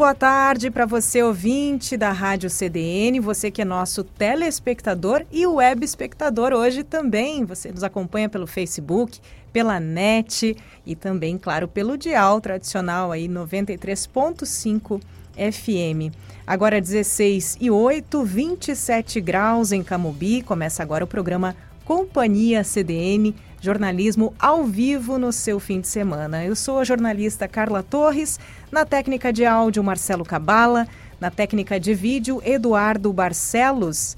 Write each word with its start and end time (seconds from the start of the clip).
Boa 0.00 0.14
tarde 0.14 0.70
para 0.70 0.86
você, 0.86 1.22
ouvinte 1.22 1.94
da 1.94 2.10
Rádio 2.10 2.48
CDN, 2.48 3.20
você 3.20 3.50
que 3.50 3.60
é 3.60 3.66
nosso 3.66 4.02
telespectador 4.02 5.26
e 5.30 5.46
web 5.46 5.84
espectador 5.84 6.54
hoje 6.54 6.82
também. 6.82 7.44
Você 7.44 7.70
nos 7.70 7.84
acompanha 7.84 8.26
pelo 8.26 8.46
Facebook, 8.46 9.20
pela 9.52 9.78
net 9.78 10.56
e 10.86 10.96
também, 10.96 11.36
claro, 11.36 11.68
pelo 11.68 11.98
dial 11.98 12.40
tradicional 12.40 13.12
aí 13.12 13.28
93.5 13.28 15.02
FM. 15.34 16.16
Agora 16.46 16.80
16 16.80 17.58
e 17.60 17.70
8, 17.70 18.24
27 18.24 19.20
graus 19.20 19.70
em 19.70 19.82
Camobi. 19.82 20.40
Começa 20.40 20.82
agora 20.82 21.04
o 21.04 21.06
programa 21.06 21.54
Companhia 21.84 22.64
CDN 22.64 23.34
jornalismo 23.60 24.34
ao 24.38 24.64
vivo 24.64 25.18
no 25.18 25.32
seu 25.32 25.60
fim 25.60 25.80
de 25.80 25.88
semana. 25.88 26.44
Eu 26.44 26.56
sou 26.56 26.78
a 26.78 26.84
jornalista 26.84 27.46
Carla 27.46 27.82
Torres, 27.82 28.40
na 28.72 28.84
técnica 28.84 29.32
de 29.32 29.44
áudio 29.44 29.84
Marcelo 29.84 30.24
Cabala, 30.24 30.88
na 31.20 31.30
técnica 31.30 31.78
de 31.78 31.94
vídeo 31.94 32.40
Eduardo 32.44 33.12
Barcelos. 33.12 34.16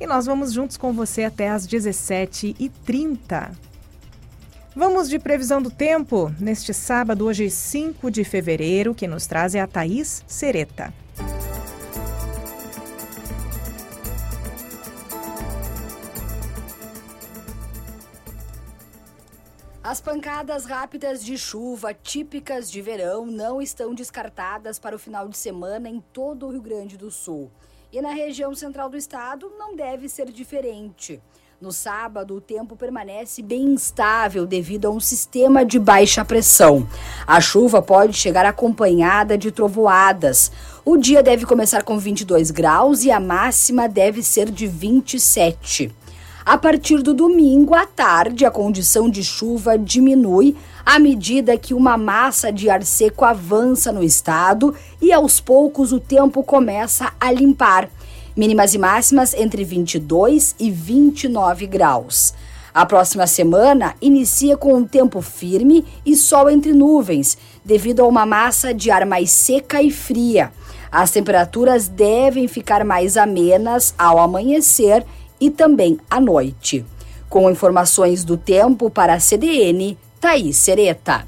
E 0.00 0.06
nós 0.06 0.26
vamos 0.26 0.52
juntos 0.52 0.76
com 0.76 0.92
você 0.92 1.24
até 1.24 1.48
às 1.48 1.66
17h30. 1.66 3.50
Vamos 4.74 5.08
de 5.08 5.18
previsão 5.18 5.60
do 5.60 5.70
tempo. 5.70 6.32
Neste 6.40 6.72
sábado, 6.72 7.26
hoje 7.26 7.50
5 7.50 8.10
de 8.10 8.24
fevereiro, 8.24 8.94
que 8.94 9.06
nos 9.06 9.26
traz 9.26 9.54
é 9.54 9.60
a 9.60 9.66
Thaís 9.66 10.24
Sereta. 10.26 10.92
As 19.90 20.00
pancadas 20.00 20.66
rápidas 20.66 21.20
de 21.24 21.36
chuva 21.36 21.92
típicas 21.92 22.70
de 22.70 22.80
verão 22.80 23.26
não 23.26 23.60
estão 23.60 23.92
descartadas 23.92 24.78
para 24.78 24.94
o 24.94 24.98
final 25.00 25.28
de 25.28 25.36
semana 25.36 25.88
em 25.88 26.00
todo 26.12 26.46
o 26.46 26.50
Rio 26.52 26.62
Grande 26.62 26.96
do 26.96 27.10
Sul. 27.10 27.50
E 27.92 28.00
na 28.00 28.10
região 28.10 28.54
central 28.54 28.88
do 28.88 28.96
estado 28.96 29.50
não 29.58 29.74
deve 29.74 30.08
ser 30.08 30.30
diferente. 30.30 31.20
No 31.60 31.72
sábado, 31.72 32.36
o 32.36 32.40
tempo 32.40 32.76
permanece 32.76 33.42
bem 33.42 33.64
instável 33.64 34.46
devido 34.46 34.86
a 34.86 34.90
um 34.90 35.00
sistema 35.00 35.64
de 35.64 35.80
baixa 35.80 36.24
pressão. 36.24 36.88
A 37.26 37.40
chuva 37.40 37.82
pode 37.82 38.16
chegar 38.16 38.46
acompanhada 38.46 39.36
de 39.36 39.50
trovoadas. 39.50 40.52
O 40.84 40.96
dia 40.96 41.20
deve 41.20 41.44
começar 41.44 41.82
com 41.82 41.98
22 41.98 42.52
graus 42.52 43.02
e 43.02 43.10
a 43.10 43.18
máxima 43.18 43.88
deve 43.88 44.22
ser 44.22 44.52
de 44.52 44.68
27. 44.68 45.92
A 46.44 46.56
partir 46.56 47.02
do 47.02 47.12
domingo 47.12 47.74
à 47.74 47.84
tarde, 47.84 48.46
a 48.46 48.50
condição 48.50 49.10
de 49.10 49.22
chuva 49.22 49.76
diminui 49.76 50.56
à 50.86 50.98
medida 50.98 51.56
que 51.58 51.74
uma 51.74 51.98
massa 51.98 52.50
de 52.50 52.70
ar 52.70 52.82
seco 52.82 53.26
avança 53.26 53.92
no 53.92 54.02
estado 54.02 54.74
e 55.02 55.12
aos 55.12 55.38
poucos 55.38 55.92
o 55.92 56.00
tempo 56.00 56.42
começa 56.42 57.12
a 57.20 57.30
limpar. 57.30 57.90
Mínimas 58.34 58.72
e 58.72 58.78
máximas 58.78 59.34
entre 59.34 59.64
22 59.64 60.54
e 60.58 60.70
29 60.70 61.66
graus. 61.66 62.32
A 62.72 62.86
próxima 62.86 63.26
semana 63.26 63.94
inicia 64.00 64.56
com 64.56 64.74
um 64.74 64.86
tempo 64.86 65.20
firme 65.20 65.84
e 66.06 66.16
sol 66.16 66.48
entre 66.48 66.72
nuvens, 66.72 67.36
devido 67.62 68.00
a 68.00 68.06
uma 68.06 68.24
massa 68.24 68.72
de 68.72 68.90
ar 68.90 69.04
mais 69.04 69.30
seca 69.30 69.82
e 69.82 69.90
fria. 69.90 70.52
As 70.90 71.10
temperaturas 71.10 71.86
devem 71.86 72.48
ficar 72.48 72.84
mais 72.84 73.16
amenas 73.16 73.94
ao 73.98 74.18
amanhecer 74.18 75.04
e 75.40 75.50
também 75.50 75.98
à 76.10 76.20
noite. 76.20 76.84
Com 77.28 77.50
informações 77.50 78.24
do 78.24 78.36
tempo 78.36 78.90
para 78.90 79.14
a 79.14 79.20
CDN, 79.20 79.96
Thaís 80.20 80.56
Sereta. 80.56 81.26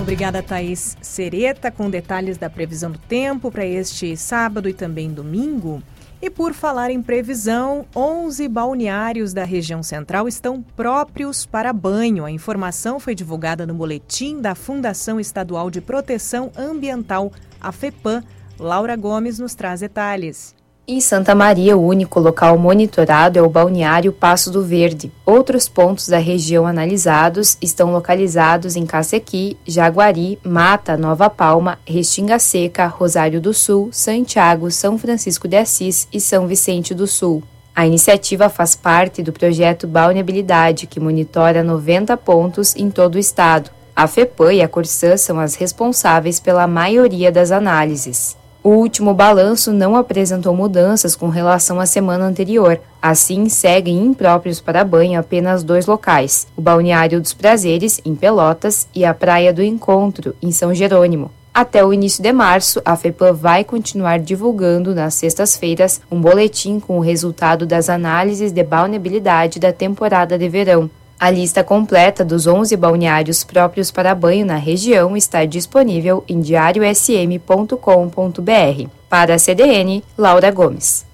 Obrigada, 0.00 0.40
Thaís 0.40 0.96
Sereta, 1.02 1.70
com 1.70 1.90
detalhes 1.90 2.38
da 2.38 2.48
previsão 2.48 2.92
do 2.92 2.98
tempo 2.98 3.50
para 3.50 3.66
este 3.66 4.16
sábado 4.16 4.68
e 4.68 4.72
também 4.72 5.10
domingo. 5.10 5.82
E 6.20 6.30
por 6.30 6.54
falar 6.54 6.90
em 6.90 7.02
previsão, 7.02 7.84
11 7.94 8.48
balneários 8.48 9.34
da 9.34 9.44
região 9.44 9.82
central 9.82 10.26
estão 10.26 10.62
próprios 10.62 11.44
para 11.44 11.72
banho. 11.72 12.24
A 12.24 12.30
informação 12.30 12.98
foi 12.98 13.14
divulgada 13.14 13.66
no 13.66 13.74
boletim 13.74 14.40
da 14.40 14.54
Fundação 14.54 15.20
Estadual 15.20 15.70
de 15.70 15.82
Proteção 15.82 16.50
Ambiental, 16.56 17.30
a 17.60 17.70
FEPAM. 17.70 18.24
Laura 18.58 18.96
Gomes 18.96 19.38
nos 19.38 19.54
traz 19.54 19.80
detalhes. 19.80 20.54
Em 20.88 21.00
Santa 21.00 21.34
Maria, 21.34 21.76
o 21.76 21.84
único 21.84 22.20
local 22.20 22.56
monitorado 22.56 23.36
é 23.36 23.42
o 23.42 23.48
balneário 23.48 24.12
Passo 24.12 24.52
do 24.52 24.62
Verde. 24.62 25.10
Outros 25.24 25.68
pontos 25.68 26.06
da 26.06 26.18
região 26.18 26.64
analisados 26.64 27.58
estão 27.60 27.90
localizados 27.90 28.76
em 28.76 28.86
Cacequi, 28.86 29.56
Jaguari, 29.66 30.38
Mata, 30.44 30.96
Nova 30.96 31.28
Palma, 31.28 31.80
Restinga 31.84 32.38
Seca, 32.38 32.86
Rosário 32.86 33.40
do 33.40 33.52
Sul, 33.52 33.88
Santiago, 33.90 34.70
São 34.70 34.96
Francisco 34.96 35.48
de 35.48 35.56
Assis 35.56 36.06
e 36.12 36.20
São 36.20 36.46
Vicente 36.46 36.94
do 36.94 37.08
Sul. 37.08 37.42
A 37.74 37.84
iniciativa 37.84 38.48
faz 38.48 38.76
parte 38.76 39.24
do 39.24 39.32
projeto 39.32 39.88
Balneabilidade, 39.88 40.86
que 40.86 41.00
monitora 41.00 41.64
90 41.64 42.16
pontos 42.16 42.76
em 42.76 42.90
todo 42.90 43.16
o 43.16 43.18
estado. 43.18 43.72
A 43.94 44.06
FEPAM 44.06 44.52
e 44.52 44.62
a 44.62 44.68
Corsã 44.68 45.16
são 45.16 45.40
as 45.40 45.56
responsáveis 45.56 46.38
pela 46.38 46.68
maioria 46.68 47.32
das 47.32 47.50
análises. 47.50 48.36
O 48.66 48.70
último 48.70 49.14
balanço 49.14 49.72
não 49.72 49.94
apresentou 49.94 50.52
mudanças 50.52 51.14
com 51.14 51.28
relação 51.28 51.78
à 51.78 51.86
semana 51.86 52.24
anterior. 52.24 52.80
Assim, 53.00 53.48
seguem 53.48 54.04
impróprios 54.04 54.60
para 54.60 54.82
banho 54.82 55.20
apenas 55.20 55.62
dois 55.62 55.86
locais: 55.86 56.48
o 56.56 56.60
Balneário 56.60 57.20
dos 57.20 57.32
Prazeres, 57.32 58.00
em 58.04 58.16
Pelotas, 58.16 58.88
e 58.92 59.04
a 59.04 59.14
Praia 59.14 59.52
do 59.52 59.62
Encontro, 59.62 60.34
em 60.42 60.50
São 60.50 60.74
Jerônimo. 60.74 61.30
Até 61.54 61.84
o 61.84 61.92
início 61.92 62.20
de 62.20 62.32
março, 62.32 62.82
a 62.84 62.96
FEPAM 62.96 63.34
vai 63.34 63.62
continuar 63.62 64.18
divulgando 64.18 64.92
nas 64.96 65.14
sextas-feiras 65.14 66.00
um 66.10 66.20
boletim 66.20 66.80
com 66.80 66.98
o 66.98 67.00
resultado 67.00 67.66
das 67.66 67.88
análises 67.88 68.50
de 68.50 68.64
balneabilidade 68.64 69.60
da 69.60 69.72
temporada 69.72 70.36
de 70.36 70.48
verão. 70.48 70.90
A 71.18 71.30
lista 71.30 71.64
completa 71.64 72.22
dos 72.22 72.46
11 72.46 72.76
balneários 72.76 73.42
próprios 73.42 73.90
para 73.90 74.14
banho 74.14 74.44
na 74.44 74.56
região 74.56 75.16
está 75.16 75.46
disponível 75.46 76.22
em 76.28 76.42
diariosm.com.br. 76.42 78.90
Para 79.08 79.36
a 79.36 79.38
CDN, 79.38 80.04
Laura 80.18 80.50
Gomes. 80.50 81.06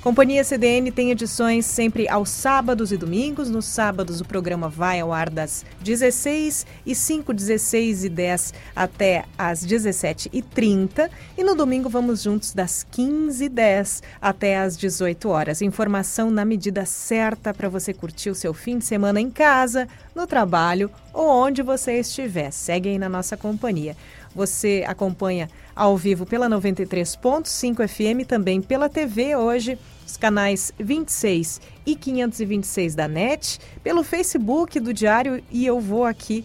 Companhia 0.00 0.44
CDN 0.44 0.92
tem 0.92 1.10
edições 1.10 1.66
sempre 1.66 2.08
aos 2.08 2.30
sábados 2.30 2.92
e 2.92 2.96
domingos. 2.96 3.50
Nos 3.50 3.64
sábados 3.64 4.20
o 4.20 4.24
programa 4.24 4.68
vai 4.68 5.00
ao 5.00 5.12
ar 5.12 5.28
das 5.28 5.66
16 5.80 6.64
e 6.86 6.94
5, 6.94 7.34
16 7.34 8.04
e 8.04 8.08
10 8.08 8.54
até 8.76 9.24
às 9.36 9.64
17 9.64 10.30
e 10.32 10.40
30. 10.40 11.10
E 11.36 11.42
no 11.42 11.56
domingo 11.56 11.88
vamos 11.88 12.22
juntos 12.22 12.54
das 12.54 12.86
15 12.88 13.44
e 13.44 13.48
10 13.48 14.02
até 14.22 14.58
às 14.58 14.76
18 14.76 15.28
horas. 15.28 15.62
Informação 15.62 16.30
na 16.30 16.44
medida 16.44 16.86
certa 16.86 17.52
para 17.52 17.68
você 17.68 17.92
curtir 17.92 18.30
o 18.30 18.36
seu 18.36 18.54
fim 18.54 18.78
de 18.78 18.84
semana 18.84 19.20
em 19.20 19.28
casa, 19.28 19.88
no 20.14 20.28
trabalho 20.28 20.92
ou 21.12 21.28
onde 21.28 21.60
você 21.60 21.98
estiver. 21.98 22.52
Segue 22.52 22.90
aí 22.90 22.98
na 22.98 23.08
nossa 23.08 23.36
companhia. 23.36 23.96
Você 24.32 24.84
acompanha 24.86 25.50
ao 25.78 25.96
vivo 25.96 26.26
pela 26.26 26.48
93.5 26.48 27.86
FM, 27.86 28.26
também 28.26 28.60
pela 28.60 28.88
TV 28.88 29.36
hoje 29.36 29.78
os 30.04 30.16
canais 30.16 30.72
26 30.76 31.60
e 31.86 31.94
526 31.94 32.96
da 32.96 33.06
NET, 33.06 33.60
pelo 33.80 34.02
Facebook 34.02 34.80
do 34.80 34.92
Diário 34.92 35.40
e 35.52 35.64
eu 35.64 35.78
vou 35.78 36.04
aqui 36.04 36.44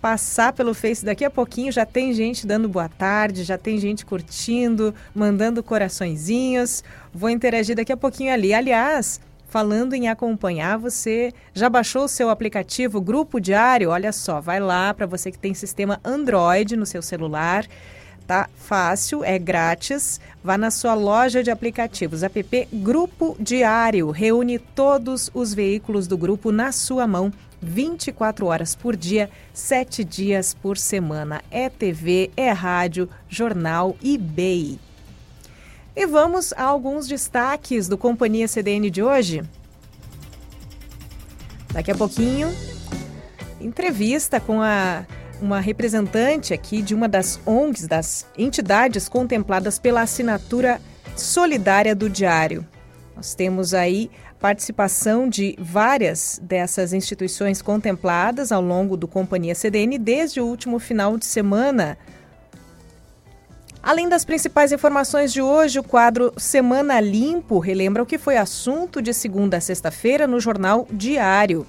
passar 0.00 0.54
pelo 0.54 0.72
Face 0.72 1.04
daqui 1.04 1.26
a 1.26 1.30
pouquinho. 1.30 1.70
Já 1.70 1.84
tem 1.84 2.14
gente 2.14 2.46
dando 2.46 2.70
boa 2.70 2.88
tarde, 2.88 3.44
já 3.44 3.58
tem 3.58 3.76
gente 3.76 4.06
curtindo, 4.06 4.94
mandando 5.14 5.62
coraçõezinhos. 5.62 6.82
Vou 7.12 7.28
interagir 7.28 7.76
daqui 7.76 7.92
a 7.92 7.98
pouquinho 7.98 8.32
ali. 8.32 8.54
Aliás, 8.54 9.20
falando 9.46 9.92
em 9.92 10.08
acompanhar, 10.08 10.78
você 10.78 11.34
já 11.52 11.68
baixou 11.68 12.04
o 12.04 12.08
seu 12.08 12.30
aplicativo 12.30 12.98
Grupo 12.98 13.38
Diário? 13.38 13.90
Olha 13.90 14.10
só, 14.10 14.40
vai 14.40 14.58
lá 14.58 14.94
para 14.94 15.04
você 15.04 15.30
que 15.30 15.38
tem 15.38 15.52
sistema 15.52 16.00
Android 16.02 16.76
no 16.76 16.86
seu 16.86 17.02
celular. 17.02 17.66
Tá 18.30 18.48
fácil, 18.54 19.24
é 19.24 19.36
grátis. 19.40 20.20
Vá 20.40 20.56
na 20.56 20.70
sua 20.70 20.94
loja 20.94 21.42
de 21.42 21.50
aplicativos. 21.50 22.22
App 22.22 22.68
Grupo 22.72 23.36
Diário 23.40 24.12
reúne 24.12 24.56
todos 24.56 25.28
os 25.34 25.52
veículos 25.52 26.06
do 26.06 26.16
grupo 26.16 26.52
na 26.52 26.70
sua 26.70 27.08
mão 27.08 27.32
24 27.60 28.46
horas 28.46 28.76
por 28.76 28.94
dia, 28.94 29.28
7 29.52 30.04
dias 30.04 30.54
por 30.54 30.78
semana. 30.78 31.42
É 31.50 31.68
TV, 31.68 32.30
é 32.36 32.52
rádio, 32.52 33.08
jornal 33.28 33.96
e 34.00 34.16
BI. 34.16 34.78
E 35.96 36.06
vamos 36.06 36.52
a 36.52 36.62
alguns 36.62 37.08
destaques 37.08 37.88
do 37.88 37.98
Companhia 37.98 38.46
CDN 38.46 38.90
de 38.90 39.02
hoje. 39.02 39.42
Daqui 41.72 41.90
a 41.90 41.96
pouquinho, 41.96 42.48
entrevista 43.60 44.38
com 44.38 44.62
a, 44.62 45.04
uma 45.40 45.60
representante 45.60 46.52
aqui 46.52 46.82
de 46.82 46.94
uma 46.94 47.08
das 47.08 47.40
ONGs, 47.46 47.86
das 47.86 48.26
entidades 48.36 49.08
contempladas 49.08 49.78
pela 49.78 50.02
assinatura 50.02 50.80
solidária 51.16 51.94
do 51.94 52.08
Diário. 52.08 52.66
Nós 53.16 53.34
temos 53.34 53.74
aí 53.74 54.10
participação 54.38 55.28
de 55.28 55.54
várias 55.58 56.40
dessas 56.42 56.92
instituições 56.92 57.60
contempladas 57.60 58.50
ao 58.50 58.62
longo 58.62 58.96
do 58.96 59.06
Companhia 59.06 59.54
CDN 59.54 59.98
desde 59.98 60.40
o 60.40 60.46
último 60.46 60.78
final 60.78 61.18
de 61.18 61.26
semana. 61.26 61.98
Além 63.82 64.08
das 64.08 64.24
principais 64.24 64.72
informações 64.72 65.32
de 65.32 65.40
hoje, 65.40 65.78
o 65.78 65.82
quadro 65.82 66.32
Semana 66.36 67.00
Limpo 67.00 67.58
relembra 67.58 68.02
o 68.02 68.06
que 68.06 68.18
foi 68.18 68.36
assunto 68.36 69.00
de 69.00 69.12
segunda 69.14 69.56
a 69.56 69.60
sexta-feira 69.60 70.26
no 70.26 70.38
jornal 70.38 70.86
Diário. 70.90 71.66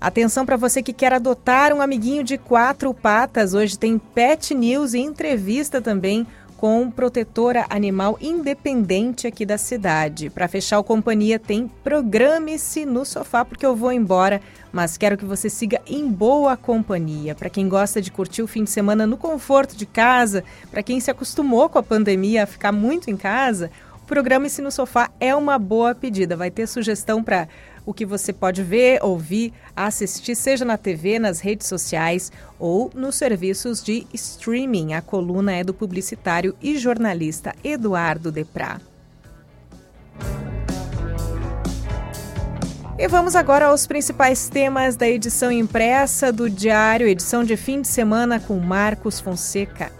Atenção 0.00 0.44
para 0.44 0.58
você 0.58 0.82
que 0.82 0.92
quer 0.92 1.12
adotar 1.14 1.72
um 1.72 1.80
amiguinho 1.80 2.22
de 2.22 2.36
quatro 2.36 2.92
patas. 2.92 3.54
Hoje 3.54 3.78
tem 3.78 3.98
Pet 3.98 4.54
News 4.54 4.92
e 4.92 4.98
entrevista 4.98 5.80
também 5.80 6.26
com 6.58 6.90
protetora 6.90 7.66
animal 7.70 8.18
independente 8.20 9.26
aqui 9.26 9.46
da 9.46 9.56
cidade. 9.56 10.28
Para 10.28 10.48
fechar 10.48 10.78
o 10.78 10.84
companhia 10.84 11.38
tem 11.38 11.70
Programe-se 11.82 12.84
no 12.84 13.06
sofá 13.06 13.42
porque 13.42 13.64
eu 13.64 13.74
vou 13.74 13.90
embora, 13.90 14.40
mas 14.70 14.98
quero 14.98 15.16
que 15.16 15.24
você 15.24 15.48
siga 15.48 15.80
em 15.86 16.06
boa 16.06 16.58
companhia. 16.58 17.34
Para 17.34 17.50
quem 17.50 17.66
gosta 17.66 18.00
de 18.00 18.10
curtir 18.10 18.42
o 18.42 18.46
fim 18.46 18.64
de 18.64 18.70
semana 18.70 19.06
no 19.06 19.16
conforto 19.16 19.74
de 19.76 19.86
casa, 19.86 20.44
para 20.70 20.82
quem 20.82 21.00
se 21.00 21.10
acostumou 21.10 21.70
com 21.70 21.78
a 21.78 21.82
pandemia 21.82 22.42
a 22.42 22.46
ficar 22.46 22.72
muito 22.72 23.10
em 23.10 23.16
casa, 23.16 23.70
Programe-se 24.06 24.62
no 24.62 24.70
sofá 24.70 25.10
é 25.18 25.34
uma 25.34 25.58
boa 25.58 25.92
pedida. 25.92 26.36
Vai 26.36 26.48
ter 26.48 26.68
sugestão 26.68 27.24
para 27.24 27.48
o 27.86 27.94
que 27.94 28.04
você 28.04 28.32
pode 28.32 28.62
ver, 28.64 28.98
ouvir, 29.02 29.52
assistir, 29.74 30.34
seja 30.34 30.64
na 30.64 30.76
TV, 30.76 31.20
nas 31.20 31.38
redes 31.38 31.68
sociais 31.68 32.32
ou 32.58 32.90
nos 32.92 33.14
serviços 33.14 33.82
de 33.82 34.04
streaming. 34.12 34.94
A 34.94 35.00
coluna 35.00 35.54
é 35.54 35.62
do 35.62 35.72
publicitário 35.72 36.54
e 36.60 36.76
jornalista 36.76 37.54
Eduardo 37.62 38.32
Deprá. 38.32 38.80
E 42.98 43.06
vamos 43.08 43.36
agora 43.36 43.66
aos 43.66 43.86
principais 43.86 44.48
temas 44.48 44.96
da 44.96 45.06
edição 45.06 45.52
impressa 45.52 46.32
do 46.32 46.48
Diário, 46.48 47.06
edição 47.06 47.44
de 47.44 47.54
fim 47.54 47.82
de 47.82 47.88
semana 47.88 48.40
com 48.40 48.58
Marcos 48.58 49.20
Fonseca. 49.20 49.92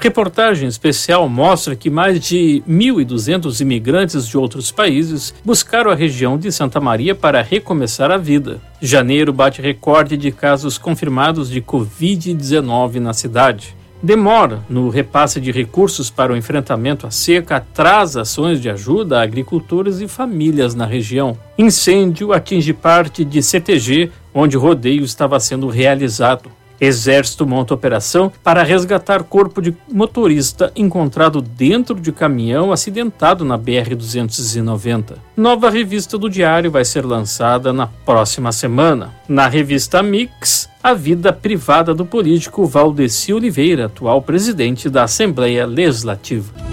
Reportagem 0.00 0.68
especial 0.68 1.28
mostra 1.28 1.74
que 1.74 1.90
mais 1.90 2.20
de 2.20 2.62
1.200 2.68 3.60
imigrantes 3.60 4.28
de 4.28 4.38
outros 4.38 4.70
países 4.70 5.34
buscaram 5.44 5.90
a 5.90 5.94
região 5.94 6.38
de 6.38 6.52
Santa 6.52 6.80
Maria 6.80 7.16
para 7.16 7.42
recomeçar 7.42 8.08
a 8.12 8.16
vida. 8.16 8.60
Janeiro 8.80 9.32
bate 9.32 9.60
recorde 9.60 10.16
de 10.16 10.30
casos 10.30 10.78
confirmados 10.78 11.50
de 11.50 11.60
Covid-19 11.60 13.00
na 13.00 13.12
cidade. 13.12 13.76
Demora 14.00 14.60
no 14.70 14.88
repasse 14.88 15.40
de 15.40 15.50
recursos 15.50 16.08
para 16.08 16.32
o 16.32 16.36
enfrentamento 16.36 17.04
à 17.04 17.10
seca 17.10 17.56
atrasa 17.56 18.20
ações 18.20 18.60
de 18.60 18.70
ajuda 18.70 19.18
a 19.18 19.22
agricultores 19.24 20.00
e 20.00 20.06
famílias 20.06 20.76
na 20.76 20.86
região. 20.86 21.36
Incêndio 21.58 22.32
atinge 22.32 22.72
parte 22.72 23.24
de 23.24 23.42
CTG, 23.42 24.12
onde 24.32 24.56
o 24.56 24.60
rodeio 24.60 25.02
estava 25.02 25.40
sendo 25.40 25.66
realizado. 25.66 26.48
Exército 26.80 27.46
monta 27.46 27.74
operação 27.74 28.32
para 28.42 28.62
resgatar 28.62 29.22
corpo 29.24 29.60
de 29.60 29.74
motorista 29.92 30.72
encontrado 30.76 31.40
dentro 31.40 31.98
de 32.00 32.12
caminhão 32.12 32.72
acidentado 32.72 33.44
na 33.44 33.58
BR-290. 33.58 35.14
Nova 35.36 35.70
revista 35.70 36.16
do 36.16 36.30
Diário 36.30 36.70
vai 36.70 36.84
ser 36.84 37.04
lançada 37.04 37.72
na 37.72 37.86
próxima 37.86 38.52
semana. 38.52 39.14
Na 39.28 39.48
revista 39.48 40.02
Mix, 40.02 40.68
a 40.82 40.94
vida 40.94 41.32
privada 41.32 41.94
do 41.94 42.06
político 42.06 42.66
Valdeci 42.66 43.32
Oliveira, 43.32 43.86
atual 43.86 44.22
presidente 44.22 44.88
da 44.88 45.04
Assembleia 45.04 45.66
Legislativa. 45.66 46.67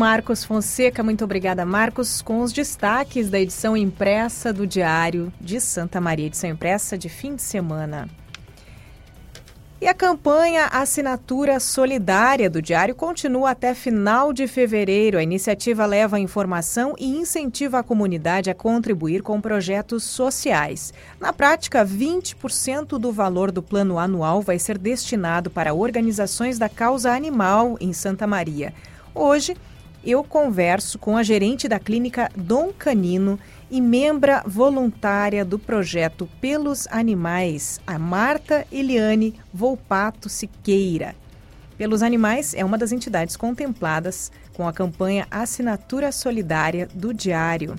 Marcos 0.00 0.42
Fonseca, 0.42 1.02
muito 1.02 1.22
obrigada, 1.24 1.62
Marcos, 1.66 2.22
com 2.22 2.40
os 2.40 2.54
destaques 2.54 3.28
da 3.28 3.38
edição 3.38 3.76
impressa 3.76 4.50
do 4.50 4.66
Diário 4.66 5.30
de 5.38 5.60
Santa 5.60 6.00
Maria, 6.00 6.24
edição 6.24 6.48
impressa 6.48 6.96
de 6.96 7.10
fim 7.10 7.36
de 7.36 7.42
semana. 7.42 8.08
E 9.78 9.86
a 9.86 9.92
campanha 9.92 10.68
Assinatura 10.68 11.60
Solidária 11.60 12.48
do 12.48 12.62
Diário 12.62 12.94
continua 12.94 13.50
até 13.50 13.74
final 13.74 14.32
de 14.32 14.46
fevereiro. 14.46 15.18
A 15.18 15.22
iniciativa 15.22 15.84
leva 15.84 16.18
informação 16.18 16.94
e 16.98 17.06
incentiva 17.06 17.80
a 17.80 17.82
comunidade 17.82 18.48
a 18.48 18.54
contribuir 18.54 19.22
com 19.22 19.38
projetos 19.38 20.02
sociais. 20.02 20.94
Na 21.20 21.30
prática, 21.30 21.84
20% 21.84 22.98
do 22.98 23.12
valor 23.12 23.52
do 23.52 23.62
plano 23.62 23.98
anual 23.98 24.40
vai 24.40 24.58
ser 24.58 24.78
destinado 24.78 25.50
para 25.50 25.74
organizações 25.74 26.58
da 26.58 26.70
causa 26.70 27.12
animal 27.12 27.76
em 27.78 27.92
Santa 27.92 28.26
Maria. 28.26 28.72
Hoje, 29.14 29.56
eu 30.04 30.24
converso 30.24 30.98
com 30.98 31.16
a 31.16 31.22
gerente 31.22 31.68
da 31.68 31.78
clínica 31.78 32.30
Dom 32.34 32.72
Canino 32.72 33.38
e 33.70 33.80
membra 33.80 34.42
voluntária 34.46 35.44
do 35.44 35.58
projeto 35.58 36.28
Pelos 36.40 36.86
Animais, 36.88 37.80
a 37.86 37.98
Marta 37.98 38.66
Eliane 38.72 39.38
Volpato 39.52 40.28
Siqueira. 40.28 41.14
Pelos 41.76 42.02
Animais 42.02 42.54
é 42.54 42.64
uma 42.64 42.76
das 42.76 42.92
entidades 42.92 43.36
contempladas 43.36 44.32
com 44.54 44.66
a 44.66 44.72
campanha 44.72 45.26
Assinatura 45.30 46.12
Solidária 46.12 46.88
do 46.92 47.14
Diário. 47.14 47.76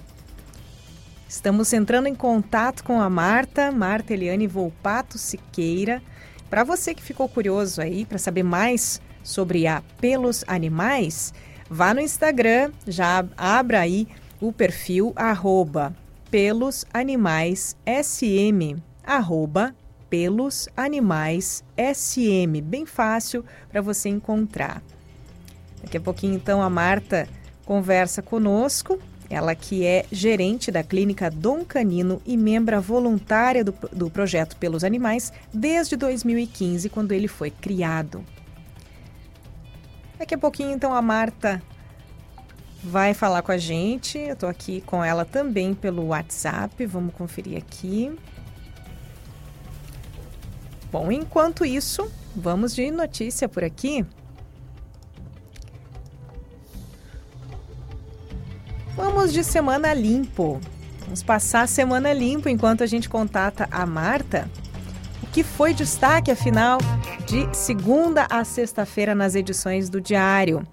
Estamos 1.28 1.72
entrando 1.72 2.08
em 2.08 2.16
contato 2.16 2.84
com 2.84 3.02
a 3.02 3.10
Marta, 3.10 3.72
Marta 3.72 4.14
Eliane 4.14 4.48
Volpato 4.48 5.18
Siqueira. 5.18 6.02
Para 6.50 6.64
você 6.64 6.94
que 6.94 7.02
ficou 7.02 7.30
curioso 7.30 7.82
aí 7.82 8.06
para 8.06 8.18
saber 8.18 8.44
mais 8.44 9.02
sobre 9.24 9.66
a 9.68 9.82
Pelos 10.00 10.44
Animais, 10.48 11.34
Vá 11.74 11.94
no 11.94 12.02
Instagram, 12.02 12.74
já 12.86 13.26
abra 13.38 13.80
aí 13.80 14.06
o 14.42 14.52
perfil 14.52 15.14
arroba 15.16 15.96
pelos 16.30 16.84
animais 16.94 17.78
sm, 18.04 18.82
arroba 19.02 19.74
pelos 20.10 20.68
animais 20.76 21.64
sm, 21.78 22.60
bem 22.62 22.86
fácil 22.86 23.46
para 23.70 23.80
você 23.80 24.10
encontrar. 24.10 24.84
Daqui 25.82 25.96
a 25.96 26.02
pouquinho 26.02 26.36
então 26.36 26.62
a 26.62 26.70
Marta 26.70 27.26
conversa 27.66 28.22
conosco, 28.22 29.00
ela 29.30 29.56
que 29.56 29.86
é 29.86 30.06
gerente 30.12 30.74
da 30.74 30.84
clínica 30.84 31.32
Dom 31.32 31.64
Canino 31.64 32.22
e 32.26 32.36
membra 32.36 32.82
voluntária 32.82 33.64
do, 33.64 33.74
do 33.94 34.10
projeto 34.10 34.58
Pelos 34.58 34.84
Animais 34.84 35.32
desde 35.54 35.96
2015, 35.96 36.90
quando 36.90 37.14
ele 37.14 37.30
foi 37.30 37.50
criado. 37.50 38.26
Daqui 40.22 40.36
a 40.36 40.38
pouquinho, 40.38 40.70
então, 40.70 40.94
a 40.94 41.02
Marta 41.02 41.60
vai 42.84 43.12
falar 43.12 43.42
com 43.42 43.52
a 43.52 43.58
gente. 43.58 44.20
Eu 44.20 44.34
estou 44.34 44.48
aqui 44.48 44.80
com 44.82 45.04
ela 45.04 45.26
também 45.26 45.74
pelo 45.74 46.10
WhatsApp. 46.10 46.86
Vamos 46.86 47.16
conferir 47.16 47.58
aqui. 47.58 48.16
Bom, 50.92 51.12
enquanto 51.12 51.66
isso, 51.66 52.08
vamos 52.36 52.76
de 52.76 52.92
notícia 52.92 53.50
por 53.50 53.64
aqui. 53.64 54.06
Vamos 58.96 59.34
de 59.34 59.44
semana 59.44 59.92
limpo. 59.92 60.62
Vamos 61.00 61.24
passar 61.24 61.64
a 61.64 61.68
semana 61.68 62.14
limpo 62.14 62.48
enquanto 62.48 62.84
a 62.84 62.86
gente 62.86 63.10
contata 63.10 63.68
a 63.72 63.88
Marta. 63.88 64.48
Que 65.32 65.44
foi 65.44 65.74
destaque, 65.74 66.30
afinal, 66.30 66.78
de 67.26 67.56
segunda 67.56 68.28
a 68.30 68.44
sexta-feira 68.44 69.16
nas 69.16 69.34
edições 69.34 69.90
do 69.90 70.02
Diário? 70.02 70.68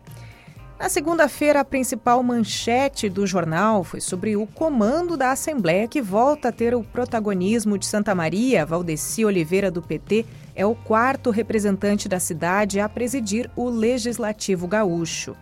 Na 0.77 0.88
segunda-feira, 0.88 1.61
a 1.61 1.65
principal 1.65 2.21
manchete 2.25 3.09
do 3.09 3.25
jornal 3.25 3.85
foi 3.85 4.00
sobre 4.00 4.37
o 4.37 4.49
comando 4.49 5.17
da 5.17 5.31
Assembleia, 5.31 5.87
que 5.87 6.03
volta 6.03 6.49
a 6.49 6.53
ter 6.53 6.75
o 6.75 6.83
protagonismo 6.83 7.79
de 7.79 7.87
Santa 7.87 8.17
Maria. 8.17 8.67
Valdeci 8.67 9.25
Oliveira, 9.25 9.71
do 9.71 9.81
PT, 9.81 10.27
é 10.57 10.67
o 10.67 10.75
quarto 10.75 11.31
representante 11.31 12.09
da 12.09 12.19
cidade 12.19 12.81
a 12.81 12.88
presidir 12.88 13.49
o 13.55 13.69
Legislativo 13.69 14.67
Gaúcho. 14.67 15.37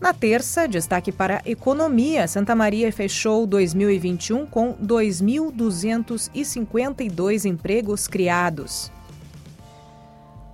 Na 0.00 0.12
terça, 0.12 0.68
destaque 0.68 1.10
para 1.10 1.38
a 1.38 1.42
economia. 1.44 2.28
Santa 2.28 2.54
Maria 2.54 2.92
fechou 2.92 3.44
2021 3.46 4.46
com 4.46 4.74
2.252 4.74 7.44
empregos 7.44 8.06
criados. 8.06 8.92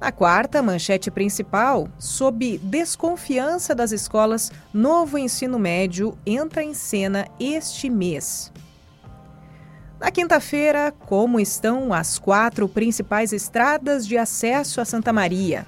Na 0.01 0.11
quarta, 0.11 0.63
manchete 0.63 1.11
principal, 1.11 1.87
sob 1.99 2.57
desconfiança 2.59 3.75
das 3.75 3.93
escolas, 3.93 4.51
novo 4.73 5.19
ensino 5.19 5.59
médio 5.59 6.17
entra 6.27 6.63
em 6.63 6.73
cena 6.75 7.27
este 7.39 7.91
mês. 7.91 8.51
Na 10.01 10.11
quinta-feira, 10.11 10.93
como 11.07 11.39
estão 11.41 11.95
as 11.95 12.19
quatro 12.19 12.69
principais 12.69 13.33
estradas 13.33 14.07
de 14.07 14.19
acesso 14.19 14.81
a 14.81 14.85
Santa 14.85 15.13
Maria? 15.13 15.65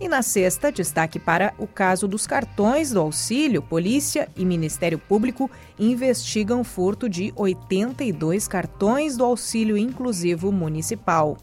E 0.00 0.08
na 0.08 0.22
sexta, 0.22 0.70
destaque 0.70 1.18
para 1.18 1.52
o 1.58 1.66
caso 1.66 2.06
dos 2.06 2.24
cartões 2.24 2.90
do 2.92 3.00
auxílio. 3.00 3.60
Polícia 3.60 4.28
e 4.36 4.44
Ministério 4.44 4.98
Público 4.98 5.50
investigam 5.76 6.62
furto 6.62 7.08
de 7.08 7.32
82 7.34 8.46
cartões 8.46 9.16
do 9.16 9.24
auxílio 9.24 9.76
inclusivo 9.76 10.52
municipal. 10.52 11.36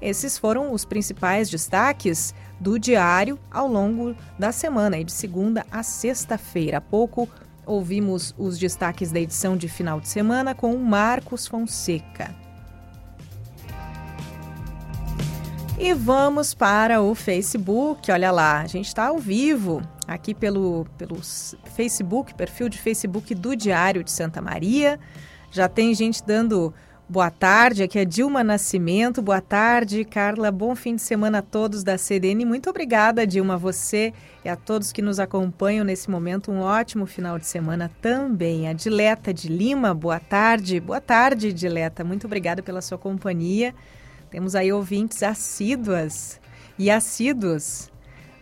Esses 0.00 0.38
foram 0.38 0.72
os 0.72 0.86
principais 0.86 1.50
destaques 1.50 2.34
do 2.58 2.78
diário 2.78 3.38
ao 3.50 3.68
longo 3.68 4.14
da 4.38 4.50
semana, 4.50 5.02
de 5.04 5.12
segunda 5.12 5.66
a 5.70 5.82
sexta-feira. 5.82 6.78
Há 6.78 6.80
pouco 6.80 7.28
ouvimos 7.66 8.34
os 8.38 8.58
destaques 8.58 9.12
da 9.12 9.20
edição 9.20 9.54
de 9.54 9.68
final 9.68 10.00
de 10.00 10.08
semana 10.08 10.54
com 10.54 10.74
o 10.74 10.82
Marcos 10.82 11.46
Fonseca. 11.46 12.47
E 15.80 15.94
vamos 15.94 16.54
para 16.54 17.00
o 17.00 17.14
Facebook. 17.14 18.10
Olha 18.10 18.32
lá, 18.32 18.60
a 18.60 18.66
gente 18.66 18.88
está 18.88 19.06
ao 19.06 19.18
vivo 19.18 19.80
aqui 20.08 20.34
pelo, 20.34 20.84
pelo 20.98 21.20
Facebook, 21.76 22.34
perfil 22.34 22.68
de 22.68 22.76
Facebook 22.76 23.32
do 23.32 23.54
Diário 23.54 24.02
de 24.02 24.10
Santa 24.10 24.42
Maria. 24.42 24.98
Já 25.52 25.68
tem 25.68 25.94
gente 25.94 26.22
dando 26.24 26.74
Boa 27.10 27.30
tarde, 27.30 27.82
aqui 27.82 27.98
é 27.98 28.04
Dilma 28.04 28.44
Nascimento. 28.44 29.22
Boa 29.22 29.40
tarde, 29.40 30.04
Carla. 30.04 30.52
Bom 30.52 30.76
fim 30.76 30.94
de 30.94 31.00
semana 31.00 31.38
a 31.38 31.42
todos 31.42 31.82
da 31.82 31.96
CDN. 31.96 32.44
Muito 32.44 32.68
obrigada, 32.68 33.26
Dilma, 33.26 33.54
a 33.54 33.56
você 33.56 34.12
e 34.44 34.48
a 34.48 34.54
todos 34.54 34.92
que 34.92 35.00
nos 35.00 35.18
acompanham 35.18 35.86
nesse 35.86 36.10
momento. 36.10 36.52
Um 36.52 36.60
ótimo 36.60 37.06
final 37.06 37.38
de 37.38 37.46
semana 37.46 37.90
também. 38.02 38.68
A 38.68 38.74
Dileta 38.74 39.32
de 39.32 39.48
Lima, 39.48 39.94
boa 39.94 40.20
tarde. 40.20 40.80
Boa 40.80 41.00
tarde, 41.00 41.50
Dileta. 41.50 42.04
Muito 42.04 42.26
obrigada 42.26 42.62
pela 42.62 42.82
sua 42.82 42.98
companhia. 42.98 43.74
Temos 44.30 44.54
aí 44.54 44.72
ouvintes 44.72 45.22
assíduas 45.22 46.40
e 46.78 46.90
assíduos. 46.90 47.90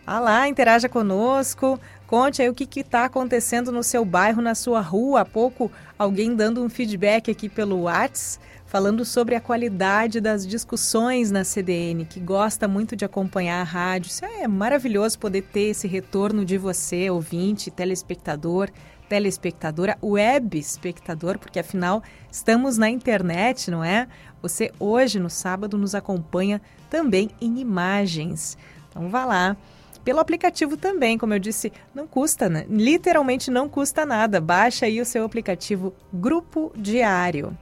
Ah 0.05 0.19
lá, 0.19 0.47
interaja 0.47 0.87
conosco. 0.87 1.79
Conte 2.05 2.41
aí 2.41 2.49
o 2.49 2.53
que 2.53 2.79
está 2.79 3.05
acontecendo 3.05 3.71
no 3.71 3.83
seu 3.83 4.05
bairro, 4.05 4.41
na 4.41 4.55
sua 4.55 4.79
rua. 4.79 5.21
Há 5.21 5.25
pouco, 5.25 5.69
alguém 5.99 6.35
dando 6.35 6.63
um 6.63 6.69
feedback 6.69 7.29
aqui 7.29 7.49
pelo 7.49 7.81
WhatsApp 7.81 8.45
falando 8.67 9.05
sobre 9.05 9.33
a 9.33 9.41
qualidade 9.41 10.19
das 10.19 10.45
discussões 10.45 11.31
na 11.31 11.43
CDN, 11.43 12.05
que 12.05 12.19
gosta 12.19 12.67
muito 12.67 12.95
de 12.95 13.05
acompanhar 13.05 13.61
a 13.61 13.63
rádio. 13.63 14.09
Isso 14.09 14.25
é 14.25 14.47
maravilhoso 14.47 15.17
poder 15.17 15.41
ter 15.41 15.69
esse 15.69 15.87
retorno 15.87 16.43
de 16.43 16.57
você, 16.57 17.09
ouvinte, 17.09 17.71
telespectador, 17.71 18.69
telespectadora, 19.07 19.97
web 20.03 20.59
espectador, 20.59 21.39
porque 21.39 21.59
afinal 21.59 22.03
estamos 22.29 22.77
na 22.77 22.89
internet, 22.89 23.71
não 23.71 23.81
é? 23.81 24.05
Você 24.41 24.71
hoje, 24.79 25.19
no 25.19 25.29
sábado, 25.29 25.77
nos 25.77 25.95
acompanha 25.95 26.61
também 26.89 27.29
em 27.41 27.59
imagens. 27.59 28.57
Então 28.89 29.09
vá 29.09 29.25
lá. 29.25 29.57
Pelo 30.03 30.19
aplicativo 30.19 30.77
também, 30.77 31.17
como 31.17 31.33
eu 31.33 31.39
disse, 31.39 31.71
não 31.93 32.07
custa, 32.07 32.47
né? 32.47 32.65
literalmente 32.69 33.51
não 33.51 33.67
custa 33.67 34.05
nada. 34.05 34.39
Baixa 34.39 34.85
aí 34.85 35.01
o 35.01 35.05
seu 35.05 35.25
aplicativo 35.25 35.93
Grupo 36.13 36.71
Diário. 36.75 37.57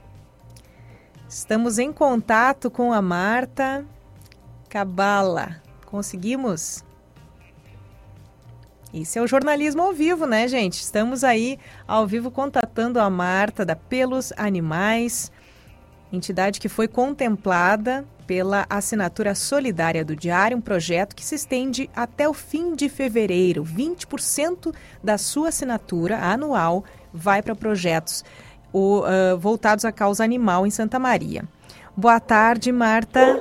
Estamos 1.28 1.76
em 1.78 1.92
contato 1.92 2.70
com 2.70 2.92
a 2.92 3.02
Marta 3.02 3.84
Cabala. 4.68 5.60
Conseguimos? 5.84 6.84
Isso 8.94 9.18
é 9.18 9.22
o 9.22 9.26
jornalismo 9.26 9.82
ao 9.82 9.92
vivo, 9.92 10.24
né, 10.24 10.46
gente? 10.46 10.74
Estamos 10.74 11.24
aí 11.24 11.58
ao 11.86 12.06
vivo 12.06 12.30
contatando 12.30 13.00
a 13.00 13.10
Marta 13.10 13.64
da 13.64 13.74
Pelos 13.74 14.32
Animais, 14.36 15.32
entidade 16.12 16.60
que 16.60 16.68
foi 16.68 16.88
contemplada 16.88 18.04
pela 18.26 18.66
assinatura 18.68 19.34
solidária 19.34 20.04
do 20.04 20.16
Diário, 20.16 20.56
um 20.56 20.60
projeto 20.60 21.14
que 21.14 21.24
se 21.24 21.36
estende 21.36 21.88
até 21.94 22.28
o 22.28 22.34
fim 22.34 22.74
de 22.74 22.88
fevereiro. 22.88 23.64
20% 23.64 24.74
da 25.02 25.16
sua 25.16 25.48
assinatura 25.48 26.18
anual 26.18 26.84
vai 27.12 27.40
para 27.40 27.54
projetos 27.54 28.24
o, 28.72 29.00
uh, 29.00 29.38
voltados 29.38 29.84
à 29.84 29.92
causa 29.92 30.24
animal 30.24 30.66
em 30.66 30.70
Santa 30.70 30.98
Maria. 30.98 31.44
Boa 31.96 32.20
tarde, 32.20 32.70
Marta. 32.72 33.40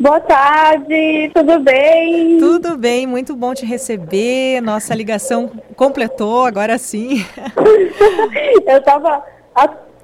Boa 0.00 0.18
tarde, 0.18 1.30
tudo 1.34 1.60
bem? 1.60 2.38
Tudo 2.38 2.76
bem, 2.76 3.06
muito 3.06 3.36
bom 3.36 3.54
te 3.54 3.64
receber. 3.64 4.60
Nossa 4.60 4.94
ligação 4.94 5.48
completou, 5.76 6.44
agora 6.44 6.78
sim. 6.78 7.24
Eu 8.66 8.78
estava 8.78 9.24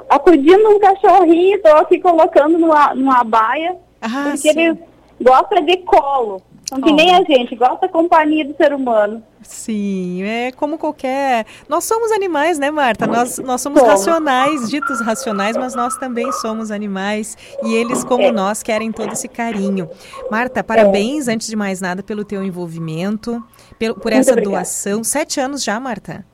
acudindo 0.09 0.69
um 0.71 0.79
cachorrinho, 0.79 1.57
estou 1.57 1.77
aqui 1.77 1.99
colocando 2.01 2.59
numa, 2.59 2.95
numa 2.95 3.25
baia, 3.25 3.77
ah, 4.01 4.31
porque 4.31 4.53
sim. 4.53 4.61
ele 4.61 4.79
gosta 5.21 5.61
de 5.61 5.77
colo. 5.79 6.43
Então, 6.65 6.83
que 6.83 6.91
oh. 6.91 6.95
nem 6.95 7.15
a 7.15 7.23
gente, 7.23 7.57
gosta 7.57 7.87
da 7.87 7.89
companhia 7.89 8.45
do 8.45 8.55
ser 8.55 8.75
humano. 8.75 9.23
Sim, 9.43 10.23
é 10.23 10.53
como 10.53 10.77
qualquer. 10.77 11.47
Nós 11.67 11.85
somos 11.85 12.13
animais, 12.13 12.59
né, 12.59 12.71
Marta? 12.71 13.07
Nós, 13.07 13.39
nós 13.39 13.63
somos 13.63 13.81
racionais, 13.81 14.69
ditos 14.69 15.01
racionais, 15.01 15.57
mas 15.57 15.75
nós 15.75 15.97
também 15.97 16.31
somos 16.33 16.71
animais 16.71 17.39
e 17.63 17.75
eles, 17.75 18.05
como 18.05 18.25
é. 18.25 18.33
nós, 18.33 18.63
querem 18.63 18.93
todo 18.93 19.13
esse 19.13 19.29
carinho. 19.29 19.89
Marta, 20.31 20.63
parabéns, 20.63 21.27
é. 21.27 21.33
antes 21.33 21.49
de 21.49 21.57
mais 21.57 21.81
nada, 21.81 22.03
pelo 22.03 22.25
teu 22.25 22.43
envolvimento, 22.43 23.43
pelo, 23.79 23.95
por 23.95 24.13
essa 24.13 24.37
doação. 24.37 25.03
Sete 25.03 25.41
anos 25.41 25.65
já, 25.65 25.81
Marta? 25.81 26.27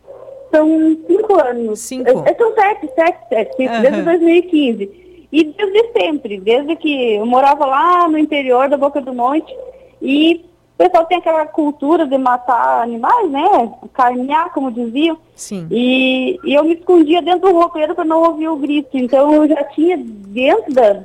São 0.54 0.96
cinco 1.06 1.40
anos. 1.40 1.80
Cinco. 1.80 2.10
São 2.10 2.54
sete, 2.54 2.90
sete, 2.94 3.18
sete, 3.28 3.66
uhum. 3.66 3.82
desde 3.82 4.02
2015. 4.02 5.04
E 5.32 5.44
desde 5.44 5.92
sempre, 5.92 6.38
desde 6.38 6.76
que 6.76 7.14
eu 7.14 7.26
morava 7.26 7.66
lá 7.66 8.08
no 8.08 8.16
interior 8.16 8.68
da 8.68 8.76
Boca 8.76 9.00
do 9.00 9.12
Monte 9.12 9.52
e 10.00 10.44
o 10.74 10.76
pessoal 10.76 11.06
tem 11.06 11.18
aquela 11.18 11.44
cultura 11.46 12.06
de 12.06 12.16
matar 12.18 12.82
animais, 12.82 13.30
né? 13.30 13.72
Carnear, 13.92 14.52
como 14.52 14.70
diziam. 14.70 15.18
Sim. 15.34 15.66
E, 15.70 16.38
e 16.44 16.54
eu 16.54 16.62
me 16.62 16.74
escondia 16.74 17.20
dentro 17.20 17.48
do 17.48 17.58
roupeiro 17.58 17.94
para 17.96 18.04
não 18.04 18.22
ouvir 18.22 18.48
o 18.48 18.56
grito. 18.56 18.96
Então 18.96 19.34
eu 19.34 19.48
já 19.48 19.64
tinha 19.64 19.96
dentro 19.96 20.72
da, 20.72 21.04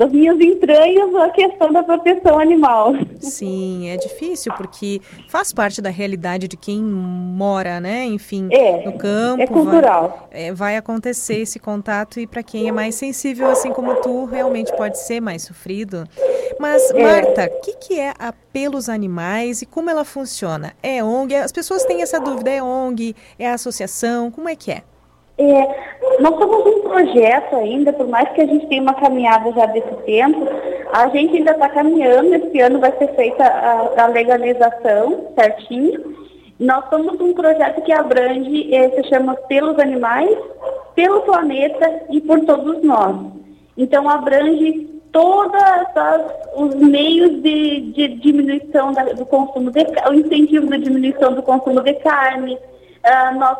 das 0.00 0.10
minhas 0.10 0.40
entranhas 0.40 1.14
a 1.14 1.28
questão 1.28 1.70
da 1.70 1.82
proteção 1.82 2.38
animal. 2.38 2.94
Sim, 3.20 3.90
é 3.90 3.98
difícil 3.98 4.50
porque 4.54 4.98
faz 5.28 5.52
parte 5.52 5.82
da 5.82 5.90
realidade 5.90 6.48
de 6.48 6.56
quem 6.56 6.82
mora, 6.82 7.78
né? 7.80 8.06
Enfim, 8.06 8.48
é, 8.50 8.82
no 8.86 8.96
campo. 8.96 9.42
É 9.42 9.46
cultural. 9.46 10.28
Vai, 10.32 10.42
é, 10.42 10.52
vai 10.54 10.76
acontecer 10.78 11.40
esse 11.40 11.58
contato 11.58 12.18
e 12.18 12.26
para 12.26 12.42
quem 12.42 12.66
é 12.66 12.72
mais 12.72 12.94
sensível, 12.94 13.50
assim 13.50 13.74
como 13.74 13.94
tu, 13.96 14.24
realmente 14.24 14.74
pode 14.74 14.98
ser 14.98 15.20
mais 15.20 15.42
sofrido. 15.42 16.08
Mas, 16.58 16.90
é. 16.92 17.02
Marta, 17.02 17.52
o 17.54 17.60
que, 17.60 17.74
que 17.74 18.00
é 18.00 18.14
a 18.18 18.32
Pelos 18.32 18.88
Animais 18.88 19.60
e 19.60 19.66
como 19.66 19.90
ela 19.90 20.04
funciona? 20.06 20.72
É 20.82 21.04
ONG? 21.04 21.34
As 21.34 21.52
pessoas 21.52 21.84
têm 21.84 22.00
essa 22.00 22.18
dúvida, 22.18 22.48
é 22.48 22.62
ONG? 22.62 23.14
É 23.38 23.50
associação? 23.50 24.30
Como 24.30 24.48
é 24.48 24.56
que 24.56 24.70
é? 24.70 24.82
É, 25.42 26.20
nós 26.20 26.34
somos 26.38 26.66
um 26.66 26.82
projeto 26.82 27.56
ainda, 27.56 27.94
por 27.94 28.06
mais 28.06 28.28
que 28.32 28.42
a 28.42 28.46
gente 28.46 28.66
tenha 28.66 28.82
uma 28.82 28.92
caminhada 28.92 29.50
já 29.52 29.64
desse 29.64 29.94
tempo, 30.04 30.46
a 30.92 31.08
gente 31.08 31.34
ainda 31.34 31.52
está 31.52 31.66
caminhando, 31.70 32.34
esse 32.34 32.60
ano 32.60 32.78
vai 32.78 32.92
ser 32.98 33.08
feita 33.14 33.42
a, 33.42 34.04
a, 34.04 34.06
legalização 34.08 35.28
certinho. 35.34 36.14
Nós 36.58 36.84
somos 36.90 37.18
um 37.22 37.32
projeto 37.32 37.80
que 37.80 37.90
abrange, 37.90 38.74
eh, 38.74 38.90
se 38.90 39.08
chama 39.08 39.34
Pelos 39.34 39.78
Animais, 39.78 40.36
pelo 40.94 41.22
planeta 41.22 42.02
e 42.10 42.20
por 42.20 42.40
todos 42.40 42.82
nós. 42.82 43.16
Então 43.78 44.10
abrange 44.10 44.90
todos 45.10 45.62
os 46.54 46.74
meios 46.74 47.42
de, 47.42 47.92
de 47.92 48.08
diminuição 48.08 48.92
da, 48.92 49.04
do 49.04 49.24
consumo 49.24 49.70
de 49.70 49.86
o 50.06 50.12
incentivo 50.12 50.66
da 50.66 50.76
diminuição 50.76 51.32
do 51.32 51.42
consumo 51.42 51.80
de 51.80 51.94
carne, 51.94 52.54
uh, 52.56 53.38
nós 53.38 53.56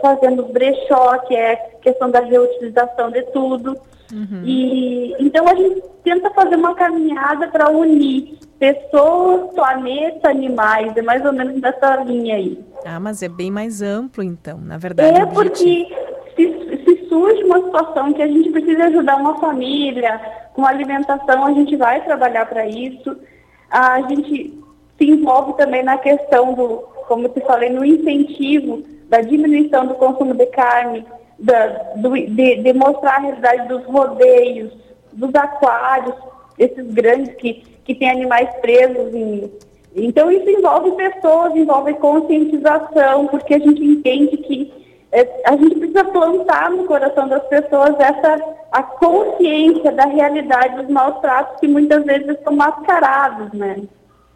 fazemos 0.00 0.50
brechó, 0.50 1.18
que 1.26 1.34
é 1.34 1.56
questão 1.80 2.10
da 2.10 2.20
reutilização 2.20 3.10
de 3.10 3.22
tudo. 3.32 3.76
Uhum. 4.12 4.42
E 4.44 5.14
então 5.18 5.46
a 5.46 5.54
gente 5.54 5.82
tenta 6.02 6.30
fazer 6.30 6.56
uma 6.56 6.74
caminhada 6.74 7.48
para 7.48 7.68
unir 7.68 8.38
pessoas, 8.58 9.54
planeta, 9.54 10.30
animais, 10.30 10.96
é 10.96 11.02
mais 11.02 11.24
ou 11.24 11.32
menos 11.32 11.60
nessa 11.60 11.96
linha 12.04 12.36
aí. 12.36 12.58
Ah, 12.84 12.98
mas 12.98 13.22
é 13.22 13.28
bem 13.28 13.50
mais 13.50 13.82
amplo 13.82 14.22
então, 14.22 14.58
na 14.58 14.78
verdade. 14.78 15.20
É 15.20 15.26
porque 15.26 15.86
se, 16.34 16.84
se 16.84 17.08
surge 17.08 17.44
uma 17.44 17.62
situação 17.62 18.12
que 18.12 18.22
a 18.22 18.26
gente 18.26 18.50
precisa 18.50 18.86
ajudar 18.86 19.16
uma 19.16 19.38
família 19.38 20.20
com 20.54 20.64
alimentação, 20.66 21.46
a 21.46 21.52
gente 21.52 21.76
vai 21.76 22.02
trabalhar 22.04 22.46
para 22.46 22.66
isso. 22.66 23.16
A 23.70 24.00
gente 24.02 24.58
se 24.96 25.04
envolve 25.04 25.52
também 25.56 25.82
na 25.82 25.98
questão 25.98 26.54
do, 26.54 26.78
como 27.06 27.26
eu 27.26 27.28
te 27.28 27.40
falei, 27.42 27.70
no 27.70 27.84
incentivo 27.84 28.82
da 29.08 29.20
diminuição 29.20 29.86
do 29.86 29.94
consumo 29.94 30.34
de 30.34 30.46
carne, 30.46 31.04
da, 31.38 31.66
do, 31.96 32.14
de, 32.14 32.56
de 32.62 32.72
mostrar 32.72 33.16
a 33.16 33.20
realidade 33.20 33.68
dos 33.68 33.84
rodeios, 33.84 34.72
dos 35.12 35.34
aquários, 35.34 36.14
esses 36.58 36.86
grandes 36.92 37.34
que, 37.36 37.64
que 37.84 37.94
têm 37.94 38.10
animais 38.10 38.48
presos. 38.60 39.14
Em, 39.14 39.50
então, 39.94 40.30
isso 40.30 40.48
envolve 40.48 40.92
pessoas, 40.92 41.56
envolve 41.56 41.94
conscientização, 41.94 43.26
porque 43.28 43.54
a 43.54 43.58
gente 43.58 43.82
entende 43.82 44.36
que 44.36 44.72
é, 45.10 45.42
a 45.46 45.56
gente 45.56 45.76
precisa 45.76 46.04
plantar 46.04 46.70
no 46.70 46.84
coração 46.84 47.26
das 47.28 47.42
pessoas 47.48 47.98
essa 47.98 48.58
a 48.70 48.82
consciência 48.82 49.90
da 49.92 50.04
realidade 50.04 50.82
dos 50.82 50.88
maus 50.88 51.18
tratos 51.20 51.58
que 51.58 51.66
muitas 51.66 52.04
vezes 52.04 52.36
são 52.44 52.54
mascarados, 52.54 53.50
né? 53.52 53.82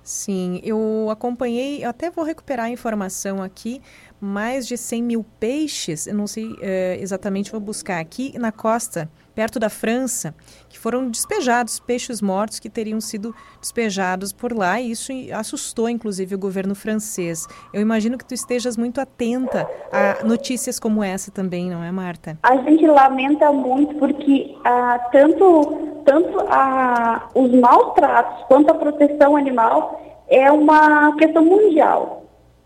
Sim, 0.02 0.60
eu 0.64 1.08
acompanhei, 1.10 1.84
eu 1.84 1.90
até 1.90 2.10
vou 2.10 2.24
recuperar 2.24 2.66
a 2.66 2.70
informação 2.70 3.42
aqui, 3.42 3.80
mais 4.22 4.68
de 4.68 4.76
100 4.76 5.02
mil 5.02 5.26
peixes, 5.40 6.06
eu 6.06 6.14
não 6.14 6.28
sei 6.28 6.54
é, 6.62 6.96
exatamente, 7.00 7.50
vou 7.50 7.60
buscar 7.60 7.98
aqui 7.98 8.38
na 8.38 8.52
costa, 8.52 9.10
perto 9.34 9.58
da 9.58 9.68
França, 9.68 10.32
que 10.68 10.78
foram 10.78 11.10
despejados, 11.10 11.80
peixes 11.80 12.22
mortos 12.22 12.60
que 12.60 12.70
teriam 12.70 13.00
sido 13.00 13.34
despejados 13.60 14.32
por 14.32 14.56
lá, 14.56 14.80
e 14.80 14.92
isso 14.92 15.10
assustou 15.34 15.88
inclusive 15.88 16.36
o 16.36 16.38
governo 16.38 16.72
francês. 16.72 17.48
Eu 17.74 17.80
imagino 17.80 18.16
que 18.16 18.24
tu 18.24 18.32
estejas 18.32 18.76
muito 18.76 19.00
atenta 19.00 19.68
a 19.90 20.24
notícias 20.24 20.78
como 20.78 21.02
essa 21.02 21.32
também, 21.32 21.68
não 21.68 21.82
é, 21.82 21.90
Marta? 21.90 22.38
A 22.44 22.56
gente 22.58 22.86
lamenta 22.86 23.50
muito 23.50 23.96
porque 23.96 24.54
ah, 24.64 25.00
tanto, 25.10 26.00
tanto 26.04 26.38
ah, 26.48 27.28
os 27.34 27.50
maus 27.58 27.92
tratos 27.94 28.44
quanto 28.46 28.70
a 28.70 28.74
proteção 28.74 29.36
animal 29.36 30.00
é 30.28 30.50
uma 30.52 31.16
questão 31.16 31.44
mundial. 31.44 32.21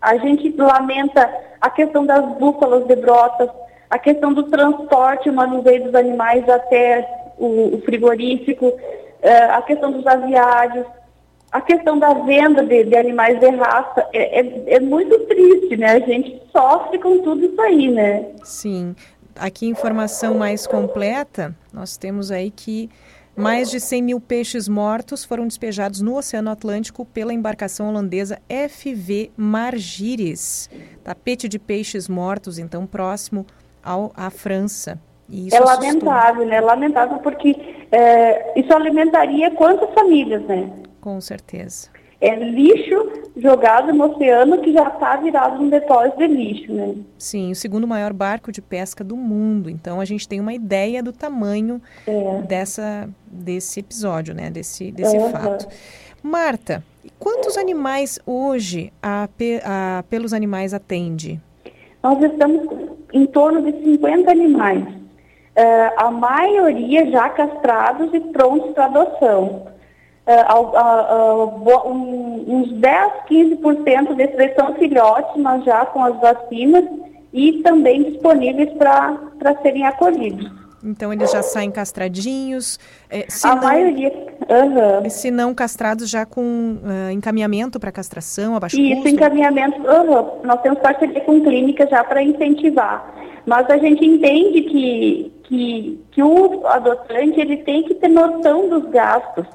A 0.07 0.15
gente 0.15 0.55
lamenta 0.57 1.29
a 1.59 1.69
questão 1.69 2.05
das 2.05 2.25
búfalas 2.37 2.87
de 2.87 2.95
brotas, 2.95 3.49
a 3.89 3.99
questão 3.99 4.33
do 4.33 4.43
transporte, 4.43 5.29
o 5.29 5.33
manuseio 5.33 5.83
dos 5.83 5.95
animais 5.95 6.47
até 6.47 7.33
o, 7.37 7.81
frigorífico, 7.83 8.71
é, 9.21 9.37
a 9.37 9.61
questão 9.61 9.91
dos 9.91 10.07
aviários, 10.07 10.85
a 11.51 11.59
questão 11.59 11.99
da 11.99 12.13
venda 12.13 12.63
de, 12.63 12.85
de 12.85 12.95
animais 12.95 13.37
de 13.37 13.49
raça 13.49 14.07
é, 14.13 14.39
é, 14.39 14.75
é, 14.75 14.79
muito 14.79 15.19
triste, 15.25 15.75
né? 15.75 15.97
A 15.97 15.99
gente 15.99 16.41
sofre 16.53 16.99
com 16.99 17.19
tudo 17.19 17.45
isso 17.45 17.61
aí, 17.61 17.89
né? 17.89 18.27
Sim. 18.45 18.95
Aqui 19.35 19.67
informação 19.67 20.35
mais 20.35 20.65
completa, 20.65 21.53
nós 21.73 21.97
temos 21.97 22.31
aí 22.31 22.49
que 22.49 22.89
mais 23.37 23.69
de 23.69 23.79
100 23.79 24.01
mil 24.01 24.19
peixes 24.19 24.67
mortos 24.67 25.23
foram 25.23 25.47
despejados 25.47 26.01
no 26.01 26.17
Oceano 26.17 26.49
Atlântico 26.49 27.05
pela 27.05 27.33
embarcação 27.33 27.87
holandesa 27.89 28.41
FV 28.49 29.31
Margires. 29.37 30.69
Tapete 31.03 31.47
de 31.47 31.59
peixes 31.59 32.09
mortos, 32.09 32.57
então, 32.57 32.85
próximo 32.85 33.45
ao, 33.83 34.11
à 34.15 34.29
França 34.29 34.99
é 35.51 35.59
lamentável, 35.59 36.45
né? 36.45 36.61
Lamentável 36.61 37.17
porque 37.19 37.55
é, 37.91 38.59
isso 38.59 38.73
alimentaria 38.73 39.51
quantas 39.51 39.93
famílias, 39.93 40.41
né? 40.43 40.71
Com 41.01 41.19
certeza. 41.19 41.89
É 42.21 42.33
lixo 42.35 43.26
jogado 43.37 43.93
no 43.93 44.11
oceano 44.11 44.59
que 44.61 44.73
já 44.73 44.87
está 44.87 45.15
virado 45.15 45.61
num 45.61 45.69
depósito 45.69 46.17
de 46.17 46.27
lixo, 46.27 46.73
né? 46.73 46.95
Sim, 47.17 47.51
o 47.51 47.55
segundo 47.55 47.87
maior 47.87 48.13
barco 48.13 48.51
de 48.51 48.61
pesca 48.61 49.03
do 49.03 49.15
mundo. 49.15 49.69
Então 49.69 49.99
a 50.01 50.05
gente 50.05 50.27
tem 50.27 50.39
uma 50.39 50.53
ideia 50.53 51.01
do 51.03 51.11
tamanho 51.13 51.81
é. 52.07 52.41
dessa, 52.41 53.09
desse 53.25 53.79
episódio, 53.79 54.33
né? 54.33 54.49
Desse, 54.49 54.91
desse 54.91 55.17
uhum. 55.17 55.29
fato. 55.29 55.67
Marta, 56.21 56.83
quantos 57.19 57.57
animais 57.57 58.19
hoje 58.25 58.91
a, 59.01 59.29
a 59.63 60.03
Pelos 60.09 60.33
Animais 60.33 60.73
atende? 60.73 61.39
Nós 62.03 62.21
estamos 62.21 62.67
em 63.13 63.25
torno 63.25 63.61
de 63.61 63.83
50 63.83 64.31
animais 64.31 64.97
uh, 65.57 65.93
a 65.97 66.11
maioria 66.11 67.09
já 67.09 67.29
castrados 67.29 68.13
e 68.13 68.19
prontos 68.19 68.71
para 68.73 68.85
adoção. 68.85 69.67
Uh, 70.27 71.89
um, 71.89 72.43
uns 72.47 72.73
10, 72.73 73.13
15% 73.29 74.13
desses 74.15 74.55
são 74.55 74.75
filhotes, 74.75 75.41
mas 75.41 75.63
já 75.63 75.85
com 75.85 76.03
as 76.03 76.19
vacinas 76.19 76.83
e 77.31 77.61
também 77.63 78.03
disponíveis 78.03 78.69
para 78.73 79.55
serem 79.61 79.85
acolhidos. 79.85 80.51
Então 80.83 81.11
eles 81.11 81.31
já 81.31 81.41
saem 81.41 81.71
castradinhos. 81.71 82.79
É, 83.09 83.25
a 83.43 83.55
não, 83.55 83.63
maioria. 83.63 84.13
Uhum. 84.49 85.09
Se 85.09 85.31
não 85.31 85.53
castrados 85.53 86.09
já 86.09 86.25
com 86.25 86.41
uh, 86.41 87.11
encaminhamento 87.11 87.79
para 87.79 87.91
castração, 87.91 88.55
abaixo 88.55 88.79
Isso, 88.79 88.95
custo? 88.95 89.09
encaminhamento. 89.09 89.77
Uhum. 89.79 90.41
Nós 90.43 90.61
temos 90.61 90.79
parceria 90.79 91.21
com 91.21 91.41
clínica 91.41 91.87
já 91.87 92.03
para 92.03 92.21
incentivar. 92.21 93.13
Mas 93.45 93.69
a 93.69 93.77
gente 93.77 94.05
entende 94.05 94.61
que, 94.61 95.31
que, 95.43 96.03
que 96.11 96.23
o 96.23 96.67
adotante 96.67 97.39
ele 97.39 97.57
tem 97.57 97.83
que 97.83 97.95
ter 97.95 98.09
noção 98.09 98.69
dos 98.69 98.89
gastos. 98.89 99.45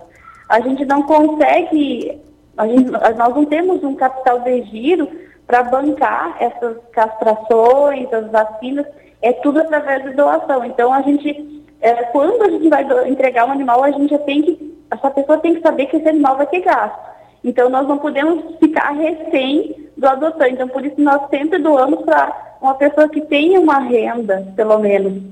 A 0.52 0.60
gente 0.60 0.84
não 0.84 1.04
consegue, 1.04 2.20
a 2.58 2.66
gente, 2.66 2.90
nós 2.90 3.34
não 3.34 3.46
temos 3.46 3.82
um 3.82 3.94
capital 3.94 4.40
de 4.40 4.64
giro 4.64 5.08
para 5.46 5.62
bancar 5.62 6.36
essas 6.38 6.76
castrações, 6.92 8.12
as 8.12 8.30
vacinas, 8.30 8.84
é 9.22 9.32
tudo 9.32 9.60
através 9.60 10.04
de 10.04 10.10
doação. 10.10 10.62
Então 10.66 10.92
a 10.92 11.00
gente, 11.00 11.64
é, 11.80 11.94
quando 12.04 12.42
a 12.42 12.50
gente 12.50 12.68
vai 12.68 12.86
entregar 13.08 13.48
um 13.48 13.52
animal, 13.52 13.82
a 13.82 13.92
gente 13.92 14.10
já 14.10 14.18
tem 14.18 14.42
que, 14.42 14.78
essa 14.90 15.10
pessoa 15.10 15.38
tem 15.38 15.54
que 15.54 15.62
saber 15.62 15.86
que 15.86 15.96
esse 15.96 16.08
animal 16.10 16.36
vai 16.36 16.46
ter 16.46 16.60
gasto. 16.60 17.00
Então 17.42 17.70
nós 17.70 17.88
não 17.88 17.96
podemos 17.96 18.54
ficar 18.58 18.90
refém 18.90 19.88
do 19.96 20.06
adotante. 20.06 20.52
Então 20.52 20.68
por 20.68 20.84
isso 20.84 21.00
nós 21.00 21.30
sempre 21.30 21.60
doamos 21.60 22.02
para 22.02 22.56
uma 22.60 22.74
pessoa 22.74 23.08
que 23.08 23.22
tenha 23.22 23.58
uma 23.58 23.78
renda, 23.78 24.52
pelo 24.54 24.78
menos. 24.78 25.31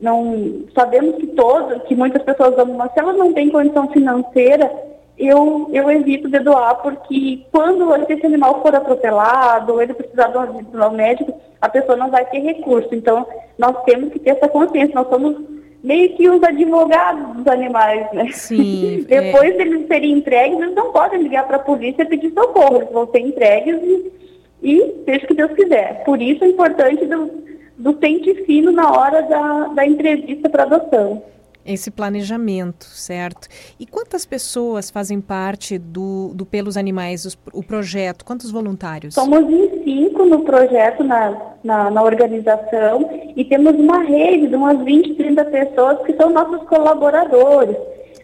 Não 0.00 0.64
sabemos 0.74 1.16
que 1.16 1.26
todos, 1.28 1.82
que 1.84 1.94
muitas 1.94 2.22
pessoas 2.22 2.54
dão, 2.54 2.66
mas 2.66 2.92
se 2.92 3.00
elas 3.00 3.16
não 3.16 3.32
têm 3.32 3.50
condição 3.50 3.88
financeira, 3.88 4.70
eu, 5.18 5.70
eu 5.72 5.90
evito 5.90 6.28
de 6.28 6.38
doar, 6.40 6.76
porque 6.82 7.42
quando 7.50 7.94
esse 8.10 8.26
animal 8.26 8.60
for 8.60 8.74
atropelado, 8.74 9.72
ou 9.72 9.82
ele 9.82 9.94
precisar 9.94 10.28
de 10.28 10.38
um, 10.38 10.62
de 10.62 10.76
um 10.76 10.90
médico, 10.90 11.34
a 11.60 11.68
pessoa 11.68 11.96
não 11.96 12.10
vai 12.10 12.24
ter 12.26 12.40
recurso. 12.40 12.88
Então, 12.92 13.26
nós 13.58 13.82
temos 13.84 14.12
que 14.12 14.18
ter 14.18 14.30
essa 14.30 14.48
consciência. 14.48 14.94
Nós 14.94 15.08
somos 15.08 15.36
meio 15.82 16.14
que 16.14 16.28
os 16.28 16.42
advogados 16.42 17.36
dos 17.36 17.46
animais, 17.46 18.06
né? 18.12 18.28
Sim. 18.32 19.04
Depois 19.08 19.54
é... 19.54 19.56
deles 19.56 19.86
serem 19.86 20.12
entregues, 20.12 20.60
eles 20.60 20.74
não 20.74 20.92
podem 20.92 21.22
ligar 21.22 21.46
para 21.46 21.56
a 21.56 21.60
polícia 21.60 22.02
e 22.02 22.06
pedir 22.06 22.32
socorro. 22.34 22.76
Eles 22.76 22.92
vão 22.92 23.06
ser 23.10 23.20
entregues 23.20 23.82
e 23.82 24.26
e 24.62 25.02
seja 25.04 25.24
o 25.24 25.28
que 25.28 25.34
Deus 25.34 25.52
quiser. 25.52 26.02
Por 26.04 26.20
isso 26.20 26.44
é 26.44 26.48
importante 26.48 27.04
do, 27.06 27.30
do 27.78 27.94
pente 27.94 28.34
fino 28.44 28.72
na 28.72 28.90
hora 28.90 29.22
da, 29.22 29.68
da 29.68 29.86
entrevista 29.86 30.48
para 30.48 30.64
adoção. 30.64 31.22
Esse 31.64 31.90
planejamento, 31.90 32.84
certo? 32.84 33.48
E 33.78 33.84
quantas 33.84 34.24
pessoas 34.24 34.88
fazem 34.88 35.20
parte 35.20 35.76
do, 35.78 36.30
do 36.32 36.46
Pelos 36.46 36.76
Animais, 36.76 37.24
os, 37.24 37.36
o 37.52 37.60
projeto? 37.60 38.24
Quantos 38.24 38.52
voluntários? 38.52 39.14
Somos 39.14 39.50
em 39.50 39.82
cinco 39.82 40.24
no 40.24 40.42
projeto, 40.42 41.02
na, 41.02 41.36
na, 41.64 41.90
na, 41.90 42.02
organização, 42.04 43.10
e 43.34 43.44
temos 43.44 43.74
uma 43.74 43.98
rede 44.04 44.46
de 44.46 44.54
umas 44.54 44.78
20, 44.84 45.14
30 45.14 45.44
pessoas 45.46 45.98
que 46.06 46.12
são 46.14 46.30
nossos 46.30 46.62
colaboradores. 46.68 47.76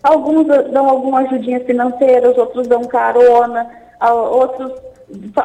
Alguns 0.04 0.46
dão 0.46 0.88
alguma 0.88 1.20
ajudinha 1.20 1.60
financeira, 1.64 2.30
os 2.30 2.38
outros 2.38 2.68
dão 2.68 2.84
carona, 2.84 3.68
outros 4.30 4.72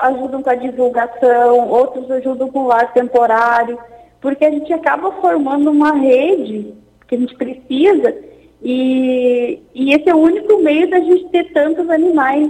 ajudam 0.01 0.43
com 0.43 0.49
a 0.49 0.55
divulgação, 0.55 1.67
outros 1.69 2.09
ajudam 2.11 2.49
com 2.49 2.59
o 2.59 2.67
lar 2.67 2.93
temporário, 2.93 3.77
porque 4.21 4.45
a 4.45 4.51
gente 4.51 4.71
acaba 4.73 5.11
formando 5.13 5.71
uma 5.71 5.93
rede 5.93 6.73
que 7.07 7.15
a 7.15 7.17
gente 7.17 7.35
precisa 7.35 8.15
e, 8.61 9.61
e 9.73 9.93
esse 9.93 10.09
é 10.09 10.15
o 10.15 10.19
único 10.19 10.57
meio 10.61 10.89
da 10.89 10.99
gente 10.99 11.29
ter 11.29 11.51
tantos 11.53 11.89
animais 11.89 12.49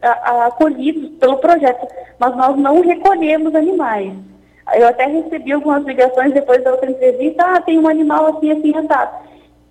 acolhidos 0.00 1.10
pelo 1.18 1.36
projeto, 1.38 1.86
mas 2.18 2.36
nós 2.36 2.56
não 2.56 2.80
recolhemos 2.80 3.54
animais. 3.54 4.12
Eu 4.74 4.88
até 4.88 5.06
recebi 5.06 5.52
algumas 5.52 5.84
ligações 5.84 6.32
depois 6.32 6.62
da 6.64 6.72
outra 6.72 6.90
entrevista, 6.90 7.44
ah, 7.44 7.60
tem 7.60 7.78
um 7.78 7.88
animal 7.88 8.26
assim, 8.26 8.50
assim, 8.52 8.76
assado. 8.76 9.16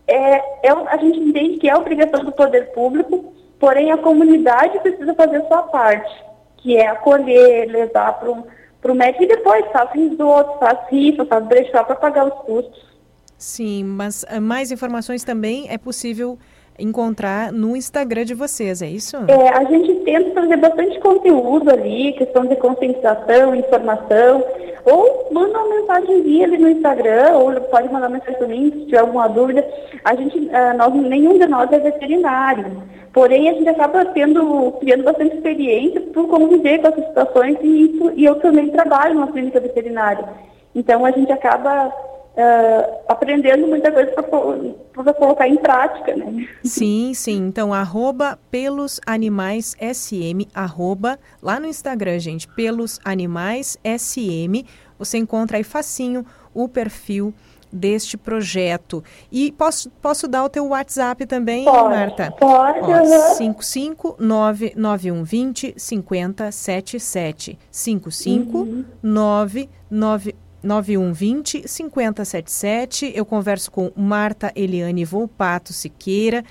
É, 0.07 0.35
é, 0.67 0.71
a 0.71 0.97
gente 0.97 1.19
entende 1.19 1.57
que 1.57 1.69
é 1.69 1.75
obrigação 1.75 2.23
do 2.23 2.31
poder 2.31 2.71
público, 2.73 3.33
porém 3.59 3.91
a 3.91 3.97
comunidade 3.97 4.79
precisa 4.79 5.13
fazer 5.13 5.37
a 5.37 5.47
sua 5.47 5.63
parte 5.63 6.31
que 6.61 6.77
é 6.77 6.87
acolher, 6.87 7.65
levar 7.67 8.13
para 8.13 8.31
um, 8.31 8.43
para 8.81 8.91
o 8.91 8.95
médico 8.95 9.23
e 9.23 9.27
depois 9.27 9.65
faz 9.71 9.91
risoto, 9.91 10.59
faz 10.59 10.79
rifa, 10.89 11.25
faz 11.25 11.45
brechó 11.45 11.83
para 11.83 11.95
pagar 11.95 12.25
os 12.25 12.33
custos. 12.45 12.91
Sim, 13.37 13.83
mas 13.83 14.23
uh, 14.23 14.41
mais 14.41 14.71
informações 14.71 15.23
também 15.23 15.67
é 15.69 15.77
possível 15.77 16.37
encontrar 16.79 17.51
no 17.51 17.75
Instagram 17.75 18.25
de 18.25 18.33
vocês, 18.33 18.81
é 18.81 18.87
isso? 18.87 19.17
É, 19.27 19.49
a 19.49 19.63
gente 19.65 19.93
tenta 20.03 20.31
fazer 20.31 20.57
bastante 20.57 20.99
conteúdo 20.99 21.69
ali, 21.69 22.13
questão 22.13 22.45
de 22.45 22.55
conscientização, 22.55 23.55
informação, 23.55 24.43
ou 24.85 25.29
manda 25.31 25.59
uma 25.59 25.75
mensagem 25.75 26.43
ali 26.43 26.57
no 26.57 26.69
Instagram, 26.69 27.37
ou 27.37 27.61
pode 27.61 27.91
mandar 27.91 28.09
mensagem 28.09 28.37
para 28.37 28.47
mim 28.47 28.71
se 28.71 28.85
tiver 28.85 28.99
alguma 28.99 29.27
dúvida. 29.27 29.67
A 30.03 30.15
gente, 30.15 30.37
uh, 30.37 30.77
nós, 30.77 30.93
nenhum 30.93 31.37
de 31.37 31.45
nós 31.45 31.71
é 31.71 31.79
veterinário, 31.79 32.83
porém 33.13 33.49
a 33.49 33.53
gente 33.53 33.69
acaba 33.69 34.05
tendo, 34.05 34.71
criando 34.79 35.03
bastante 35.03 35.35
experiência 35.35 36.01
por 36.01 36.27
conviver 36.27 36.79
com 36.79 36.87
essas 36.87 37.05
situações 37.05 37.57
e, 37.61 37.85
isso, 37.85 38.11
e 38.15 38.25
eu 38.25 38.35
também 38.35 38.69
trabalho 38.69 39.15
numa 39.15 39.31
clínica 39.31 39.59
veterinária. 39.59 40.27
Então 40.73 41.05
a 41.05 41.11
gente 41.11 41.31
acaba 41.31 41.93
uh, 42.35 42.99
aprendendo 43.07 43.67
muita 43.67 43.91
coisa 43.91 44.11
para 44.11 45.13
colocar 45.13 45.47
em 45.47 45.57
prática, 45.57 46.15
né? 46.15 46.47
Sim, 46.63 47.13
sim. 47.13 47.37
Então, 47.47 47.71
arroba 47.73 48.39
pelos 48.49 48.99
animais 49.05 49.75
SM, 49.79 50.47
arroba, 50.53 51.19
lá 51.41 51.59
no 51.59 51.67
Instagram, 51.67 52.19
gente, 52.19 52.47
pelos 52.47 52.99
animais 53.03 53.77
SM, 53.83 54.65
você 54.97 55.17
encontra 55.17 55.57
aí 55.57 55.63
facinho 55.63 56.25
o 56.53 56.67
perfil 56.67 57.33
deste 57.71 58.17
projeto. 58.17 59.01
E 59.31 59.53
posso, 59.53 59.89
posso 60.01 60.27
dar 60.27 60.43
o 60.43 60.49
teu 60.49 60.67
WhatsApp 60.67 61.25
também, 61.25 61.63
pode, 61.63 61.95
Marta? 61.95 62.29
Pode. 62.31 62.81
Ó, 62.81 63.37
5599120 63.37 65.75
5077. 65.77 67.57
5599120 67.71 70.35
9120 70.63 71.67
5077. 71.67 73.11
Eu 73.15 73.25
converso 73.25 73.71
com 73.71 73.91
Marta 73.95 74.51
Eliane 74.55 75.03
Volpato 75.05 75.73
Siqueira, 75.73 76.43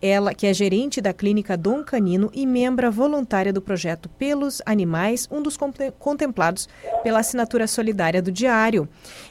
ela 0.00 0.34
que 0.34 0.46
é 0.46 0.52
gerente 0.52 1.00
da 1.00 1.12
clínica 1.12 1.56
Dom 1.56 1.82
Canino 1.82 2.30
e 2.34 2.46
membra 2.46 2.90
voluntária 2.90 3.52
do 3.52 3.62
projeto 3.62 4.08
Pelos 4.10 4.60
Animais, 4.66 5.26
um 5.30 5.42
dos 5.42 5.56
contemplados 5.98 6.68
pela 7.02 7.20
assinatura 7.20 7.66
solidária 7.66 8.20
do 8.20 8.30
Diário. 8.30 8.88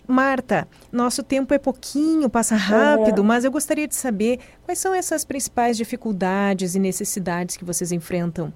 Marta, 0.08 0.67
nosso 0.91 1.24
tempo 1.24 1.54
é 1.54 1.60
pouquinho, 1.60 2.30
passa 2.30 2.56
rápido, 2.56 3.19
uhum. 3.19 3.26
mas 3.26 3.45
eu 3.45 3.52
gostaria 3.52 3.88
de 3.88 3.95
saber 3.95 4.39
quais 4.63 4.80
são 4.80 4.93
essas 4.93 5.24
principais 5.24 5.78
dificuldades 5.78 6.76
e 6.76 6.80
necessidades 6.80 7.56
que 7.56 7.65
vocês 7.65 7.91
enfrentam. 7.91 8.52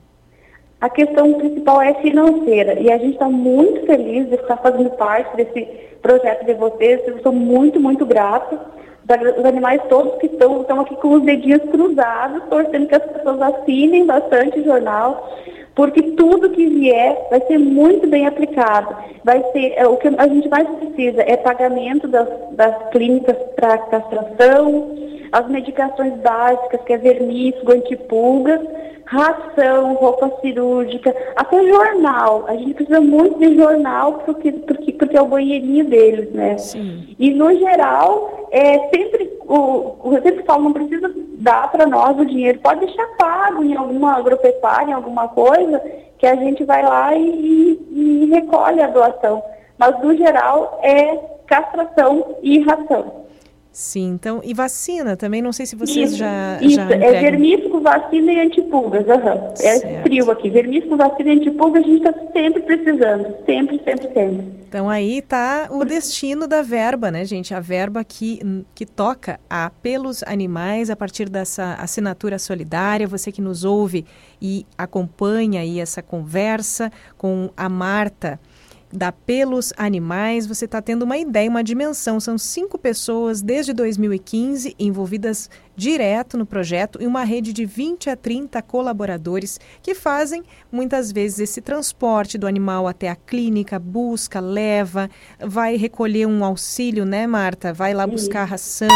A 0.81 0.89
questão 0.89 1.33
principal 1.33 1.81
é 1.81 1.93
financeira 1.95 2.79
e 2.79 2.89
a 2.89 2.97
gente 2.97 3.13
está 3.13 3.27
muito 3.27 3.85
feliz 3.85 4.29
de 4.29 4.35
estar 4.35 4.55
fazendo 4.57 4.89
parte 4.91 5.35
desse 5.35 5.67
projeto 6.01 6.45
de 6.45 6.53
vocês. 6.53 7.01
Eu 7.05 7.19
sou 7.21 7.33
muito, 7.33 7.81
muito 7.81 8.05
grata. 8.05 8.57
Os 9.37 9.43
animais 9.43 9.81
todos 9.89 10.17
que 10.19 10.27
estão, 10.27 10.61
estão 10.61 10.79
aqui 10.79 10.95
com 10.95 11.15
os 11.15 11.23
dedinhos 11.23 11.63
cruzados, 11.63 12.43
torcendo 12.49 12.87
que 12.87 12.95
as 12.95 13.03
pessoas 13.03 13.41
assinem 13.41 14.05
bastante 14.05 14.59
o 14.59 14.63
jornal, 14.63 15.35
porque 15.75 16.01
tudo 16.13 16.51
que 16.51 16.65
vier 16.65 17.27
vai 17.29 17.41
ser 17.41 17.57
muito 17.57 18.07
bem 18.07 18.25
aplicado. 18.25 18.95
Vai 19.25 19.43
ser 19.51 19.73
é, 19.75 19.85
o 19.85 19.97
que 19.97 20.07
a 20.07 20.27
gente 20.27 20.47
mais 20.47 20.69
precisa 20.69 21.23
é 21.23 21.35
pagamento 21.35 22.07
das, 22.07 22.29
das 22.51 22.89
clínicas 22.91 23.35
para 23.55 23.79
castração, 23.79 24.95
as 25.31 25.45
medicações 25.49 26.13
básicas, 26.21 26.81
que 26.83 26.93
é 26.93 26.97
vermífugo, 26.97 27.73
antipulgas 27.73 28.61
ração, 29.09 29.95
roupa 29.95 30.31
cirúrgica, 30.39 31.15
até 31.35 31.65
jornal. 31.65 32.45
A 32.47 32.55
gente 32.55 32.75
precisa 32.75 33.01
muito 33.01 33.39
de 33.39 33.55
jornal 33.55 34.13
porque, 34.25 34.51
porque, 34.51 34.93
porque 34.93 35.17
é 35.17 35.21
o 35.21 35.27
banheirinho 35.27 35.85
deles, 35.85 36.31
né? 36.31 36.57
Sim. 36.59 37.15
E 37.17 37.31
no 37.31 37.51
geral, 37.57 38.47
é, 38.51 38.77
sempre, 38.89 39.31
o, 39.47 39.95
eu 40.13 40.21
sempre 40.21 40.43
falo, 40.43 40.65
não 40.65 40.73
precisa 40.73 41.11
dar 41.39 41.71
para 41.71 41.87
nós 41.87 42.19
o 42.19 42.25
dinheiro, 42.25 42.59
pode 42.59 42.85
deixar 42.85 43.07
pago 43.17 43.63
em 43.63 43.75
alguma 43.75 44.17
agropecuária, 44.17 44.91
em 44.91 44.93
alguma 44.93 45.27
coisa, 45.29 45.81
que 46.19 46.27
a 46.27 46.35
gente 46.35 46.63
vai 46.63 46.83
lá 46.83 47.15
e, 47.15 47.79
e, 47.91 48.23
e 48.23 48.29
recolhe 48.29 48.79
a 48.79 48.87
doação. 48.87 49.41
Mas 49.75 49.99
no 50.03 50.15
geral 50.15 50.79
é 50.83 51.17
castração 51.47 52.35
e 52.43 52.59
ração. 52.59 53.25
Sim, 53.71 54.13
então, 54.13 54.41
e 54.43 54.53
vacina 54.53 55.15
também, 55.15 55.41
não 55.41 55.53
sei 55.53 55.65
se 55.65 55.75
vocês 55.75 56.09
isso, 56.09 56.17
já. 56.17 56.59
Isso, 56.59 56.75
já 56.75 56.89
é 56.89 57.21
vermífugo, 57.21 57.79
vacina 57.79 58.31
e 58.31 58.39
antipulgas, 58.39 59.05
uhum. 59.05 59.53
É 59.61 60.01
frio 60.01 60.31
aqui. 60.31 60.49
Vermífugo, 60.49 60.97
vacina 60.97 61.33
e 61.33 61.39
antipulgas 61.39 61.83
a 61.83 61.87
gente 61.87 61.97
está 61.97 62.13
sempre 62.33 62.63
precisando, 62.63 63.35
sempre, 63.45 63.79
sempre, 63.85 64.13
sempre. 64.13 64.59
Então 64.67 64.89
aí 64.89 65.19
está 65.19 65.67
o 65.71 65.85
destino 65.85 66.47
da 66.47 66.61
verba, 66.61 67.09
né, 67.09 67.25
gente? 67.25 67.53
A 67.53 67.59
verba 67.59 68.03
que, 68.03 68.39
que 68.75 68.85
toca 68.85 69.39
a 69.49 69.71
pelos 69.81 70.23
animais 70.23 70.89
a 70.89 70.95
partir 70.95 71.29
dessa 71.29 71.75
assinatura 71.75 72.37
solidária. 72.37 73.07
Você 73.07 73.31
que 73.31 73.41
nos 73.41 73.63
ouve 73.63 74.05
e 74.41 74.65
acompanha 74.77 75.61
aí 75.61 75.79
essa 75.79 76.03
conversa 76.03 76.91
com 77.17 77.49
a 77.55 77.67
Marta 77.67 78.39
da 78.91 79.11
Pelos 79.11 79.71
Animais, 79.77 80.47
você 80.47 80.65
está 80.65 80.81
tendo 80.81 81.03
uma 81.03 81.17
ideia, 81.17 81.49
uma 81.49 81.63
dimensão. 81.63 82.19
São 82.19 82.37
cinco 82.37 82.77
pessoas 82.77 83.41
desde 83.41 83.71
2015 83.73 84.75
envolvidas 84.79 85.49
direto 85.75 86.37
no 86.37 86.45
projeto 86.45 87.01
e 87.01 87.07
uma 87.07 87.23
rede 87.23 87.53
de 87.53 87.65
20 87.65 88.09
a 88.09 88.15
30 88.15 88.61
colaboradores 88.63 89.59
que 89.81 89.93
fazem 89.93 90.43
muitas 90.71 91.11
vezes 91.11 91.39
esse 91.39 91.61
transporte 91.61 92.37
do 92.37 92.47
animal 92.47 92.87
até 92.87 93.09
a 93.09 93.15
clínica, 93.15 93.79
busca, 93.79 94.39
leva, 94.39 95.09
vai 95.39 95.77
recolher 95.77 96.25
um 96.25 96.43
auxílio, 96.43 97.05
né, 97.05 97.27
Marta? 97.27 97.71
Vai 97.71 97.93
lá 97.93 98.05
buscar 98.05 98.45
ração. 98.45 98.87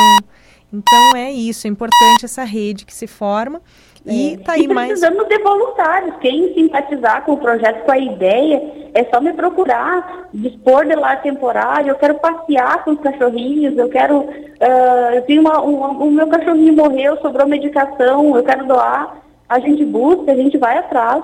Então 0.73 1.15
é 1.15 1.31
isso, 1.31 1.67
é 1.67 1.69
importante 1.69 2.25
essa 2.25 2.43
rede 2.43 2.83
que 2.83 2.93
se 2.93 3.05
forma. 3.05 3.61
E 4.05 4.33
é. 4.33 4.37
tá 4.37 4.53
aí 4.53 4.63
e 4.63 4.67
precisamos 4.67 5.17
mais... 5.17 5.29
de 5.29 5.37
voluntários. 5.39 6.15
Quem 6.17 6.53
simpatizar 6.53 7.23
com 7.23 7.33
o 7.33 7.37
projeto, 7.37 7.85
com 7.85 7.91
a 7.91 7.97
ideia, 7.97 8.61
é 8.93 9.03
só 9.05 9.21
me 9.21 9.33
procurar, 9.33 10.27
dispor 10.33 10.85
de 10.85 10.95
lar 10.95 11.21
temporário. 11.21 11.89
Eu 11.89 11.95
quero 11.95 12.15
passear 12.15 12.83
com 12.83 12.91
os 12.91 12.99
cachorrinhos, 12.99 13.77
eu 13.77 13.89
quero. 13.89 14.19
Uh, 14.19 15.39
uma, 15.39 15.61
uma, 15.61 15.89
o 15.89 16.11
meu 16.11 16.27
cachorrinho 16.27 16.73
morreu, 16.73 17.17
sobrou 17.17 17.47
medicação, 17.47 18.35
eu 18.35 18.43
quero 18.43 18.65
doar. 18.65 19.17
A 19.47 19.59
gente 19.59 19.85
busca, 19.85 20.31
a 20.31 20.35
gente 20.35 20.57
vai 20.57 20.77
atrás. 20.77 21.23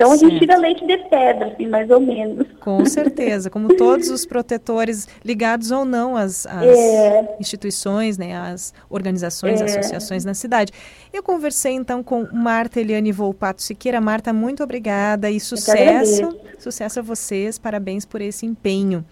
Então 0.00 0.12
a 0.12 0.16
gente 0.16 0.38
tira 0.38 0.56
leite 0.56 0.86
de 0.86 0.96
pedra, 0.96 1.48
assim, 1.48 1.66
mais 1.66 1.90
ou 1.90 2.00
menos. 2.00 2.46
Com 2.58 2.82
certeza, 2.88 3.50
como 3.50 3.76
todos 3.76 4.08
os 4.08 4.24
protetores 4.24 5.06
ligados 5.22 5.70
ou 5.70 5.84
não 5.84 6.16
às, 6.16 6.46
às 6.46 6.62
é. 6.62 7.36
instituições, 7.38 8.16
né, 8.16 8.34
às 8.34 8.72
organizações, 8.88 9.60
é. 9.60 9.64
associações 9.64 10.24
na 10.24 10.32
cidade. 10.32 10.72
Eu 11.12 11.22
conversei 11.22 11.72
então 11.72 12.02
com 12.02 12.26
Marta 12.32 12.80
Eliane 12.80 13.12
Volpato 13.12 13.62
Siqueira. 13.62 14.00
Marta, 14.00 14.32
muito 14.32 14.62
obrigada 14.62 15.30
e 15.30 15.38
sucesso. 15.38 16.34
Sucesso 16.58 17.00
a 17.00 17.02
vocês, 17.02 17.58
parabéns 17.58 18.06
por 18.06 18.22
esse 18.22 18.46
empenho. 18.46 19.04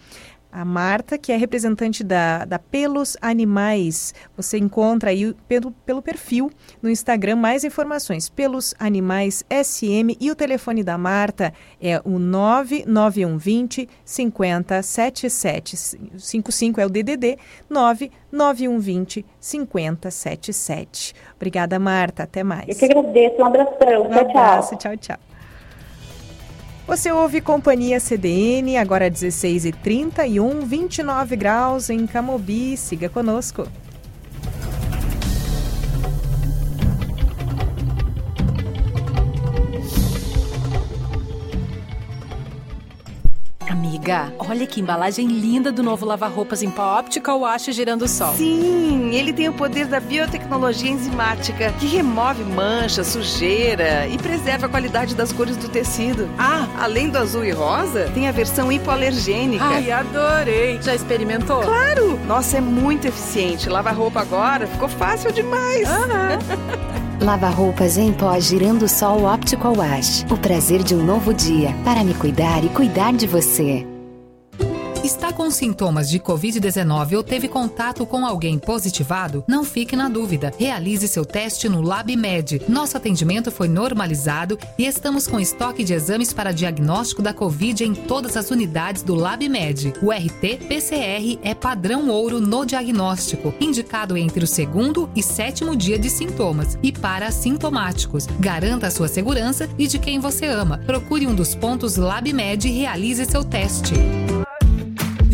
A 0.50 0.64
Marta, 0.64 1.18
que 1.18 1.30
é 1.30 1.36
representante 1.36 2.02
da, 2.02 2.44
da 2.44 2.58
Pelos 2.58 3.16
Animais. 3.20 4.14
Você 4.36 4.58
encontra 4.58 5.10
aí 5.10 5.34
pelo, 5.46 5.70
pelo 5.84 6.00
perfil 6.00 6.50
no 6.82 6.88
Instagram 6.90 7.36
mais 7.36 7.64
informações. 7.64 8.28
Pelos 8.28 8.74
Animais 8.78 9.44
SM 9.50 10.16
e 10.20 10.30
o 10.30 10.34
telefone 10.34 10.82
da 10.82 10.96
Marta 10.96 11.52
é 11.80 12.00
o 12.04 12.18
99120 12.18 13.88
5077. 14.04 15.76
55 16.18 16.80
é 16.80 16.86
o 16.86 16.88
DDD 16.88 17.38
99120 17.68 19.26
5077. 19.38 21.14
Obrigada, 21.36 21.78
Marta. 21.78 22.22
Até 22.24 22.42
mais. 22.42 22.68
Eu 22.68 22.76
que 22.76 22.84
agradeço. 22.84 23.40
Um 23.40 23.44
abração. 23.44 24.02
Um 24.02 24.08
tchau, 24.08 24.20
abraço. 24.20 24.76
tchau. 24.76 24.78
Tchau, 24.78 24.96
tchau. 24.96 25.27
Você 26.88 27.12
ouve 27.12 27.42
Companhia 27.42 28.00
CDN, 28.00 28.78
agora 28.78 29.10
16h31, 29.10 30.64
29 30.64 31.36
graus 31.36 31.90
em 31.90 32.06
Camobi. 32.06 32.78
Siga 32.78 33.10
conosco. 33.10 33.68
Amiga, 43.98 44.32
olha 44.38 44.64
que 44.64 44.80
embalagem 44.80 45.26
linda 45.26 45.72
do 45.72 45.82
novo 45.82 46.06
lava-roupas 46.06 46.62
em 46.62 46.70
pó 46.70 47.00
Optical 47.00 47.40
Wash 47.40 47.64
girando 47.72 48.02
o 48.02 48.08
sol. 48.08 48.32
Sim, 48.34 49.10
ele 49.12 49.32
tem 49.32 49.48
o 49.48 49.52
poder 49.52 49.86
da 49.86 49.98
biotecnologia 49.98 50.88
enzimática, 50.88 51.72
que 51.72 51.86
remove 51.86 52.44
mancha, 52.44 53.02
sujeira 53.02 54.06
e 54.06 54.16
preserva 54.16 54.66
a 54.66 54.68
qualidade 54.68 55.16
das 55.16 55.32
cores 55.32 55.56
do 55.56 55.68
tecido. 55.68 56.28
Ah, 56.38 56.68
além 56.78 57.10
do 57.10 57.18
azul 57.18 57.44
e 57.44 57.50
rosa, 57.50 58.08
tem 58.14 58.28
a 58.28 58.32
versão 58.32 58.70
hipoalergênica. 58.70 59.64
Ai, 59.64 59.90
adorei! 59.90 60.80
Já 60.80 60.94
experimentou? 60.94 61.62
Claro! 61.62 62.20
Nossa, 62.24 62.58
é 62.58 62.60
muito 62.60 63.06
eficiente. 63.08 63.68
Lavar 63.68 63.96
roupa 63.96 64.20
agora 64.20 64.68
ficou 64.68 64.88
fácil 64.88 65.32
demais. 65.32 65.88
Aham. 65.88 66.38
Lava 67.20 67.48
roupas 67.48 67.98
em 67.98 68.12
pó 68.12 68.38
girando 68.38 68.88
sol 68.88 69.24
Optical 69.24 69.74
Wash. 69.76 70.24
O 70.30 70.36
prazer 70.36 70.84
de 70.84 70.94
um 70.94 71.04
novo 71.04 71.34
dia 71.34 71.74
para 71.84 72.04
me 72.04 72.14
cuidar 72.14 72.64
e 72.64 72.68
cuidar 72.68 73.12
de 73.12 73.26
você. 73.26 73.97
Está 75.08 75.32
com 75.32 75.50
sintomas 75.50 76.10
de 76.10 76.20
Covid-19 76.20 77.16
ou 77.16 77.22
teve 77.22 77.48
contato 77.48 78.04
com 78.04 78.26
alguém 78.26 78.58
positivado? 78.58 79.42
Não 79.48 79.64
fique 79.64 79.96
na 79.96 80.06
dúvida. 80.06 80.52
Realize 80.58 81.08
seu 81.08 81.24
teste 81.24 81.66
no 81.66 81.80
LabMed. 81.80 82.60
Nosso 82.68 82.94
atendimento 82.94 83.50
foi 83.50 83.68
normalizado 83.68 84.58
e 84.76 84.84
estamos 84.84 85.26
com 85.26 85.40
estoque 85.40 85.82
de 85.82 85.94
exames 85.94 86.34
para 86.34 86.52
diagnóstico 86.52 87.22
da 87.22 87.32
Covid 87.32 87.84
em 87.84 87.94
todas 87.94 88.36
as 88.36 88.50
unidades 88.50 89.02
do 89.02 89.14
LabMed. 89.14 89.94
O 90.02 90.12
RT-PCR 90.12 91.38
é 91.42 91.54
padrão 91.54 92.10
ouro 92.10 92.38
no 92.38 92.66
diagnóstico, 92.66 93.54
indicado 93.58 94.14
entre 94.14 94.44
o 94.44 94.46
segundo 94.46 95.08
e 95.16 95.22
sétimo 95.22 95.74
dia 95.74 95.98
de 95.98 96.10
sintomas 96.10 96.76
e 96.82 96.92
para 96.92 97.28
assintomáticos. 97.28 98.26
Garanta 98.38 98.88
a 98.88 98.90
sua 98.90 99.08
segurança 99.08 99.70
e 99.78 99.86
de 99.86 99.98
quem 99.98 100.20
você 100.20 100.44
ama. 100.44 100.76
Procure 100.84 101.26
um 101.26 101.34
dos 101.34 101.54
pontos 101.54 101.96
LabMed 101.96 102.68
e 102.68 102.72
realize 102.72 103.24
seu 103.24 103.42
teste. 103.42 103.94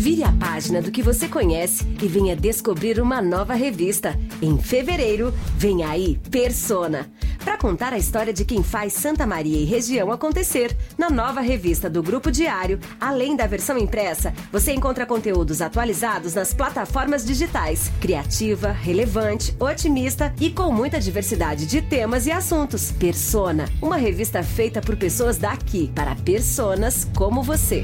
Vire 0.05 0.23
a 0.23 0.31
página 0.33 0.83
do 0.83 0.91
que 0.91 1.01
você 1.01 1.27
conhece 1.27 1.83
e 1.99 2.07
venha 2.07 2.35
descobrir 2.35 3.01
uma 3.01 3.23
nova 3.23 3.55
revista. 3.55 4.15
Em 4.39 4.55
fevereiro, 4.55 5.33
vem 5.57 5.83
aí 5.83 6.19
Persona. 6.29 7.09
Para 7.43 7.57
contar 7.57 7.91
a 7.91 7.97
história 7.97 8.31
de 8.31 8.45
quem 8.45 8.61
faz 8.61 8.93
Santa 8.93 9.25
Maria 9.25 9.57
e 9.57 9.65
região 9.65 10.11
acontecer, 10.11 10.77
na 10.95 11.09
nova 11.09 11.41
revista 11.41 11.89
do 11.89 12.03
Grupo 12.03 12.31
Diário, 12.31 12.79
além 13.01 13.35
da 13.35 13.47
versão 13.47 13.79
impressa, 13.79 14.31
você 14.51 14.73
encontra 14.73 15.07
conteúdos 15.07 15.59
atualizados 15.59 16.35
nas 16.35 16.53
plataformas 16.53 17.25
digitais, 17.25 17.91
criativa, 17.99 18.71
relevante, 18.71 19.55
otimista 19.59 20.31
e 20.39 20.51
com 20.51 20.71
muita 20.71 20.99
diversidade 20.99 21.65
de 21.65 21.81
temas 21.81 22.27
e 22.27 22.31
assuntos. 22.31 22.91
Persona, 22.91 23.67
uma 23.81 23.97
revista 23.97 24.43
feita 24.43 24.81
por 24.81 24.95
pessoas 24.97 25.39
daqui 25.39 25.91
para 25.95 26.15
personas 26.17 27.07
como 27.15 27.41
você. 27.41 27.83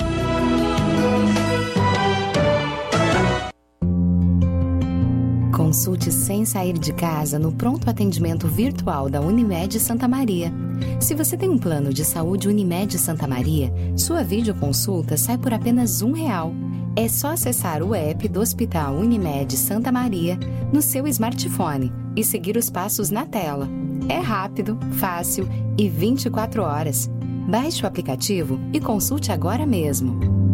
Consulte 5.71 6.11
sem 6.11 6.43
sair 6.43 6.77
de 6.77 6.91
casa 6.91 7.39
no 7.39 7.49
pronto 7.49 7.89
atendimento 7.89 8.45
virtual 8.45 9.09
da 9.09 9.21
Unimed 9.21 9.79
Santa 9.79 10.05
Maria. 10.05 10.51
Se 10.99 11.15
você 11.15 11.37
tem 11.37 11.49
um 11.49 11.57
plano 11.57 11.93
de 11.93 12.03
saúde 12.03 12.49
Unimed 12.49 12.99
Santa 12.99 13.25
Maria, 13.25 13.73
sua 13.95 14.21
videoconsulta 14.21 15.15
sai 15.15 15.37
por 15.37 15.53
apenas 15.53 16.01
um 16.01 16.11
real. 16.11 16.53
É 16.93 17.07
só 17.07 17.29
acessar 17.29 17.81
o 17.81 17.95
app 17.95 18.27
do 18.27 18.41
Hospital 18.41 18.95
Unimed 18.95 19.55
Santa 19.55 19.93
Maria 19.93 20.37
no 20.73 20.81
seu 20.81 21.07
smartphone 21.07 21.89
e 22.17 22.21
seguir 22.21 22.57
os 22.57 22.69
passos 22.69 23.09
na 23.09 23.25
tela. 23.25 23.69
É 24.09 24.19
rápido, 24.19 24.77
fácil 24.99 25.47
e 25.77 25.87
24 25.87 26.63
horas. 26.63 27.09
Baixe 27.47 27.85
o 27.85 27.87
aplicativo 27.87 28.59
e 28.73 28.81
consulte 28.81 29.31
agora 29.31 29.65
mesmo. 29.65 30.50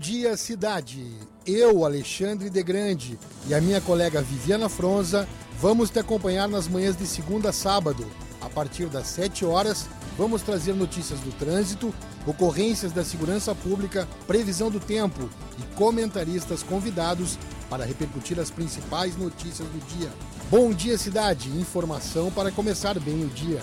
Dia, 0.00 0.34
cidade! 0.34 1.06
Eu, 1.44 1.84
Alexandre 1.84 2.48
de 2.48 2.62
Grande, 2.62 3.18
e 3.46 3.52
a 3.52 3.60
minha 3.60 3.82
colega 3.82 4.22
Viviana 4.22 4.66
Fronza 4.66 5.28
vamos 5.60 5.90
te 5.90 5.98
acompanhar 5.98 6.48
nas 6.48 6.66
manhãs 6.66 6.96
de 6.96 7.06
segunda 7.06 7.50
a 7.50 7.52
sábado. 7.52 8.06
A 8.40 8.48
partir 8.48 8.86
das 8.86 9.08
7 9.08 9.44
horas, 9.44 9.86
vamos 10.16 10.40
trazer 10.40 10.72
notícias 10.72 11.20
do 11.20 11.30
trânsito, 11.32 11.92
ocorrências 12.26 12.92
da 12.92 13.04
segurança 13.04 13.54
pública, 13.54 14.08
previsão 14.26 14.70
do 14.70 14.80
tempo 14.80 15.28
e 15.58 15.76
comentaristas 15.76 16.62
convidados 16.62 17.38
para 17.68 17.84
repercutir 17.84 18.40
as 18.40 18.50
principais 18.50 19.18
notícias 19.18 19.68
do 19.68 19.98
dia. 19.98 20.10
Bom 20.50 20.72
dia, 20.72 20.96
cidade! 20.96 21.50
Informação 21.50 22.30
para 22.30 22.50
começar 22.50 22.98
bem 22.98 23.22
o 23.22 23.28
dia. 23.28 23.60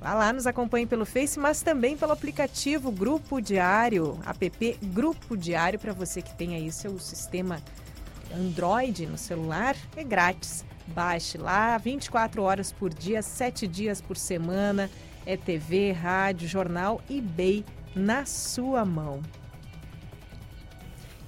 Vá 0.00 0.14
lá, 0.14 0.32
nos 0.32 0.46
acompanhe 0.46 0.86
pelo 0.86 1.04
Face, 1.04 1.38
mas 1.38 1.60
também 1.60 1.96
pelo 1.96 2.12
aplicativo 2.12 2.92
Grupo 2.92 3.40
Diário, 3.40 4.18
app 4.24 4.78
Grupo 4.82 5.36
Diário, 5.36 5.78
para 5.78 5.92
você 5.92 6.22
que 6.22 6.34
tem 6.36 6.54
aí 6.54 6.70
seu 6.70 6.98
sistema 6.98 7.60
Android 8.32 9.06
no 9.06 9.18
celular, 9.18 9.74
é 9.96 10.04
grátis. 10.04 10.64
Baixe 10.86 11.36
lá, 11.36 11.76
24 11.76 12.42
horas 12.42 12.72
por 12.72 12.94
dia, 12.94 13.20
7 13.20 13.66
dias 13.66 14.00
por 14.00 14.16
semana. 14.16 14.88
É 15.26 15.36
TV, 15.36 15.92
rádio, 15.92 16.48
jornal 16.48 17.02
e 17.10 17.20
BEI 17.20 17.64
na 17.94 18.24
sua 18.24 18.84
mão. 18.84 19.20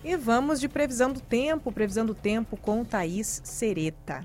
E 0.03 0.17
vamos 0.17 0.59
de 0.59 0.69
previsão 0.69 1.13
do 1.13 1.21
tempo, 1.21 1.71
previsão 1.71 2.07
do 2.07 2.15
tempo 2.15 2.57
com 2.57 2.83
Thaís 2.83 3.43
Sereta. 3.45 4.25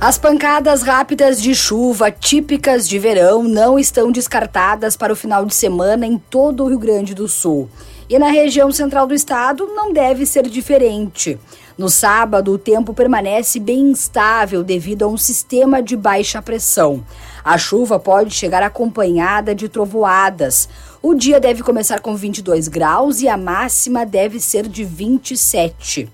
As 0.00 0.18
pancadas 0.18 0.82
rápidas 0.82 1.40
de 1.40 1.54
chuva 1.54 2.10
típicas 2.10 2.86
de 2.86 2.98
verão 2.98 3.44
não 3.44 3.78
estão 3.78 4.12
descartadas 4.12 4.96
para 4.98 5.12
o 5.12 5.16
final 5.16 5.46
de 5.46 5.54
semana 5.54 6.04
em 6.06 6.18
todo 6.18 6.64
o 6.64 6.68
Rio 6.68 6.78
Grande 6.78 7.14
do 7.14 7.26
Sul. 7.26 7.70
E 8.06 8.18
na 8.18 8.28
região 8.28 8.70
central 8.70 9.06
do 9.06 9.14
estado 9.14 9.66
não 9.68 9.92
deve 9.92 10.26
ser 10.26 10.46
diferente. 10.46 11.38
No 11.76 11.88
sábado, 11.88 12.52
o 12.52 12.58
tempo 12.58 12.94
permanece 12.94 13.58
bem 13.58 13.90
instável 13.90 14.62
devido 14.62 15.02
a 15.02 15.08
um 15.08 15.16
sistema 15.16 15.82
de 15.82 15.96
baixa 15.96 16.40
pressão. 16.40 17.04
A 17.44 17.58
chuva 17.58 17.98
pode 17.98 18.32
chegar 18.32 18.62
acompanhada 18.62 19.52
de 19.56 19.68
trovoadas. 19.68 20.68
O 21.02 21.14
dia 21.14 21.40
deve 21.40 21.64
começar 21.64 22.00
com 22.00 22.14
22 22.14 22.68
graus 22.68 23.20
e 23.20 23.28
a 23.28 23.36
máxima 23.36 24.06
deve 24.06 24.38
ser 24.38 24.68
de 24.68 24.84
27. 24.84 26.08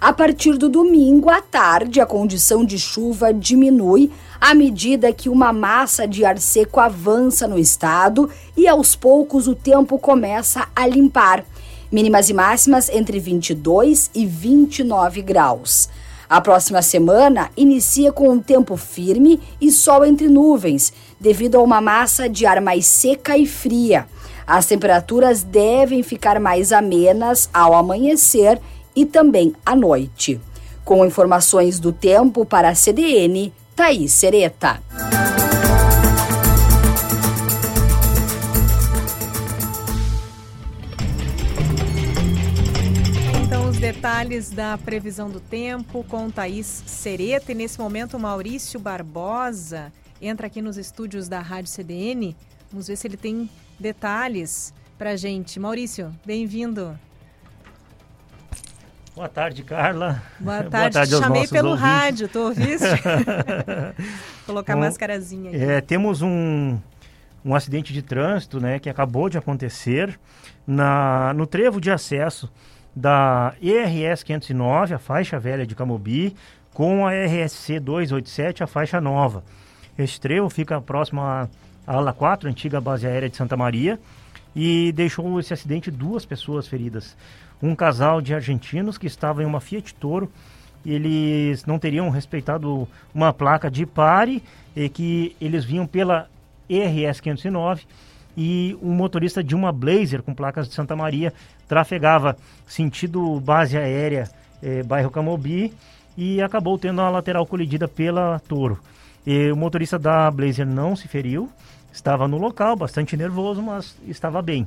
A 0.00 0.12
partir 0.14 0.56
do 0.56 0.68
domingo 0.68 1.28
à 1.28 1.42
tarde, 1.42 2.00
a 2.00 2.06
condição 2.06 2.64
de 2.64 2.78
chuva 2.78 3.34
diminui 3.34 4.10
à 4.40 4.54
medida 4.54 5.12
que 5.12 5.28
uma 5.28 5.52
massa 5.52 6.08
de 6.08 6.24
ar 6.24 6.38
seco 6.38 6.80
avança 6.80 7.46
no 7.46 7.58
estado 7.58 8.28
e 8.56 8.66
aos 8.66 8.96
poucos 8.96 9.46
o 9.46 9.54
tempo 9.54 9.98
começa 9.98 10.66
a 10.74 10.86
limpar. 10.86 11.44
Mínimas 11.92 12.30
e 12.30 12.32
máximas 12.32 12.88
entre 12.88 13.20
22 13.20 14.10
e 14.14 14.24
29 14.24 15.20
graus. 15.20 15.90
A 16.26 16.40
próxima 16.40 16.80
semana 16.80 17.50
inicia 17.54 18.10
com 18.10 18.30
um 18.30 18.40
tempo 18.40 18.78
firme 18.78 19.38
e 19.60 19.70
sol 19.70 20.02
entre 20.02 20.26
nuvens, 20.26 20.90
devido 21.20 21.56
a 21.56 21.62
uma 21.62 21.82
massa 21.82 22.30
de 22.30 22.46
ar 22.46 22.62
mais 22.62 22.86
seca 22.86 23.36
e 23.36 23.44
fria. 23.44 24.06
As 24.46 24.64
temperaturas 24.64 25.42
devem 25.42 26.02
ficar 26.02 26.40
mais 26.40 26.72
amenas 26.72 27.50
ao 27.52 27.74
amanhecer 27.74 28.58
e 28.96 29.04
também 29.04 29.52
à 29.64 29.76
noite. 29.76 30.40
Com 30.86 31.04
informações 31.04 31.78
do 31.78 31.92
tempo 31.92 32.46
para 32.46 32.70
a 32.70 32.74
CDN, 32.74 33.52
Thaís 33.76 34.12
Sereta. 34.12 34.82
Detalhes 44.02 44.50
da 44.50 44.76
previsão 44.76 45.30
do 45.30 45.38
tempo 45.38 46.02
com 46.08 46.28
Thaís 46.28 46.66
Sereta 46.66 47.52
e 47.52 47.54
nesse 47.54 47.78
momento 47.78 48.16
o 48.16 48.20
Maurício 48.20 48.80
Barbosa 48.80 49.92
entra 50.20 50.48
aqui 50.48 50.60
nos 50.60 50.76
estúdios 50.76 51.28
da 51.28 51.38
Rádio 51.38 51.70
CDN. 51.70 52.36
Vamos 52.68 52.88
ver 52.88 52.96
se 52.96 53.06
ele 53.06 53.16
tem 53.16 53.48
detalhes 53.78 54.74
para 54.98 55.14
gente. 55.14 55.60
Maurício, 55.60 56.12
bem-vindo. 56.26 56.98
Boa 59.14 59.28
tarde, 59.28 59.62
Carla. 59.62 60.20
Boa 60.40 60.64
tarde, 60.64 60.70
Boa 60.98 61.06
tarde 61.06 61.16
chamei 61.16 61.46
pelo 61.46 61.68
ouvintes. 61.68 61.88
rádio, 61.88 62.28
tu 62.28 62.40
ouviste? 62.40 62.88
Colocar 64.44 64.74
Bom, 64.74 64.80
mascarazinha 64.80 65.50
aqui. 65.50 65.62
É, 65.62 65.80
temos 65.80 66.22
um, 66.22 66.76
um 67.44 67.54
acidente 67.54 67.92
de 67.92 68.02
trânsito 68.02 68.58
né, 68.58 68.80
que 68.80 68.90
acabou 68.90 69.28
de 69.28 69.38
acontecer 69.38 70.18
na, 70.66 71.32
no 71.34 71.46
trevo 71.46 71.80
de 71.80 71.92
acesso 71.92 72.50
da 72.94 73.54
ERS 73.60 74.22
509, 74.22 74.94
a 74.94 74.98
faixa 74.98 75.38
velha 75.38 75.66
de 75.66 75.74
Camobi, 75.74 76.36
com 76.72 77.06
a 77.06 77.12
RSC 77.12 77.80
287, 77.80 78.62
a 78.62 78.66
faixa 78.66 79.00
nova. 79.00 79.44
Este 79.98 80.20
trevo 80.20 80.48
fica 80.48 80.80
próximo 80.80 81.20
à 81.20 81.48
ala 81.86 82.12
4, 82.12 82.48
antiga 82.48 82.80
base 82.80 83.06
aérea 83.06 83.28
de 83.28 83.36
Santa 83.36 83.56
Maria, 83.56 83.98
e 84.54 84.92
deixou 84.92 85.38
esse 85.40 85.52
acidente 85.52 85.90
duas 85.90 86.24
pessoas 86.24 86.68
feridas 86.68 87.16
um 87.62 87.76
casal 87.76 88.20
de 88.20 88.34
argentinos 88.34 88.98
que 88.98 89.06
estava 89.06 89.42
em 89.42 89.46
uma 89.46 89.60
Fiat 89.60 89.94
Toro. 89.94 90.30
Eles 90.84 91.64
não 91.64 91.78
teriam 91.78 92.10
respeitado 92.10 92.88
uma 93.14 93.32
placa 93.32 93.70
de 93.70 93.86
pare 93.86 94.42
e 94.74 94.88
que 94.88 95.36
eles 95.40 95.64
vinham 95.64 95.86
pela 95.86 96.28
RS 96.68 97.20
509 97.20 97.84
e 98.36 98.76
um 98.82 98.92
motorista 98.92 99.42
de 99.42 99.54
uma 99.54 99.72
Blazer 99.72 100.22
com 100.22 100.34
placas 100.34 100.68
de 100.68 100.74
Santa 100.74 100.96
Maria 100.96 101.32
trafegava 101.68 102.36
sentido 102.66 103.40
base 103.40 103.76
aérea 103.76 104.30
eh, 104.62 104.82
bairro 104.82 105.10
Camobi 105.10 105.72
e 106.16 106.40
acabou 106.40 106.78
tendo 106.78 107.00
a 107.00 107.10
lateral 107.10 107.46
colidida 107.46 107.88
pela 107.88 108.38
Toro. 108.40 108.78
E 109.26 109.50
o 109.50 109.56
motorista 109.56 109.98
da 109.98 110.30
Blazer 110.30 110.66
não 110.66 110.96
se 110.96 111.08
feriu, 111.08 111.48
estava 111.92 112.26
no 112.26 112.38
local, 112.38 112.76
bastante 112.76 113.16
nervoso, 113.16 113.62
mas 113.62 113.96
estava 114.06 114.42
bem. 114.42 114.66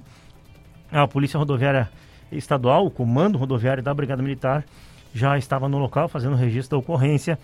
A 0.91 1.07
polícia 1.07 1.37
rodoviária 1.37 1.89
estadual, 2.31 2.85
o 2.85 2.91
Comando 2.91 3.37
Rodoviário 3.37 3.83
da 3.83 3.93
Brigada 3.93 4.21
Militar, 4.21 4.63
já 5.13 5.37
estava 5.37 5.67
no 5.67 5.77
local 5.77 6.07
fazendo 6.07 6.33
o 6.33 6.37
registro 6.37 6.77
da 6.77 6.83
ocorrência. 6.83 7.39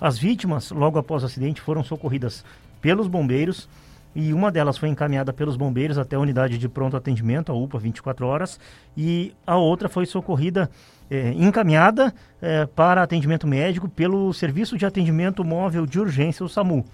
As 0.00 0.18
vítimas, 0.18 0.70
logo 0.70 0.98
após 0.98 1.22
o 1.22 1.26
acidente, 1.26 1.60
foram 1.60 1.82
socorridas 1.82 2.44
pelos 2.80 3.06
bombeiros 3.08 3.68
e 4.14 4.32
uma 4.32 4.50
delas 4.50 4.78
foi 4.78 4.88
encaminhada 4.88 5.32
pelos 5.32 5.56
bombeiros 5.56 5.98
até 5.98 6.16
a 6.16 6.20
unidade 6.20 6.56
de 6.56 6.68
pronto 6.68 6.96
atendimento, 6.96 7.50
a 7.50 7.54
UPA 7.54 7.78
24 7.78 8.26
horas, 8.26 8.60
e 8.96 9.34
a 9.46 9.56
outra 9.56 9.88
foi 9.88 10.06
socorrida, 10.06 10.70
é, 11.10 11.32
encaminhada 11.32 12.14
é, 12.40 12.64
para 12.66 13.02
atendimento 13.02 13.46
médico 13.46 13.88
pelo 13.88 14.32
Serviço 14.32 14.78
de 14.78 14.86
Atendimento 14.86 15.44
Móvel 15.44 15.84
de 15.86 15.98
Urgência, 15.98 16.44
o 16.44 16.48
SAMU. 16.48 16.84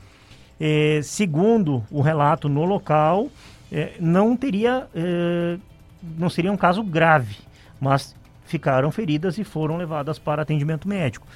É, 0.59 1.01
segundo 1.03 1.85
o 1.91 2.01
relato 2.01 2.49
no 2.49 2.65
local, 2.65 3.29
não 4.01 4.37
teria 4.37 4.89
não 6.03 6.29
seria 6.29 6.51
um 6.51 6.57
caso 6.57 6.83
grave, 6.83 7.37
mas 7.81 8.17
ficaram 8.45 8.91
feridas 8.91 9.39
e 9.39 9.45
foram 9.45 9.77
levadas 9.77 10.19
para 10.19 10.43
atendimento 10.43 10.89
médico. 10.89 11.27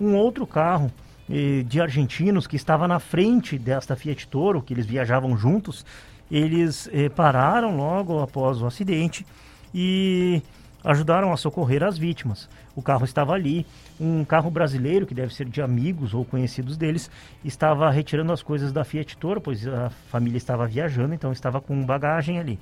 Um 0.00 0.14
outro 0.14 0.46
carro 0.46 0.90
de 1.28 1.80
argentinos 1.80 2.46
que 2.46 2.56
estava 2.56 2.86
na 2.86 2.98
frente 2.98 3.58
desta 3.58 3.96
Fiat 3.96 4.28
Toro, 4.28 4.60
que 4.60 4.74
eles 4.74 4.86
viajavam 4.86 5.36
juntos, 5.36 5.84
eles 6.30 6.88
eh, 6.92 7.08
pararam 7.08 7.76
logo 7.76 8.20
após 8.20 8.60
o 8.60 8.66
acidente 8.66 9.26
e 9.74 10.42
ajudaram 10.82 11.32
a 11.32 11.36
socorrer 11.36 11.82
as 11.82 11.96
vítimas. 11.96 12.48
O 12.76 12.82
carro 12.82 13.04
estava 13.04 13.32
ali, 13.32 13.66
um 13.98 14.24
carro 14.24 14.50
brasileiro, 14.50 15.06
que 15.06 15.14
deve 15.14 15.34
ser 15.34 15.46
de 15.46 15.62
amigos 15.62 16.12
ou 16.12 16.24
conhecidos 16.24 16.76
deles, 16.76 17.10
estava 17.44 17.90
retirando 17.90 18.32
as 18.32 18.42
coisas 18.42 18.72
da 18.72 18.84
Fiat 18.84 19.16
Toro, 19.16 19.40
pois 19.40 19.66
a 19.66 19.90
família 20.10 20.36
estava 20.36 20.66
viajando, 20.66 21.14
então 21.14 21.32
estava 21.32 21.60
com 21.60 21.84
bagagem 21.84 22.38
ali. 22.38 22.58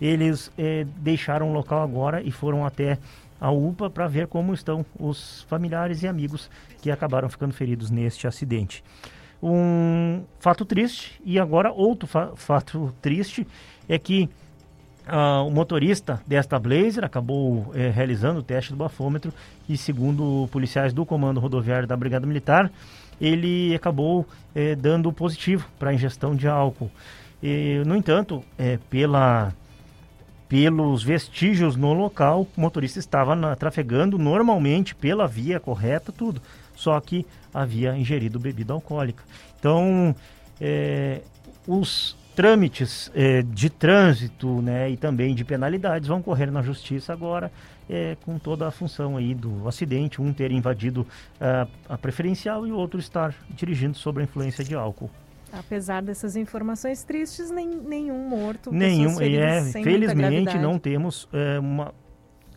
Eles 0.00 0.50
eh, 0.58 0.86
deixaram 0.96 1.50
o 1.50 1.52
local 1.52 1.82
agora 1.82 2.20
e 2.20 2.32
foram 2.32 2.66
até 2.66 2.98
a 3.44 3.50
UPA 3.50 3.90
para 3.90 4.08
ver 4.08 4.26
como 4.26 4.54
estão 4.54 4.86
os 4.98 5.42
familiares 5.42 6.02
e 6.02 6.08
amigos 6.08 6.50
que 6.80 6.90
acabaram 6.90 7.28
ficando 7.28 7.52
feridos 7.52 7.90
neste 7.90 8.26
acidente. 8.26 8.82
Um 9.42 10.22
fato 10.40 10.64
triste, 10.64 11.20
e 11.22 11.38
agora 11.38 11.70
outro 11.70 12.08
fa 12.08 12.34
fato 12.36 12.94
triste, 13.02 13.46
é 13.86 13.98
que 13.98 14.30
uh, 15.06 15.46
o 15.46 15.50
motorista 15.50 16.22
desta 16.26 16.58
Blazer 16.58 17.04
acabou 17.04 17.70
eh, 17.74 17.90
realizando 17.90 18.40
o 18.40 18.42
teste 18.42 18.70
do 18.70 18.78
bafômetro 18.78 19.30
e, 19.68 19.76
segundo 19.76 20.48
policiais 20.50 20.94
do 20.94 21.04
Comando 21.04 21.38
Rodoviário 21.38 21.86
da 21.86 21.98
Brigada 21.98 22.26
Militar, 22.26 22.72
ele 23.20 23.74
acabou 23.74 24.26
eh, 24.54 24.74
dando 24.74 25.12
positivo 25.12 25.68
para 25.78 25.92
ingestão 25.92 26.34
de 26.34 26.48
álcool. 26.48 26.90
E, 27.42 27.82
no 27.84 27.94
entanto, 27.94 28.42
eh, 28.58 28.78
pela 28.88 29.52
pelos 30.54 31.02
vestígios 31.02 31.74
no 31.74 31.92
local, 31.92 32.46
o 32.56 32.60
motorista 32.60 33.00
estava 33.00 33.34
na, 33.34 33.56
trafegando 33.56 34.16
normalmente 34.16 34.94
pela 34.94 35.26
via 35.26 35.58
correta, 35.58 36.12
tudo. 36.12 36.40
Só 36.76 36.98
que 37.00 37.26
havia 37.52 37.96
ingerido 37.96 38.38
bebida 38.38 38.72
alcoólica. 38.72 39.24
Então, 39.58 40.14
é, 40.60 41.22
os 41.66 42.16
trâmites 42.36 43.10
é, 43.16 43.42
de 43.42 43.68
trânsito 43.68 44.62
né, 44.62 44.90
e 44.90 44.96
também 44.96 45.34
de 45.34 45.44
penalidades 45.44 46.06
vão 46.06 46.22
correr 46.22 46.52
na 46.52 46.62
justiça 46.62 47.12
agora, 47.12 47.50
é, 47.90 48.16
com 48.24 48.38
toda 48.38 48.68
a 48.68 48.70
função 48.70 49.16
aí 49.16 49.34
do 49.34 49.66
acidente, 49.66 50.22
um 50.22 50.32
ter 50.32 50.52
invadido 50.52 51.00
uh, 51.00 51.68
a 51.88 51.98
preferencial 51.98 52.64
e 52.64 52.70
o 52.70 52.76
outro 52.76 53.00
estar 53.00 53.34
dirigindo 53.50 53.98
sob 53.98 54.20
a 54.20 54.24
influência 54.24 54.64
de 54.64 54.74
álcool. 54.74 55.10
Apesar 55.58 56.02
dessas 56.02 56.36
informações 56.36 57.04
tristes, 57.04 57.50
nem, 57.50 57.68
nenhum 57.68 58.28
morto. 58.28 58.72
Nenhum, 58.72 59.20
e 59.22 59.36
é, 59.36 59.62
felizmente 59.62 60.58
não 60.58 60.78
temos 60.78 61.28
é, 61.32 61.58
uma, 61.58 61.94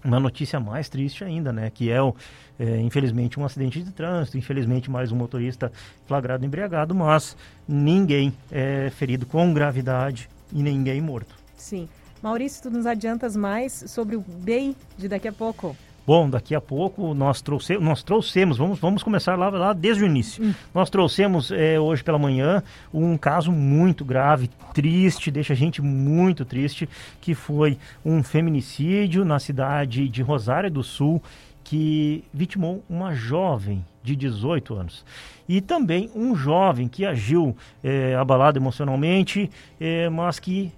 uma 0.04 0.20
notícia 0.20 0.60
mais 0.60 0.90
triste 0.90 1.24
ainda, 1.24 1.54
né? 1.54 1.70
Que 1.70 1.92
é, 1.92 2.02
o, 2.02 2.16
é, 2.60 2.80
infelizmente, 2.82 3.40
um 3.40 3.46
acidente 3.46 3.84
de 3.84 3.92
trânsito, 3.92 4.38
infelizmente 4.38 4.90
mais 4.90 5.12
um 5.12 5.16
motorista 5.16 5.72
flagrado 6.06 6.46
embriagado, 6.46 6.96
mas 6.96 7.38
ninguém 7.68 8.34
é 8.52 8.90
ferido 8.90 9.26
com 9.26 9.54
gravidade 9.54 10.30
e 10.52 10.64
ninguém 10.64 11.02
morto. 11.02 11.36
Sim. 11.56 11.88
Maurício, 12.22 12.64
tu 12.64 12.72
nos 12.72 12.86
adiantas 12.86 13.36
mais 13.36 13.84
sobre 13.88 14.16
o 14.16 14.22
BEI 14.22 14.76
de 14.98 15.08
daqui 15.08 15.28
a 15.28 15.34
pouco? 15.34 15.76
Bom, 16.08 16.30
daqui 16.30 16.56
a 16.56 16.62
pouco 16.62 17.14
nós, 17.14 17.42
trouxe, 17.42 17.78
nós 17.80 18.02
trouxemos, 18.02 18.58
vamos, 18.58 18.80
vamos 18.80 19.04
começar 19.04 19.38
lá, 19.38 19.50
lá 19.50 19.74
desde 19.74 20.06
o 20.06 20.08
início. 20.08 20.42
Hum. 20.42 20.54
Nós 20.74 20.90
trouxemos 20.90 21.52
é, 21.52 21.78
hoje 21.78 22.02
pela 22.02 22.18
manhã 22.18 22.64
um 22.94 23.18
caso 23.18 23.52
muito 23.52 24.06
grave, 24.06 24.50
triste, 24.74 25.30
deixa 25.30 25.52
a 25.52 25.56
gente 25.56 25.82
muito 25.82 26.46
triste, 26.46 26.88
que 27.20 27.36
foi 27.36 27.78
um 28.06 28.24
feminicídio 28.24 29.26
na 29.26 29.38
cidade 29.38 30.08
de 30.08 30.22
Rosário 30.22 30.72
do 30.72 30.82
Sul, 30.82 31.22
que 31.62 32.24
vitimou 32.34 32.82
uma 32.90 33.14
jovem 33.14 33.84
de 34.02 34.16
18 34.16 34.76
anos. 34.76 35.04
E 35.50 35.60
também 35.60 36.10
um 36.16 36.38
jovem 36.38 36.88
que 36.88 37.06
agiu 37.06 37.54
é, 37.84 38.16
abalado 38.16 38.58
emocionalmente, 38.58 39.52
é, 39.78 40.08
mas 40.08 40.40
que 40.40 40.72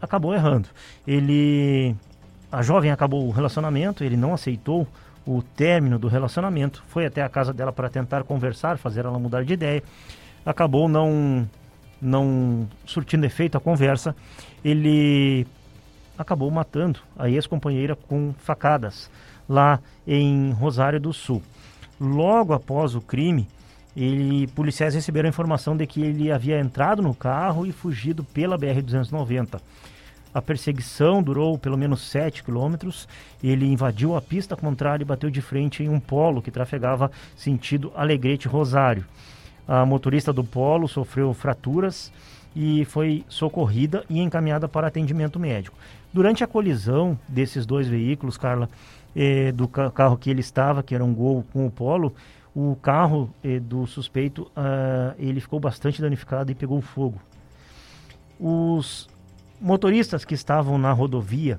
acabou 0.00 0.34
errando. 0.34 0.68
Ele, 1.06 1.94
a 2.56 2.62
jovem 2.62 2.90
acabou 2.90 3.28
o 3.28 3.30
relacionamento, 3.30 4.02
ele 4.02 4.16
não 4.16 4.32
aceitou 4.32 4.88
o 5.26 5.42
término 5.42 5.98
do 5.98 6.08
relacionamento, 6.08 6.82
foi 6.88 7.04
até 7.04 7.22
a 7.22 7.28
casa 7.28 7.52
dela 7.52 7.70
para 7.70 7.90
tentar 7.90 8.24
conversar, 8.24 8.78
fazer 8.78 9.04
ela 9.04 9.18
mudar 9.18 9.44
de 9.44 9.52
ideia, 9.52 9.82
acabou 10.44 10.88
não 10.88 11.46
não 12.00 12.66
surtindo 12.86 13.26
efeito 13.26 13.58
a 13.58 13.60
conversa, 13.60 14.16
ele 14.64 15.46
acabou 16.16 16.50
matando 16.50 17.00
a 17.18 17.28
ex-companheira 17.28 17.94
com 17.94 18.32
facadas 18.38 19.10
lá 19.46 19.78
em 20.06 20.50
Rosário 20.52 20.98
do 20.98 21.12
Sul. 21.12 21.42
Logo 22.00 22.54
após 22.54 22.94
o 22.94 23.02
crime, 23.02 23.46
ele, 23.94 24.46
policiais 24.48 24.94
receberam 24.94 25.26
a 25.26 25.30
informação 25.30 25.76
de 25.76 25.86
que 25.86 26.00
ele 26.00 26.32
havia 26.32 26.58
entrado 26.58 27.02
no 27.02 27.14
carro 27.14 27.66
e 27.66 27.72
fugido 27.72 28.24
pela 28.24 28.58
BR-290. 28.58 29.60
A 30.36 30.42
perseguição 30.42 31.22
durou 31.22 31.56
pelo 31.56 31.78
menos 31.78 32.02
7 32.10 32.44
quilômetros. 32.44 33.08
Ele 33.42 33.64
invadiu 33.64 34.14
a 34.14 34.20
pista 34.20 34.54
contrária 34.54 35.02
e 35.02 35.06
bateu 35.06 35.30
de 35.30 35.40
frente 35.40 35.82
em 35.82 35.88
um 35.88 35.98
polo 35.98 36.42
que 36.42 36.50
trafegava 36.50 37.10
sentido 37.34 37.90
Alegrete-Rosário. 37.96 39.06
A 39.66 39.86
motorista 39.86 40.34
do 40.34 40.44
polo 40.44 40.86
sofreu 40.88 41.32
fraturas 41.32 42.12
e 42.54 42.84
foi 42.84 43.24
socorrida 43.30 44.04
e 44.10 44.20
encaminhada 44.20 44.68
para 44.68 44.88
atendimento 44.88 45.40
médico. 45.40 45.78
Durante 46.12 46.44
a 46.44 46.46
colisão 46.46 47.18
desses 47.26 47.64
dois 47.64 47.88
veículos, 47.88 48.36
Carla, 48.36 48.68
eh, 49.16 49.52
do 49.52 49.66
ca 49.66 49.90
carro 49.90 50.18
que 50.18 50.28
ele 50.28 50.40
estava, 50.40 50.82
que 50.82 50.94
era 50.94 51.02
um 51.02 51.14
Gol 51.14 51.46
com 51.50 51.66
o 51.66 51.70
Polo, 51.70 52.14
o 52.54 52.76
carro 52.82 53.30
eh, 53.42 53.58
do 53.58 53.86
suspeito 53.86 54.42
uh, 54.54 55.14
ele 55.18 55.40
ficou 55.40 55.58
bastante 55.58 56.02
danificado 56.02 56.52
e 56.52 56.54
pegou 56.54 56.82
fogo. 56.82 57.18
Os 58.38 59.08
motoristas 59.60 60.24
que 60.24 60.34
estavam 60.34 60.78
na 60.78 60.92
rodovia, 60.92 61.58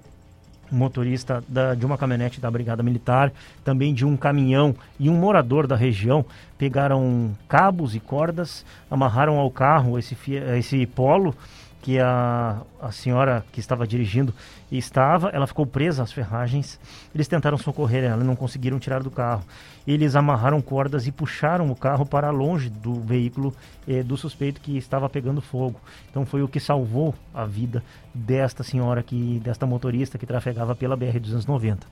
motorista 0.71 1.43
da, 1.47 1.73
de 1.73 1.85
uma 1.85 1.97
caminhonete 1.97 2.41
da 2.41 2.51
Brigada 2.51 2.83
Militar, 2.83 3.31
também 3.63 3.93
de 3.93 4.05
um 4.05 4.17
caminhão 4.17 4.75
e 4.99 5.09
um 5.09 5.15
morador 5.15 5.65
da 5.65 5.75
região, 5.75 6.25
pegaram 6.57 7.35
cabos 7.47 7.95
e 7.95 7.99
cordas, 7.99 8.65
amarraram 8.89 9.37
ao 9.37 9.49
carro 9.49 9.97
esse, 9.97 10.17
esse 10.57 10.85
polo 10.85 11.35
que 11.82 11.99
a, 11.99 12.61
a 12.82 12.91
senhora 12.91 13.45
que 13.51 13.59
estava 13.59 13.88
dirigindo 13.88 14.34
estava, 14.71 15.30
ela 15.30 15.47
ficou 15.47 15.65
presa 15.65 16.03
às 16.03 16.11
ferragens. 16.11 16.80
Eles 17.13 17.28
tentaram 17.28 17.57
socorrer 17.57 18.03
ela, 18.03 18.23
não 18.23 18.36
conseguiram 18.36 18.80
tirar 18.80 19.01
do 19.01 19.11
carro. 19.11 19.43
Eles 19.86 20.15
amarraram 20.15 20.61
cordas 20.61 21.07
e 21.07 21.11
puxaram 21.11 21.71
o 21.71 21.75
carro 21.75 22.05
para 22.05 22.30
longe 22.30 22.69
do 22.69 22.95
veículo 22.95 23.55
eh, 23.88 24.03
do 24.03 24.17
suspeito 24.17 24.59
que 24.59 24.78
estava 24.78 25.09
pegando 25.09 25.41
fogo. 25.41 25.80
Então 26.09 26.25
foi 26.25 26.43
o 26.43 26.47
que 26.47 26.59
salvou 26.59 27.15
a 27.34 27.45
vida 27.45 27.84
desta 28.13 28.63
senhora 28.63 29.01
que 29.01 29.39
desta 29.43 29.65
motorista 29.65 30.17
que 30.17 30.25
trafegava 30.25 30.75
pela 30.75 30.95
BR 30.95 31.19
290. 31.19 31.88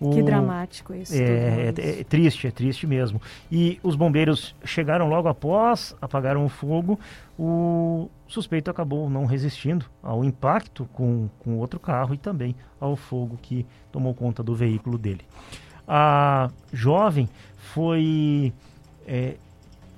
O, 0.00 0.10
que 0.10 0.22
dramático 0.22 0.92
isso. 0.94 1.14
É, 1.14 1.72
é, 1.76 2.00
é, 2.00 2.04
triste, 2.04 2.46
é 2.46 2.50
triste 2.50 2.86
mesmo. 2.86 3.20
E 3.50 3.78
os 3.82 3.96
bombeiros 3.96 4.54
chegaram 4.64 5.08
logo 5.08 5.28
após, 5.28 5.94
apagaram 6.00 6.44
o 6.44 6.48
fogo. 6.48 6.98
O 7.38 8.08
suspeito 8.26 8.70
acabou 8.70 9.08
não 9.08 9.24
resistindo 9.24 9.86
ao 10.02 10.24
impacto 10.24 10.88
com, 10.92 11.28
com 11.40 11.56
outro 11.58 11.78
carro 11.78 12.14
e 12.14 12.18
também 12.18 12.54
ao 12.80 12.96
fogo 12.96 13.38
que 13.40 13.66
tomou 13.92 14.14
conta 14.14 14.42
do 14.42 14.54
veículo 14.54 14.98
dele. 14.98 15.22
A 15.86 16.50
jovem 16.72 17.28
foi 17.56 18.52
é, 19.06 19.34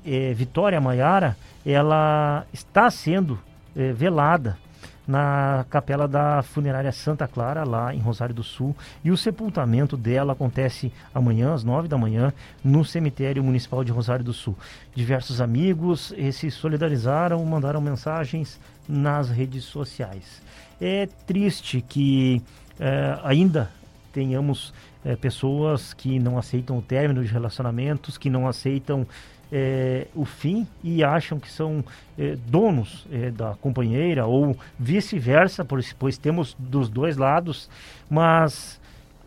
é, 0.04 0.34
Vitória 0.34 0.80
Maiara, 0.80 1.36
ela 1.64 2.46
está 2.52 2.90
sendo 2.90 3.38
é, 3.74 3.92
velada 3.92 4.58
na 5.06 5.64
capela 5.70 6.08
da 6.08 6.42
funerária 6.42 6.90
Santa 6.90 7.28
Clara, 7.28 7.64
lá 7.64 7.94
em 7.94 7.98
Rosário 7.98 8.34
do 8.34 8.42
Sul. 8.42 8.74
E 9.04 9.10
o 9.10 9.16
sepultamento 9.16 9.96
dela 9.96 10.32
acontece 10.32 10.92
amanhã, 11.14 11.54
às 11.54 11.62
nove 11.62 11.88
da 11.88 11.96
manhã, 11.96 12.32
no 12.64 12.84
cemitério 12.84 13.42
municipal 13.44 13.84
de 13.84 13.92
Rosário 13.92 14.24
do 14.24 14.32
Sul. 14.32 14.56
Diversos 14.94 15.40
amigos 15.40 16.12
se 16.32 16.50
solidarizaram, 16.50 17.44
mandaram 17.44 17.80
mensagens 17.80 18.58
nas 18.88 19.30
redes 19.30 19.64
sociais. 19.64 20.42
É 20.80 21.08
triste 21.26 21.80
que 21.80 22.42
eh, 22.78 23.18
ainda 23.24 23.70
tenhamos 24.12 24.72
eh, 25.04 25.16
pessoas 25.16 25.94
que 25.94 26.18
não 26.18 26.38
aceitam 26.38 26.78
o 26.78 26.82
término 26.82 27.22
de 27.24 27.32
relacionamentos, 27.32 28.18
que 28.18 28.30
não 28.30 28.46
aceitam 28.48 29.06
é, 29.52 30.06
o 30.14 30.24
fim 30.24 30.66
e 30.82 31.04
acham 31.04 31.38
que 31.38 31.50
são 31.50 31.84
é, 32.18 32.36
donos 32.46 33.06
é, 33.12 33.30
da 33.30 33.54
companheira 33.60 34.26
ou 34.26 34.56
vice-versa, 34.78 35.66
pois 35.98 36.18
temos 36.18 36.56
dos 36.58 36.88
dois 36.88 37.16
lados, 37.16 37.70
mas 38.10 38.80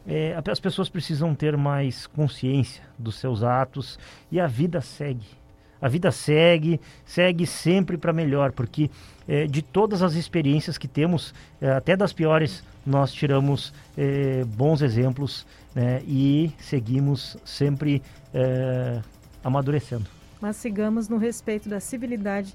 é, 0.08 0.36
as 0.50 0.60
pessoas 0.60 0.90
precisam 0.90 1.36
ter 1.36 1.56
mais 1.56 2.08
consciência 2.08 2.84
dos 2.98 3.16
seus 3.16 3.44
atos 3.44 4.00
e 4.32 4.40
a 4.40 4.48
vida 4.48 4.82
segue. 4.82 5.40
A 5.82 5.88
vida 5.88 6.12
segue, 6.12 6.82
segue 7.06 7.46
sempre 7.46 7.98
para 7.98 8.12
melhor, 8.12 8.52
porque 8.52 8.90
é, 9.26 9.48
de 9.48 9.62
todas 9.62 10.02
as 10.02 10.16
experiências 10.16 10.78
que 10.78 10.90
temos, 10.90 11.34
é, 11.62 11.70
até 11.72 11.96
das 11.96 12.12
piores, 12.12 12.64
nós 12.86 13.14
tiramos 13.14 13.72
bons 14.56 14.82
exemplos 14.82 15.46
né, 15.76 16.02
e 16.08 16.52
seguimos 16.58 17.38
sempre 17.44 18.02
amadurecendo. 19.44 20.10
Mas 20.42 20.56
sigamos 20.56 21.10
no 21.10 21.18
respeito 21.18 21.68
da 21.68 21.80
civilidade, 21.80 22.54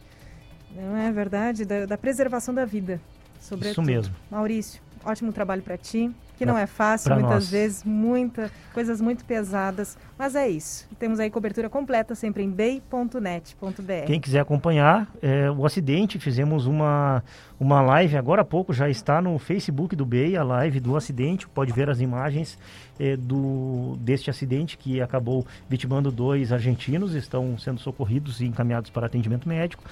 não 0.74 0.96
é 0.96 1.12
verdade? 1.12 1.64
Da, 1.64 1.86
da 1.86 1.98
preservação 1.98 2.54
da 2.54 2.64
vida, 2.64 3.00
sobretudo. 3.40 3.72
Isso 3.72 3.82
mesmo. 3.82 4.14
Maurício, 4.30 4.80
ótimo 5.04 5.32
trabalho 5.32 5.62
para 5.62 5.76
ti 5.76 6.14
que 6.36 6.44
não 6.44 6.56
é 6.56 6.66
fácil, 6.66 7.12
muitas 7.14 7.30
nós. 7.30 7.50
vezes, 7.50 7.84
muita, 7.84 8.50
coisas 8.72 9.00
muito 9.00 9.24
pesadas, 9.24 9.96
mas 10.18 10.34
é 10.34 10.48
isso. 10.48 10.88
Temos 10.98 11.20
aí 11.20 11.30
cobertura 11.30 11.68
completa 11.68 12.14
sempre 12.14 12.42
em 12.42 12.50
bay.net.br. 12.50 14.06
Quem 14.06 14.20
quiser 14.20 14.40
acompanhar 14.40 15.08
é, 15.22 15.50
o 15.50 15.64
acidente, 15.64 16.18
fizemos 16.18 16.66
uma, 16.66 17.22
uma 17.58 17.80
live 17.80 18.16
agora 18.16 18.42
há 18.42 18.44
pouco, 18.44 18.72
já 18.72 18.88
está 18.88 19.20
no 19.22 19.38
Facebook 19.38 19.94
do 19.94 20.04
Bay, 20.04 20.36
a 20.36 20.42
live 20.42 20.80
do 20.80 20.96
acidente, 20.96 21.48
pode 21.48 21.72
ver 21.72 21.88
as 21.88 22.00
imagens 22.00 22.58
é, 22.98 23.16
do, 23.16 23.96
deste 24.00 24.30
acidente 24.30 24.76
que 24.76 25.00
acabou 25.00 25.46
vitimando 25.68 26.10
dois 26.10 26.52
argentinos, 26.52 27.14
estão 27.14 27.56
sendo 27.58 27.80
socorridos 27.80 28.40
e 28.40 28.46
encaminhados 28.46 28.90
para 28.90 29.06
atendimento 29.06 29.48
médico 29.48 29.82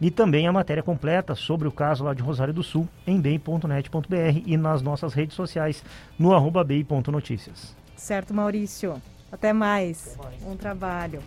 e 0.00 0.10
também 0.10 0.46
a 0.46 0.52
matéria 0.52 0.82
completa 0.82 1.34
sobre 1.34 1.66
o 1.66 1.72
caso 1.72 2.04
lá 2.04 2.14
de 2.14 2.22
Rosário 2.22 2.52
do 2.52 2.62
Sul 2.62 2.88
em 3.06 3.20
bem.net.br 3.20 4.42
e 4.44 4.56
nas 4.56 4.82
nossas 4.82 5.14
redes 5.14 5.34
sociais 5.34 5.82
no 6.18 6.34
arroba 6.34 6.62
bem.notícias. 6.62 7.74
Certo, 7.96 8.34
Maurício. 8.34 9.00
Até 9.32 9.52
mais. 9.52 10.16
Até 10.18 10.28
mais. 10.28 10.42
Bom 10.42 10.56
trabalho. 10.56 11.22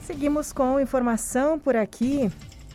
Seguimos 0.00 0.52
com 0.52 0.80
informação 0.80 1.58
por 1.58 1.76
aqui. 1.76 2.30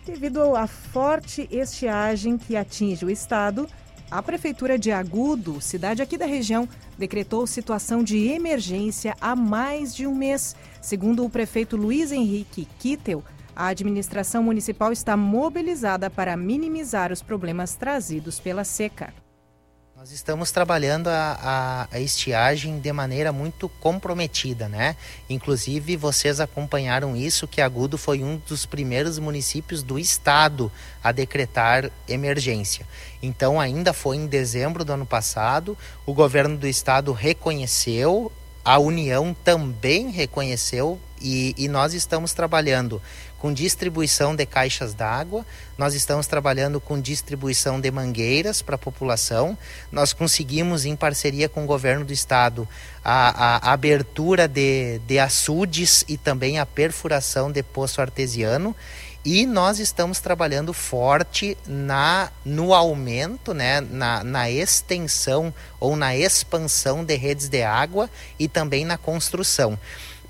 Devido 0.06 0.56
à 0.56 0.68
forte 0.68 1.48
estiagem 1.50 2.38
que 2.38 2.56
atinge 2.56 3.04
o 3.04 3.10
estado, 3.10 3.68
a 4.12 4.22
Prefeitura 4.22 4.78
de 4.78 4.92
Agudo, 4.92 5.60
cidade 5.60 6.00
aqui 6.00 6.16
da 6.16 6.28
região, 6.28 6.70
decretou 6.96 7.48
situação 7.48 8.04
de 8.04 8.28
emergência 8.28 9.16
há 9.20 9.36
mais 9.36 9.96
de 9.96 10.06
um 10.06 10.14
mês. 10.14 10.56
Segundo 10.80 11.26
o 11.26 11.30
prefeito 11.30 11.76
Luiz 11.76 12.12
Henrique 12.12 12.68
Kittel, 12.78 13.24
a 13.56 13.68
administração 13.68 14.44
municipal 14.44 14.92
está 14.92 15.16
mobilizada 15.16 16.10
para 16.10 16.36
minimizar 16.36 17.12
os 17.12 17.22
problemas 17.22 17.76
trazidos 17.76 18.40
pela 18.40 18.64
seca. 18.64 19.14
Nós 20.06 20.12
estamos 20.12 20.52
trabalhando 20.52 21.08
a, 21.08 21.40
a, 21.42 21.88
a, 21.96 22.00
estiagem 22.00 22.80
de 22.80 22.92
maneira 22.92 23.32
muito 23.32 23.68
comprometida, 23.68 24.68
né? 24.68 24.96
Inclusive, 25.30 25.96
vocês 25.96 26.40
acompanharam 26.40 27.16
isso, 27.16 27.48
que 27.48 27.62
Agudo 27.62 27.98
foi 27.98 28.22
um 28.22 28.38
dos 28.46 28.66
primeiros 28.68 29.18
municípios 29.18 29.82
do 29.82 29.98
estado 29.98 30.72
a 31.02 31.12
decretar 31.12 31.90
emergência. 32.08 32.86
Então, 33.20 33.60
ainda 33.60 33.94
foi 33.94 34.18
em 34.18 34.28
dezembro 34.28 34.86
do 34.86 34.94
ano 34.94 35.06
passado, 35.06 35.78
o 36.06 36.14
governo 36.14 36.58
do 36.58 36.68
estado 36.68 37.12
reconheceu, 37.12 38.32
a 38.66 38.78
União 38.78 39.36
também 39.44 40.12
reconheceu 40.12 41.00
e, 41.22 41.56
e 41.58 41.68
nós 41.68 41.94
estamos 41.94 42.34
trabalhando 42.34 43.02
com 43.40 43.54
distribuição 43.54 44.36
de 44.36 44.46
caixas 44.46 44.94
d'água, 44.94 45.46
nós 45.78 45.94
estamos 45.94 46.26
trabalhando 46.28 46.80
com 46.80 47.00
distribuição 47.00 47.80
de 47.80 47.92
mangueiras 47.92 48.62
para 48.62 48.76
a 48.76 48.80
população. 48.80 49.58
Nós 49.92 50.14
conseguimos, 50.14 50.86
em 50.86 50.96
parceria 50.96 51.50
com 51.50 51.64
o 51.64 51.68
governo 51.68 52.06
do 52.06 52.14
estado, 52.14 52.68
a, 53.04 53.70
a 53.70 53.74
abertura 53.74 54.48
de, 54.48 55.00
de 55.00 55.20
açudes 55.20 56.04
e 56.08 56.18
também 56.18 56.60
a 56.60 56.66
perfuração 56.66 57.52
de 57.52 57.62
poço 57.62 58.02
artesiano. 58.02 58.76
E 59.26 59.48
nós 59.48 59.80
estamos 59.80 60.20
trabalhando 60.20 60.72
forte 60.72 61.58
na 61.66 62.32
no 62.46 62.76
aumento, 62.76 63.56
né, 63.56 63.82
na, 63.82 64.24
na 64.24 64.52
extensão 64.52 65.52
ou 65.80 65.96
na 65.96 66.16
expansão 66.16 67.04
de 67.04 67.16
redes 67.16 67.50
de 67.50 67.64
água 67.64 68.08
e 68.38 68.48
também 68.48 68.86
na 68.86 69.00
construção 69.00 69.80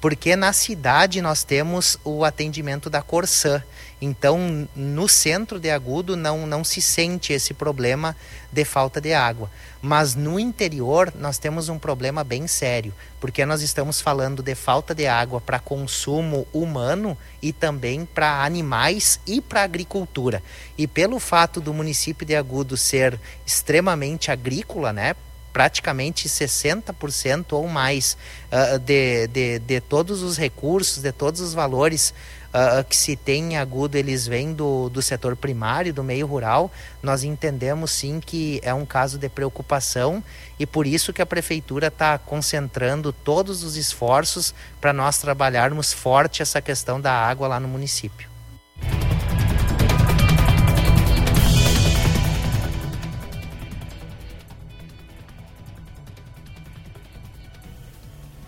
porque 0.05 0.35
na 0.35 0.53
cidade 0.53 1.19
nós 1.19 1.43
temos 1.43 1.97
o 2.03 2.23
atendimento 2.23 2.91
da 2.91 3.01
Corsã. 3.01 3.63
Então, 3.99 4.69
no 4.75 5.09
centro 5.09 5.59
de 5.59 5.71
Agudo 5.71 6.15
não, 6.15 6.45
não 6.45 6.63
se 6.63 6.79
sente 6.79 7.33
esse 7.33 7.55
problema 7.55 8.15
de 8.51 8.63
falta 8.63 9.01
de 9.01 9.15
água. 9.15 9.49
Mas 9.81 10.13
no 10.13 10.39
interior 10.39 11.11
nós 11.15 11.39
temos 11.39 11.69
um 11.69 11.79
problema 11.79 12.23
bem 12.23 12.45
sério, 12.45 12.93
porque 13.19 13.47
nós 13.47 13.63
estamos 13.63 13.99
falando 13.99 14.43
de 14.43 14.53
falta 14.53 14.93
de 14.93 15.07
água 15.07 15.41
para 15.41 15.57
consumo 15.57 16.47
humano 16.53 17.17
e 17.41 17.51
também 17.51 18.05
para 18.05 18.43
animais 18.43 19.19
e 19.25 19.41
para 19.41 19.63
agricultura. 19.63 20.43
E 20.77 20.85
pelo 20.85 21.17
fato 21.17 21.59
do 21.59 21.73
município 21.73 22.27
de 22.27 22.35
Agudo 22.35 22.77
ser 22.77 23.19
extremamente 23.43 24.29
agrícola, 24.29 24.93
né? 24.93 25.15
Praticamente 25.55 26.27
60% 26.27 27.53
ou 27.53 27.65
mais 27.69 28.17
uh, 28.51 28.77
de, 28.77 29.25
de, 29.27 29.59
de 29.59 29.79
todos 29.79 30.21
os 30.21 30.37
recursos, 30.37 31.01
de 31.01 31.13
todos 31.13 31.39
os 31.39 31.53
valores 31.53 32.13
uh, 32.49 32.83
que 32.83 32.97
se 32.97 33.15
tem 33.15 33.53
em 33.53 33.57
Agudo, 33.57 33.97
eles 33.97 34.27
vêm 34.27 34.51
do, 34.51 34.89
do 34.89 35.01
setor 35.01 35.33
primário, 35.37 35.93
do 35.93 36.03
meio 36.03 36.27
rural, 36.27 36.69
nós 37.01 37.23
entendemos 37.23 37.91
sim 37.91 38.19
que 38.19 38.59
é 38.63 38.73
um 38.73 38.85
caso 38.85 39.17
de 39.17 39.29
preocupação 39.29 40.21
e 40.59 40.65
por 40.65 40.85
isso 40.85 41.13
que 41.13 41.21
a 41.21 41.25
prefeitura 41.25 41.87
está 41.87 42.17
concentrando 42.17 43.13
todos 43.13 43.63
os 43.63 43.77
esforços 43.77 44.53
para 44.81 44.91
nós 44.91 45.19
trabalharmos 45.19 45.93
forte 45.93 46.41
essa 46.41 46.61
questão 46.61 46.99
da 46.99 47.13
água 47.13 47.47
lá 47.47 47.61
no 47.61 47.69
município. 47.69 48.34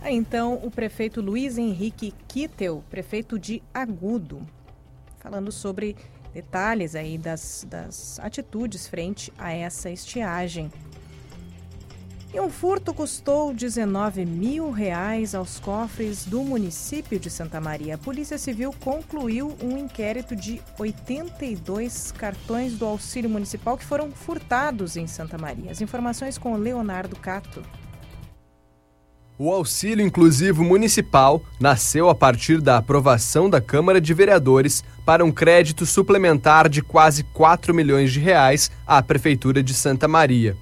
É, 0.08 0.12
então, 0.14 0.54
o 0.64 0.72
prefeito 0.72 1.20
Luiz 1.20 1.58
Henrique 1.58 2.14
Kittel, 2.30 2.82
prefeito 2.90 3.38
de 3.38 3.62
Agudo, 3.74 4.40
falando 5.20 5.52
sobre 5.52 5.98
detalhes 6.34 6.96
aí 6.96 7.18
das, 7.18 7.68
das 7.70 8.18
atitudes 8.22 8.88
frente 8.88 9.34
a 9.38 9.52
essa 9.52 9.90
estiagem. 9.90 10.72
E 12.34 12.40
um 12.40 12.50
furto 12.50 12.94
custou 12.94 13.54
19 13.54 14.26
mil 14.26 14.72
reais 14.72 15.36
aos 15.36 15.60
cofres 15.60 16.24
do 16.24 16.42
município 16.42 17.20
de 17.20 17.30
Santa 17.30 17.60
Maria. 17.60 17.96
A 17.96 17.98
Polícia 17.98 18.38
Civil 18.38 18.74
concluiu 18.80 19.58
um 19.62 19.78
inquérito 19.78 20.38
de 20.38 20.62
82 20.80 22.14
cartões 22.14 22.78
do 22.78 22.86
auxílio 22.86 23.30
municipal 23.30 23.78
que 23.78 23.84
foram 23.84 24.10
furtados 24.14 24.96
em 24.96 25.06
Santa 25.06 25.38
Maria. 25.38 25.70
As 25.70 25.82
informações 25.82 26.38
com 26.38 26.56
Leonardo 26.56 27.18
Cato. 27.18 27.62
O 29.40 29.52
auxílio 29.52 30.04
inclusivo 30.04 30.64
municipal 30.64 31.44
nasceu 31.60 32.10
a 32.10 32.16
partir 32.16 32.60
da 32.60 32.78
aprovação 32.78 33.48
da 33.48 33.62
Câmara 33.62 34.02
de 34.02 34.12
Vereadores 34.12 34.84
para 35.06 35.24
um 35.24 35.32
crédito 35.32 35.86
suplementar 35.86 36.68
de 36.68 36.82
quase 36.82 37.22
4 37.22 37.72
milhões 37.72 38.12
de 38.12 38.20
reais 38.20 38.72
à 38.86 39.00
Prefeitura 39.00 39.62
de 39.62 39.76
Santa 39.76 40.08
Maria. 40.08 40.58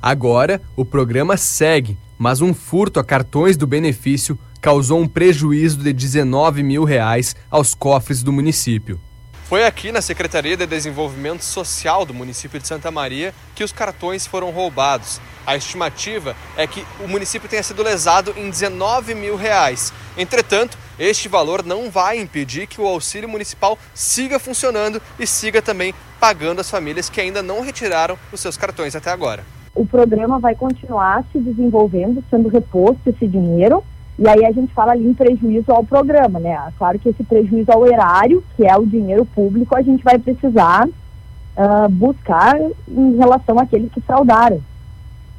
Agora, 0.00 0.62
o 0.76 0.84
programa 0.84 1.36
segue, 1.36 1.98
mas 2.16 2.40
um 2.40 2.54
furto 2.54 3.00
a 3.00 3.04
cartões 3.04 3.56
do 3.56 3.66
benefício 3.66 4.38
causou 4.60 5.00
um 5.00 5.08
prejuízo 5.08 5.78
de 5.78 5.92
19 5.92 6.62
mil 6.62 6.84
reais 6.84 7.34
aos 7.50 7.74
cofres 7.74 8.22
do 8.22 8.32
município. 8.32 9.00
Foi 9.44 9.64
aqui 9.64 9.92
na 9.92 10.00
Secretaria 10.00 10.56
de 10.56 10.66
Desenvolvimento 10.66 11.42
Social 11.42 12.04
do 12.04 12.14
município 12.14 12.58
de 12.58 12.66
Santa 12.66 12.90
Maria 12.90 13.34
que 13.54 13.62
os 13.62 13.72
cartões 13.72 14.26
foram 14.26 14.50
roubados 14.50 15.20
a 15.46 15.56
estimativa 15.56 16.34
é 16.56 16.66
que 16.66 16.84
o 17.04 17.08
município 17.08 17.48
tenha 17.48 17.62
sido 17.62 17.82
lesado 17.82 18.32
em 18.36 18.48
19 18.48 19.14
mil 19.14 19.36
reais. 19.36 19.92
Entretanto, 20.16 20.78
este 20.98 21.28
valor 21.28 21.64
não 21.64 21.90
vai 21.90 22.18
impedir 22.18 22.66
que 22.66 22.80
o 22.80 22.86
auxílio 22.86 23.28
municipal 23.28 23.78
siga 23.92 24.38
funcionando 24.38 25.00
e 25.18 25.26
siga 25.26 25.60
também 25.60 25.94
pagando 26.18 26.60
as 26.60 26.70
famílias 26.70 27.10
que 27.10 27.20
ainda 27.20 27.42
não 27.42 27.60
retiraram 27.60 28.16
os 28.32 28.40
seus 28.40 28.56
cartões 28.56 28.96
até 28.96 29.10
agora. 29.10 29.44
O 29.74 29.84
programa 29.84 30.38
vai 30.38 30.54
continuar 30.54 31.24
se 31.32 31.38
desenvolvendo, 31.38 32.22
sendo 32.30 32.48
reposto 32.48 33.10
esse 33.10 33.26
dinheiro. 33.26 33.84
E 34.18 34.28
aí 34.28 34.44
a 34.44 34.52
gente 34.52 34.72
fala 34.72 34.92
ali 34.92 35.06
em 35.06 35.14
prejuízo 35.14 35.72
ao 35.72 35.84
programa, 35.84 36.38
né? 36.38 36.56
Claro 36.78 36.98
que 36.98 37.08
esse 37.08 37.24
prejuízo 37.24 37.72
ao 37.72 37.86
erário, 37.86 38.44
que 38.56 38.64
é 38.64 38.76
o 38.76 38.86
dinheiro 38.86 39.24
público, 39.24 39.76
a 39.76 39.82
gente 39.82 40.04
vai 40.04 40.18
precisar 40.18 40.86
uh, 40.86 41.88
buscar 41.88 42.56
em 42.88 43.16
relação 43.16 43.58
àqueles 43.58 43.90
que 43.90 44.00
fraudaram. 44.00 44.60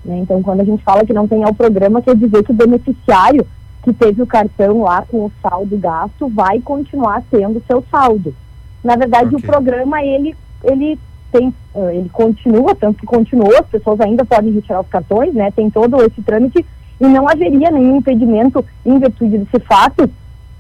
Né? 0.04 0.18
Então, 0.20 0.42
quando 0.44 0.62
a 0.62 0.66
gente 0.66 0.84
fala 0.84 1.06
que 1.06 1.14
não 1.14 1.28
tem 1.28 1.44
ao 1.44 1.54
programa, 1.54 2.02
quer 2.02 2.16
dizer 2.16 2.44
que 2.44 2.52
o 2.52 2.56
beneficiário 2.56 3.46
que 3.82 3.94
teve 3.94 4.22
o 4.22 4.28
cartão 4.28 4.82
lá 4.82 5.04
com 5.04 5.26
o 5.26 5.32
saldo 5.42 5.78
gasto 5.78 6.28
vai 6.28 6.60
continuar 6.60 7.24
tendo 7.30 7.64
seu 7.68 7.84
saldo. 7.90 8.36
Na 8.84 8.96
verdade, 8.96 9.36
okay. 9.36 9.40
o 9.40 9.42
programa, 9.42 10.04
ele, 10.04 10.36
ele 10.64 11.00
tem, 11.32 11.48
uh, 11.74 11.90
ele 11.90 12.10
continua, 12.10 12.76
tanto 12.76 13.00
que 13.00 13.06
continuou, 13.06 13.58
as 13.58 13.68
pessoas 13.68 14.02
ainda 14.02 14.26
podem 14.26 14.52
retirar 14.52 14.82
os 14.82 14.88
cartões, 14.88 15.34
né? 15.34 15.52
Tem 15.52 15.70
todo 15.70 16.02
esse 16.04 16.22
trâmite 16.22 16.66
e 17.00 17.06
não 17.06 17.28
haveria 17.28 17.72
nenhum 17.72 17.98
impedimento 17.98 18.64
em 18.86 19.00
virtude 19.00 19.38
desse 19.40 19.60
fato 19.66 20.10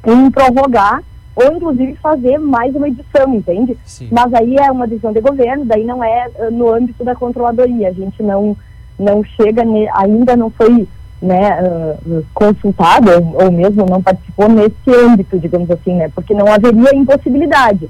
em 0.05 0.29
prorrogar 0.29 1.01
ou 1.35 1.57
inclusive 1.57 1.95
fazer 1.95 2.37
mais 2.37 2.73
uma 2.75 2.87
edição, 2.87 3.33
entende? 3.35 3.77
Sim. 3.83 4.07
Mas 4.11 4.33
aí 4.33 4.55
é 4.55 4.71
uma 4.71 4.87
decisão 4.87 5.11
de 5.11 5.19
governo, 5.19 5.65
daí 5.65 5.83
não 5.83 6.03
é 6.03 6.29
uh, 6.39 6.51
no 6.51 6.73
âmbito 6.73 7.03
da 7.03 7.13
controladoria, 7.13 7.89
a 7.89 7.93
gente 7.93 8.23
não 8.23 8.55
não 8.97 9.21
chega, 9.25 9.61
ainda 9.93 10.37
não 10.37 10.49
foi 10.49 10.87
né, 11.21 11.59
uh, 11.61 12.25
consultado 12.33 13.09
ou, 13.33 13.51
mesmo 13.51 13.85
não 13.85 14.01
participou 14.01 14.47
nesse 14.47 14.89
âmbito, 14.89 15.37
digamos 15.37 15.69
assim, 15.69 15.95
né, 15.95 16.09
porque 16.13 16.33
não 16.33 16.47
haveria 16.47 16.95
impossibilidade. 16.95 17.89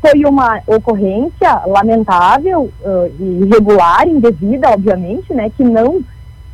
Foi 0.00 0.24
uma 0.24 0.60
ocorrência 0.66 1.62
lamentável 1.66 2.70
uh, 2.80 3.12
e 3.20 3.44
irregular, 3.44 4.08
indevida, 4.08 4.70
obviamente, 4.70 5.32
né, 5.32 5.50
que 5.56 5.62
não 5.62 6.00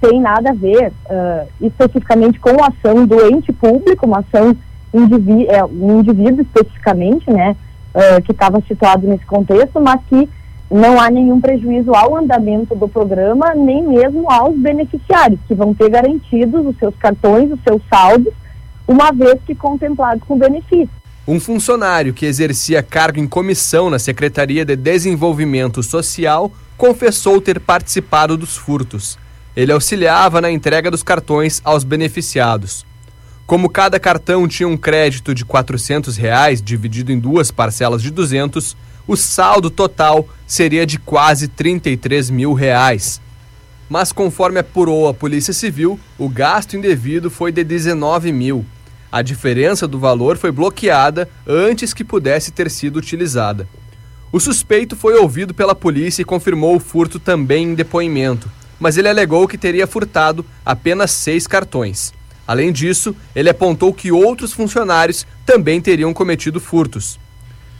tem 0.00 0.20
nada 0.20 0.50
a 0.50 0.54
ver 0.54 0.92
uh, 1.06 1.48
especificamente 1.60 2.38
com 2.38 2.62
a 2.62 2.68
ação 2.68 3.06
do 3.06 3.26
ente 3.26 3.52
público, 3.52 4.06
uma 4.06 4.20
ação 4.20 4.56
indiví 4.94 5.46
é, 5.46 5.64
um 5.64 6.00
indivíduo 6.00 6.40
especificamente, 6.42 7.30
né, 7.30 7.54
que 8.24 8.32
estava 8.32 8.60
situado 8.62 9.06
nesse 9.06 9.24
contexto, 9.24 9.80
mas 9.80 10.00
que 10.08 10.28
não 10.70 11.00
há 11.00 11.10
nenhum 11.10 11.40
prejuízo 11.40 11.94
ao 11.94 12.16
andamento 12.16 12.74
do 12.74 12.88
programa, 12.88 13.54
nem 13.54 13.82
mesmo 13.82 14.30
aos 14.30 14.56
beneficiários, 14.56 15.38
que 15.46 15.54
vão 15.54 15.72
ter 15.72 15.88
garantidos 15.88 16.66
os 16.66 16.76
seus 16.76 16.94
cartões, 16.96 17.50
os 17.50 17.60
seus 17.62 17.80
saldos, 17.88 18.32
uma 18.86 19.12
vez 19.12 19.38
que 19.46 19.54
contemplados 19.54 20.22
com 20.26 20.38
benefício. 20.38 20.90
Um 21.26 21.40
funcionário 21.40 22.12
que 22.12 22.26
exercia 22.26 22.82
cargo 22.82 23.18
em 23.18 23.26
comissão 23.26 23.90
na 23.90 23.98
Secretaria 23.98 24.64
de 24.64 24.76
Desenvolvimento 24.76 25.82
Social 25.82 26.52
confessou 26.76 27.40
ter 27.40 27.58
participado 27.58 28.36
dos 28.36 28.56
furtos. 28.56 29.18
Ele 29.56 29.72
auxiliava 29.72 30.40
na 30.40 30.50
entrega 30.50 30.90
dos 30.90 31.02
cartões 31.02 31.62
aos 31.64 31.82
beneficiados. 31.82 32.84
Como 33.46 33.70
cada 33.70 33.98
cartão 33.98 34.46
tinha 34.46 34.68
um 34.68 34.76
crédito 34.76 35.34
de 35.34 35.44
400 35.44 36.16
reais, 36.16 36.60
dividido 36.60 37.10
em 37.10 37.18
duas 37.18 37.50
parcelas 37.50 38.02
de 38.02 38.10
200, 38.10 38.76
o 39.06 39.16
saldo 39.16 39.70
total 39.70 40.28
seria 40.46 40.84
de 40.84 40.98
quase 40.98 41.48
33 41.48 42.28
mil 42.28 42.52
reais. 42.52 43.20
Mas 43.88 44.12
conforme 44.12 44.58
apurou 44.58 45.08
a 45.08 45.14
Polícia 45.14 45.54
Civil, 45.54 45.98
o 46.18 46.28
gasto 46.28 46.76
indevido 46.76 47.30
foi 47.30 47.50
de 47.50 47.64
19 47.64 48.32
mil. 48.32 48.66
A 49.10 49.22
diferença 49.22 49.86
do 49.86 49.98
valor 49.98 50.36
foi 50.36 50.50
bloqueada 50.50 51.28
antes 51.46 51.94
que 51.94 52.04
pudesse 52.04 52.50
ter 52.50 52.70
sido 52.70 52.96
utilizada. 52.96 53.66
O 54.32 54.40
suspeito 54.40 54.96
foi 54.96 55.14
ouvido 55.14 55.54
pela 55.54 55.74
polícia 55.74 56.20
e 56.20 56.26
confirmou 56.26 56.76
o 56.76 56.80
furto 56.80 57.20
também 57.20 57.68
em 57.68 57.74
depoimento, 57.74 58.50
mas 58.78 58.96
ele 58.96 59.08
alegou 59.08 59.48
que 59.48 59.58
teria 59.58 59.86
furtado 59.86 60.44
apenas 60.64 61.10
seis 61.10 61.46
cartões. 61.46 62.12
Além 62.46 62.72
disso, 62.72 63.14
ele 63.34 63.50
apontou 63.50 63.92
que 63.92 64.12
outros 64.12 64.52
funcionários 64.52 65.26
também 65.44 65.80
teriam 65.80 66.14
cometido 66.14 66.60
furtos. 66.60 67.18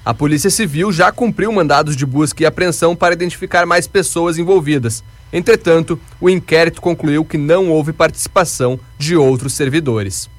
A 0.05 0.14
Polícia 0.14 0.51
Civil 0.51 0.92
já 0.92 1.11
cumpriu 1.11 1.51
mandados 1.53 1.97
de 1.97 2.07
busca 2.07 2.42
e 2.42 2.47
apreensão 2.47 2.94
para 2.94 3.14
identificar 3.14 3.66
mais 3.66 3.86
pessoas 3.86 4.38
envolvidas. 4.38 5.03
Entretanto, 5.32 6.01
o 6.20 6.30
inquérito 6.30 6.80
concluiu 6.80 7.24
que 7.24 7.36
não 7.36 7.70
houve 7.70 7.92
participação 7.92 8.78
de 8.97 9.16
outros 9.16 9.53
servidores. 9.53 10.30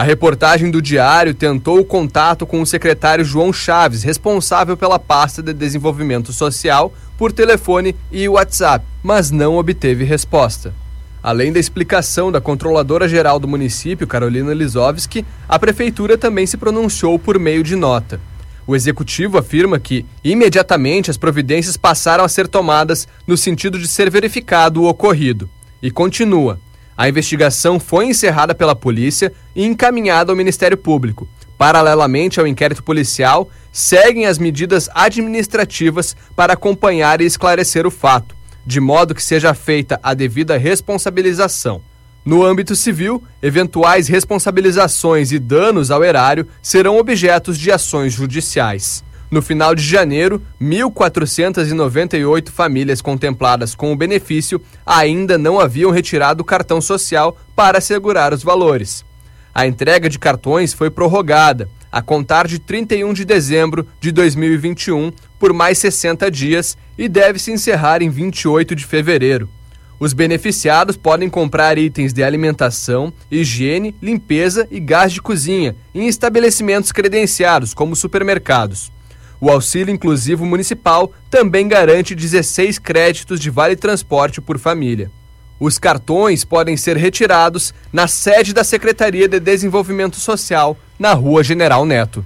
A 0.00 0.02
reportagem 0.02 0.70
do 0.70 0.80
Diário 0.80 1.34
tentou 1.34 1.78
o 1.78 1.84
contato 1.84 2.46
com 2.46 2.62
o 2.62 2.66
secretário 2.66 3.22
João 3.22 3.52
Chaves, 3.52 4.02
responsável 4.02 4.74
pela 4.74 4.98
pasta 4.98 5.42
de 5.42 5.52
desenvolvimento 5.52 6.32
social, 6.32 6.90
por 7.18 7.32
telefone 7.32 7.94
e 8.10 8.26
WhatsApp, 8.26 8.82
mas 9.02 9.30
não 9.30 9.58
obteve 9.58 10.02
resposta. 10.02 10.72
Além 11.22 11.52
da 11.52 11.60
explicação 11.60 12.32
da 12.32 12.40
controladora 12.40 13.06
geral 13.06 13.38
do 13.38 13.46
município, 13.46 14.06
Carolina 14.06 14.54
Lisovski, 14.54 15.22
a 15.46 15.58
prefeitura 15.58 16.16
também 16.16 16.46
se 16.46 16.56
pronunciou 16.56 17.18
por 17.18 17.38
meio 17.38 17.62
de 17.62 17.76
nota. 17.76 18.18
O 18.66 18.74
executivo 18.74 19.36
afirma 19.36 19.78
que, 19.78 20.06
imediatamente, 20.24 21.10
as 21.10 21.18
providências 21.18 21.76
passaram 21.76 22.24
a 22.24 22.28
ser 22.30 22.48
tomadas 22.48 23.06
no 23.26 23.36
sentido 23.36 23.78
de 23.78 23.86
ser 23.86 24.08
verificado 24.10 24.80
o 24.80 24.88
ocorrido. 24.88 25.46
E 25.82 25.90
continua. 25.90 26.58
A 27.00 27.08
investigação 27.08 27.80
foi 27.80 28.08
encerrada 28.08 28.54
pela 28.54 28.76
polícia 28.76 29.32
e 29.56 29.64
encaminhada 29.64 30.30
ao 30.30 30.36
Ministério 30.36 30.76
Público. 30.76 31.26
Paralelamente 31.56 32.38
ao 32.38 32.46
inquérito 32.46 32.82
policial, 32.82 33.48
seguem 33.72 34.26
as 34.26 34.38
medidas 34.38 34.86
administrativas 34.94 36.14
para 36.36 36.52
acompanhar 36.52 37.22
e 37.22 37.24
esclarecer 37.24 37.86
o 37.86 37.90
fato, 37.90 38.36
de 38.66 38.80
modo 38.80 39.14
que 39.14 39.22
seja 39.22 39.54
feita 39.54 39.98
a 40.02 40.12
devida 40.12 40.58
responsabilização. 40.58 41.80
No 42.22 42.44
âmbito 42.44 42.76
civil, 42.76 43.24
eventuais 43.42 44.06
responsabilizações 44.06 45.32
e 45.32 45.38
danos 45.38 45.90
ao 45.90 46.04
erário 46.04 46.46
serão 46.60 46.98
objetos 46.98 47.58
de 47.58 47.72
ações 47.72 48.12
judiciais. 48.12 49.02
No 49.30 49.40
final 49.40 49.76
de 49.76 49.82
janeiro, 49.84 50.42
1.498 50.60 52.48
famílias 52.48 53.00
contempladas 53.00 53.76
com 53.76 53.92
o 53.92 53.96
benefício 53.96 54.60
ainda 54.84 55.38
não 55.38 55.60
haviam 55.60 55.92
retirado 55.92 56.42
o 56.42 56.44
cartão 56.44 56.80
social 56.80 57.38
para 57.54 57.78
assegurar 57.78 58.34
os 58.34 58.42
valores. 58.42 59.04
A 59.54 59.66
entrega 59.66 60.08
de 60.08 60.18
cartões 60.18 60.72
foi 60.72 60.90
prorrogada, 60.90 61.68
a 61.92 62.02
contar 62.02 62.48
de 62.48 62.58
31 62.58 63.12
de 63.12 63.24
dezembro 63.24 63.86
de 64.00 64.10
2021, 64.10 65.12
por 65.38 65.52
mais 65.52 65.78
60 65.78 66.28
dias 66.28 66.76
e 66.98 67.08
deve 67.08 67.38
se 67.38 67.52
encerrar 67.52 68.02
em 68.02 68.10
28 68.10 68.74
de 68.74 68.84
fevereiro. 68.84 69.48
Os 70.00 70.12
beneficiados 70.12 70.96
podem 70.96 71.28
comprar 71.28 71.78
itens 71.78 72.12
de 72.12 72.24
alimentação, 72.24 73.12
higiene, 73.30 73.94
limpeza 74.00 74.66
e 74.70 74.80
gás 74.80 75.12
de 75.12 75.20
cozinha 75.20 75.76
em 75.94 76.08
estabelecimentos 76.08 76.90
credenciados, 76.90 77.74
como 77.74 77.94
supermercados. 77.94 78.90
O 79.40 79.48
auxílio 79.50 79.94
inclusivo 79.94 80.44
municipal 80.44 81.12
também 81.30 81.66
garante 81.66 82.14
16 82.14 82.78
créditos 82.78 83.40
de 83.40 83.48
vale 83.48 83.74
transporte 83.74 84.40
por 84.40 84.58
família. 84.58 85.10
Os 85.58 85.78
cartões 85.78 86.44
podem 86.44 86.76
ser 86.76 86.96
retirados 86.96 87.72
na 87.92 88.06
sede 88.06 88.52
da 88.52 88.64
Secretaria 88.64 89.26
de 89.26 89.40
Desenvolvimento 89.40 90.16
Social, 90.16 90.76
na 90.98 91.14
Rua 91.14 91.42
General 91.42 91.84
Neto. 91.86 92.24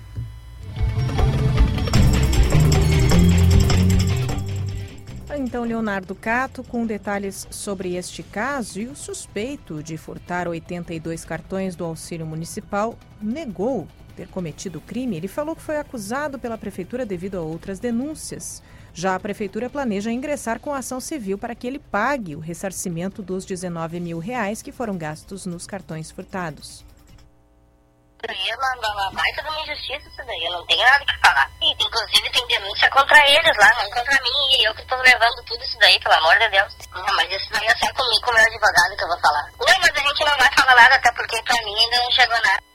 Então, 5.36 5.62
Leonardo 5.62 6.16
Cato, 6.16 6.64
com 6.64 6.84
detalhes 6.84 7.46
sobre 7.48 7.94
este 7.94 8.24
caso 8.24 8.80
e 8.80 8.86
o 8.86 8.96
suspeito 8.96 9.84
de 9.84 9.96
furtar 9.96 10.48
82 10.48 11.24
cartões 11.24 11.76
do 11.76 11.84
auxílio 11.84 12.26
municipal 12.26 12.98
negou 13.22 13.86
ter 14.14 14.28
cometido 14.28 14.78
o 14.78 14.82
crime, 14.82 15.16
ele 15.16 15.28
falou 15.28 15.54
que 15.54 15.62
foi 15.62 15.78
acusado 15.78 16.38
pela 16.38 16.56
prefeitura 16.56 17.04
devido 17.04 17.36
a 17.36 17.42
outras 17.42 17.78
denúncias. 17.78 18.62
Já 18.94 19.16
a 19.16 19.20
prefeitura 19.20 19.68
planeja 19.68 20.12
ingressar 20.12 20.60
com 20.60 20.72
ação 20.72 21.00
civil 21.00 21.36
para 21.36 21.54
que 21.54 21.66
ele 21.66 21.80
pague 21.80 22.36
o 22.36 22.40
ressarcimento 22.40 23.22
dos 23.22 23.44
19 23.44 23.98
mil 23.98 24.20
reais 24.20 24.62
que 24.62 24.70
foram 24.70 24.96
gastos 24.96 25.46
nos 25.46 25.66
cartões 25.66 26.12
furtados. 26.12 26.84
É 28.26 28.56
uma, 28.56 29.10
baita 29.10 29.42
uma 29.42 29.60
injustiça 29.60 30.08
isso 30.08 30.24
daí, 30.24 30.44
eu 30.46 30.52
não 30.52 30.64
tenho 30.66 30.82
nada 30.82 31.04
que 31.04 31.18
falar. 31.18 31.50
Inclusive 31.60 32.30
tem 32.30 32.46
denúncia 32.46 32.88
contra 32.88 33.18
eles 33.28 33.56
lá, 33.58 33.68
não 33.82 33.90
contra 33.90 34.22
mim, 34.22 34.56
e 34.58 34.64
eu 34.64 34.74
que 34.74 34.80
estou 34.80 34.98
levando 34.98 35.44
tudo 35.44 35.62
isso 35.62 35.78
daí, 35.78 36.00
pelo 36.00 36.14
amor 36.14 36.38
de 36.38 36.48
Deus. 36.48 36.74
Não, 36.94 37.16
mas 37.16 37.30
isso 37.30 37.52
daí 37.52 37.66
é 37.66 37.76
só 37.76 37.92
comigo, 37.92 38.24
com 38.24 38.30
o 38.30 38.34
meu 38.34 38.44
advogado 38.44 38.96
que 38.96 39.04
eu 39.04 39.08
vou 39.08 39.20
falar. 39.20 39.44
Não, 39.60 39.78
mas 39.78 39.90
a 39.90 40.08
gente 40.08 40.24
não 40.24 40.38
vai 40.38 40.50
falar 40.54 40.74
nada, 40.74 40.94
até 40.94 41.12
porque 41.12 41.42
pra 41.42 41.64
mim 41.64 41.74
ainda 41.74 42.02
não 42.02 42.10
chegou 42.12 42.40
nada. 42.40 42.73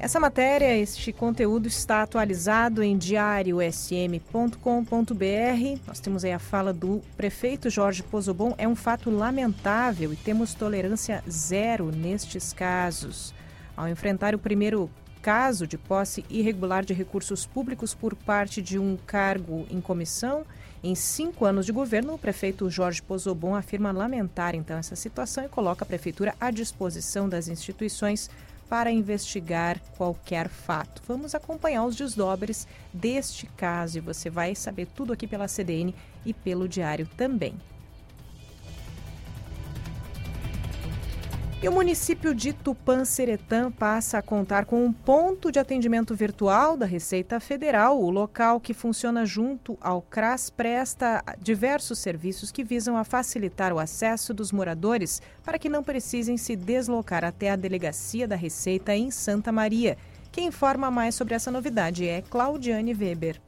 Essa 0.00 0.20
matéria, 0.20 0.78
este 0.78 1.12
conteúdo 1.12 1.66
está 1.66 2.02
atualizado 2.02 2.84
em 2.84 2.96
diariosm.com.br. 2.96 5.80
Nós 5.84 5.98
temos 5.98 6.24
aí 6.24 6.32
a 6.32 6.38
fala 6.38 6.72
do 6.72 7.02
prefeito 7.16 7.68
Jorge 7.68 8.04
Pozobon. 8.04 8.54
É 8.56 8.68
um 8.68 8.76
fato 8.76 9.10
lamentável 9.10 10.12
e 10.12 10.16
temos 10.16 10.54
tolerância 10.54 11.20
zero 11.28 11.90
nestes 11.90 12.52
casos. 12.52 13.34
Ao 13.76 13.88
enfrentar 13.88 14.36
o 14.36 14.38
primeiro 14.38 14.88
caso 15.20 15.66
de 15.66 15.76
posse 15.76 16.24
irregular 16.30 16.84
de 16.84 16.94
recursos 16.94 17.44
públicos 17.44 17.92
por 17.92 18.14
parte 18.14 18.62
de 18.62 18.78
um 18.78 18.96
cargo 19.04 19.66
em 19.68 19.80
comissão, 19.80 20.46
em 20.80 20.94
cinco 20.94 21.44
anos 21.44 21.66
de 21.66 21.72
governo, 21.72 22.14
o 22.14 22.18
prefeito 22.18 22.70
Jorge 22.70 23.02
Pozobon 23.02 23.56
afirma 23.56 23.90
lamentar 23.90 24.54
então 24.54 24.78
essa 24.78 24.94
situação 24.94 25.44
e 25.44 25.48
coloca 25.48 25.84
a 25.84 25.88
prefeitura 25.88 26.36
à 26.40 26.52
disposição 26.52 27.28
das 27.28 27.48
instituições 27.48 28.30
para 28.68 28.90
investigar 28.90 29.80
qualquer 29.96 30.48
fato. 30.48 31.02
Vamos 31.06 31.34
acompanhar 31.34 31.84
os 31.84 31.96
desdobres 31.96 32.66
deste 32.92 33.46
caso 33.56 33.98
e 33.98 34.00
você 34.00 34.28
vai 34.28 34.54
saber 34.54 34.86
tudo 34.94 35.12
aqui 35.12 35.26
pela 35.26 35.48
CDN 35.48 35.94
e 36.24 36.34
pelo 36.34 36.68
Diário 36.68 37.08
também. 37.16 37.54
E 41.60 41.68
o 41.68 41.72
município 41.72 42.32
de 42.36 42.52
Tupan-Seretã 42.52 43.68
passa 43.68 44.18
a 44.18 44.22
contar 44.22 44.64
com 44.64 44.84
um 44.84 44.92
ponto 44.92 45.50
de 45.50 45.58
atendimento 45.58 46.14
virtual 46.14 46.76
da 46.76 46.86
Receita 46.86 47.40
Federal. 47.40 48.00
O 48.00 48.10
local 48.10 48.60
que 48.60 48.72
funciona 48.72 49.26
junto 49.26 49.76
ao 49.80 50.00
CRAS 50.00 50.50
presta 50.50 51.20
diversos 51.40 51.98
serviços 51.98 52.52
que 52.52 52.62
visam 52.62 52.96
a 52.96 53.02
facilitar 53.02 53.72
o 53.72 53.80
acesso 53.80 54.32
dos 54.32 54.52
moradores 54.52 55.20
para 55.42 55.58
que 55.58 55.68
não 55.68 55.82
precisem 55.82 56.36
se 56.36 56.54
deslocar 56.54 57.24
até 57.24 57.50
a 57.50 57.56
delegacia 57.56 58.28
da 58.28 58.36
Receita 58.36 58.94
em 58.94 59.10
Santa 59.10 59.50
Maria. 59.50 59.98
Quem 60.30 60.46
informa 60.46 60.92
mais 60.92 61.16
sobre 61.16 61.34
essa 61.34 61.50
novidade 61.50 62.06
é 62.06 62.22
Claudiane 62.22 62.94
Weber. 62.94 63.47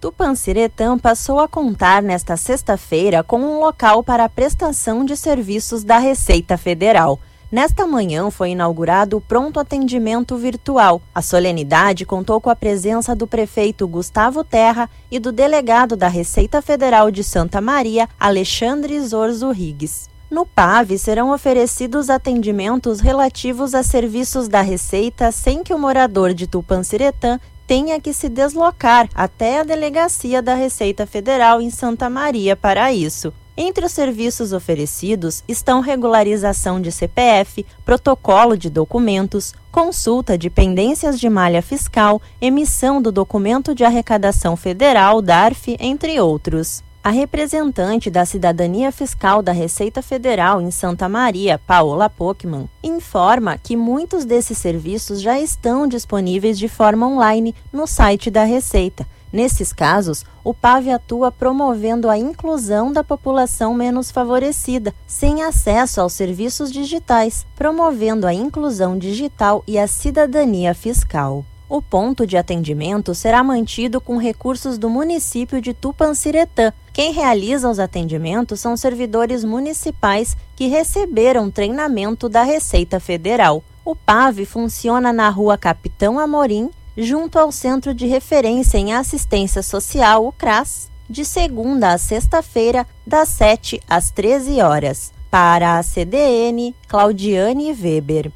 Tupanciretã 0.00 0.96
passou 0.96 1.40
a 1.40 1.48
contar 1.48 2.02
nesta 2.02 2.36
sexta-feira 2.36 3.24
com 3.24 3.40
um 3.40 3.58
local 3.58 4.04
para 4.04 4.24
a 4.24 4.28
prestação 4.28 5.04
de 5.04 5.16
serviços 5.16 5.82
da 5.82 5.98
Receita 5.98 6.56
Federal. 6.56 7.18
Nesta 7.50 7.84
manhã 7.84 8.30
foi 8.30 8.50
inaugurado 8.50 9.16
o 9.16 9.20
pronto 9.20 9.58
atendimento 9.58 10.36
virtual. 10.36 11.02
A 11.12 11.20
solenidade 11.20 12.06
contou 12.06 12.40
com 12.40 12.48
a 12.48 12.54
presença 12.54 13.16
do 13.16 13.26
prefeito 13.26 13.88
Gustavo 13.88 14.44
Terra 14.44 14.88
e 15.10 15.18
do 15.18 15.32
delegado 15.32 15.96
da 15.96 16.06
Receita 16.06 16.62
Federal 16.62 17.10
de 17.10 17.24
Santa 17.24 17.60
Maria, 17.60 18.08
Alexandre 18.20 19.00
Zorzo 19.00 19.50
Riggs. 19.50 20.08
No 20.30 20.46
PAV 20.46 20.96
serão 20.98 21.32
oferecidos 21.32 22.10
atendimentos 22.10 23.00
relativos 23.00 23.74
a 23.74 23.82
serviços 23.82 24.46
da 24.46 24.60
Receita 24.60 25.32
sem 25.32 25.64
que 25.64 25.74
o 25.74 25.78
morador 25.78 26.34
de 26.34 26.46
Tupanciretã 26.46 27.40
tenha 27.68 28.00
que 28.00 28.14
se 28.14 28.30
deslocar 28.30 29.10
até 29.14 29.60
a 29.60 29.62
delegacia 29.62 30.40
da 30.40 30.54
Receita 30.54 31.06
Federal 31.06 31.60
em 31.60 31.68
Santa 31.68 32.08
Maria 32.08 32.56
para 32.56 32.90
isso. 32.94 33.30
Entre 33.58 33.84
os 33.84 33.92
serviços 33.92 34.54
oferecidos 34.54 35.44
estão 35.46 35.80
regularização 35.80 36.80
de 36.80 36.90
CPF, 36.90 37.66
protocolo 37.84 38.56
de 38.56 38.70
documentos, 38.70 39.52
consulta 39.70 40.38
de 40.38 40.48
pendências 40.48 41.20
de 41.20 41.28
malha 41.28 41.60
fiscal, 41.60 42.22
emissão 42.40 43.02
do 43.02 43.12
documento 43.12 43.74
de 43.74 43.84
arrecadação 43.84 44.56
federal, 44.56 45.20
DARF, 45.20 45.76
entre 45.78 46.18
outros. 46.18 46.82
A 47.08 47.10
representante 47.10 48.10
da 48.10 48.26
Cidadania 48.26 48.92
Fiscal 48.92 49.40
da 49.40 49.50
Receita 49.50 50.02
Federal 50.02 50.60
em 50.60 50.70
Santa 50.70 51.08
Maria, 51.08 51.58
Paola 51.58 52.10
Pockman, 52.10 52.68
informa 52.82 53.56
que 53.56 53.74
muitos 53.74 54.26
desses 54.26 54.58
serviços 54.58 55.18
já 55.22 55.40
estão 55.40 55.88
disponíveis 55.88 56.58
de 56.58 56.68
forma 56.68 57.06
online 57.06 57.54
no 57.72 57.86
site 57.86 58.30
da 58.30 58.44
Receita. 58.44 59.06
Nesses 59.32 59.72
casos, 59.72 60.22
o 60.44 60.52
PAV 60.52 60.90
atua 60.90 61.32
promovendo 61.32 62.10
a 62.10 62.18
inclusão 62.18 62.92
da 62.92 63.02
população 63.02 63.72
menos 63.72 64.10
favorecida, 64.10 64.94
sem 65.06 65.42
acesso 65.42 66.02
aos 66.02 66.12
serviços 66.12 66.70
digitais, 66.70 67.46
promovendo 67.56 68.26
a 68.26 68.34
inclusão 68.34 68.98
digital 68.98 69.64
e 69.66 69.78
a 69.78 69.86
cidadania 69.86 70.74
fiscal. 70.74 71.42
O 71.68 71.82
ponto 71.82 72.26
de 72.26 72.38
atendimento 72.38 73.14
será 73.14 73.44
mantido 73.44 74.00
com 74.00 74.16
recursos 74.16 74.78
do 74.78 74.88
município 74.88 75.60
de 75.60 75.74
Tupanciretã. 75.74 76.72
Quem 76.94 77.12
realiza 77.12 77.68
os 77.68 77.78
atendimentos 77.78 78.58
são 78.58 78.74
servidores 78.74 79.44
municipais 79.44 80.34
que 80.56 80.66
receberam 80.66 81.50
treinamento 81.50 82.26
da 82.26 82.42
Receita 82.42 82.98
Federal. 82.98 83.62
O 83.84 83.94
PAV 83.94 84.46
funciona 84.46 85.12
na 85.12 85.28
rua 85.28 85.58
Capitão 85.58 86.18
Amorim, 86.18 86.70
junto 86.96 87.38
ao 87.38 87.52
Centro 87.52 87.92
de 87.92 88.06
Referência 88.06 88.78
em 88.78 88.94
Assistência 88.94 89.62
Social, 89.62 90.26
o 90.26 90.32
CRAS, 90.32 90.90
de 91.08 91.24
segunda 91.24 91.92
a 91.92 91.98
sexta-feira, 91.98 92.86
das 93.06 93.28
7 93.28 93.80
às 93.86 94.10
13 94.10 94.62
horas. 94.62 95.12
Para 95.30 95.78
a 95.78 95.82
CDN, 95.82 96.74
Claudiane 96.88 97.72
Weber. 97.72 98.32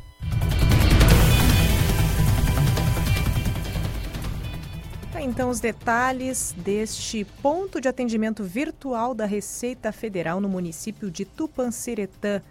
Então 5.32 5.48
os 5.48 5.60
detalhes 5.60 6.54
deste 6.58 7.24
ponto 7.40 7.80
de 7.80 7.88
atendimento 7.88 8.44
virtual 8.44 9.14
da 9.14 9.24
Receita 9.24 9.90
Federal 9.90 10.42
no 10.42 10.48
município 10.48 11.10
de 11.10 11.24
Tupanciretã. 11.24 12.42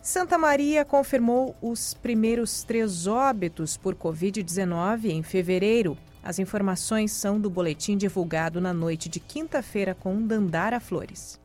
Santa 0.00 0.38
Maria 0.38 0.84
confirmou 0.84 1.56
os 1.60 1.92
primeiros 1.92 2.62
três 2.62 3.08
óbitos 3.08 3.76
por 3.76 3.96
Covid-19 3.96 5.06
em 5.06 5.24
fevereiro. 5.24 5.98
As 6.22 6.38
informações 6.38 7.10
são 7.10 7.40
do 7.40 7.50
boletim 7.50 7.96
divulgado 7.96 8.60
na 8.60 8.72
noite 8.72 9.08
de 9.08 9.18
quinta-feira 9.18 9.96
com 9.96 10.24
Dandara 10.24 10.78
Flores. 10.78 11.36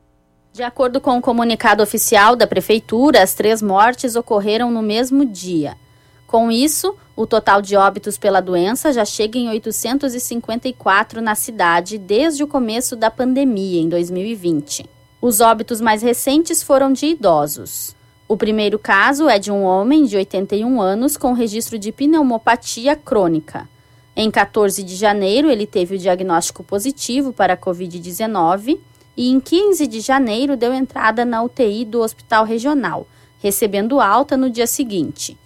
De 0.52 0.62
acordo 0.62 1.00
com 1.00 1.18
o 1.18 1.22
comunicado 1.22 1.82
oficial 1.82 2.36
da 2.36 2.46
Prefeitura, 2.46 3.24
as 3.24 3.34
três 3.34 3.60
mortes 3.60 4.14
ocorreram 4.14 4.70
no 4.70 4.82
mesmo 4.82 5.26
dia. 5.26 5.76
Com 6.28 6.48
isso, 6.48 6.96
o 7.18 7.26
total 7.26 7.60
de 7.60 7.74
óbitos 7.74 8.16
pela 8.16 8.40
doença 8.40 8.92
já 8.92 9.04
chega 9.04 9.36
em 9.36 9.48
854 9.48 11.20
na 11.20 11.34
cidade 11.34 11.98
desde 11.98 12.44
o 12.44 12.46
começo 12.46 12.94
da 12.94 13.10
pandemia, 13.10 13.80
em 13.80 13.88
2020. 13.88 14.88
Os 15.20 15.40
óbitos 15.40 15.80
mais 15.80 16.00
recentes 16.00 16.62
foram 16.62 16.92
de 16.92 17.06
idosos. 17.06 17.92
O 18.28 18.36
primeiro 18.36 18.78
caso 18.78 19.28
é 19.28 19.36
de 19.36 19.50
um 19.50 19.64
homem 19.64 20.04
de 20.04 20.16
81 20.16 20.80
anos 20.80 21.16
com 21.16 21.32
registro 21.32 21.76
de 21.76 21.90
pneumopatia 21.90 22.94
crônica. 22.94 23.68
Em 24.14 24.30
14 24.30 24.80
de 24.84 24.94
janeiro, 24.94 25.50
ele 25.50 25.66
teve 25.66 25.96
o 25.96 25.98
diagnóstico 25.98 26.62
positivo 26.62 27.32
para 27.32 27.54
a 27.54 27.58
Covid-19 27.58 28.78
e, 29.16 29.28
em 29.28 29.40
15 29.40 29.88
de 29.88 29.98
janeiro, 29.98 30.56
deu 30.56 30.72
entrada 30.72 31.24
na 31.24 31.42
UTI 31.42 31.84
do 31.84 32.00
Hospital 32.00 32.44
Regional, 32.44 33.08
recebendo 33.40 34.00
alta 34.00 34.36
no 34.36 34.48
dia 34.48 34.68
seguinte. 34.68 35.36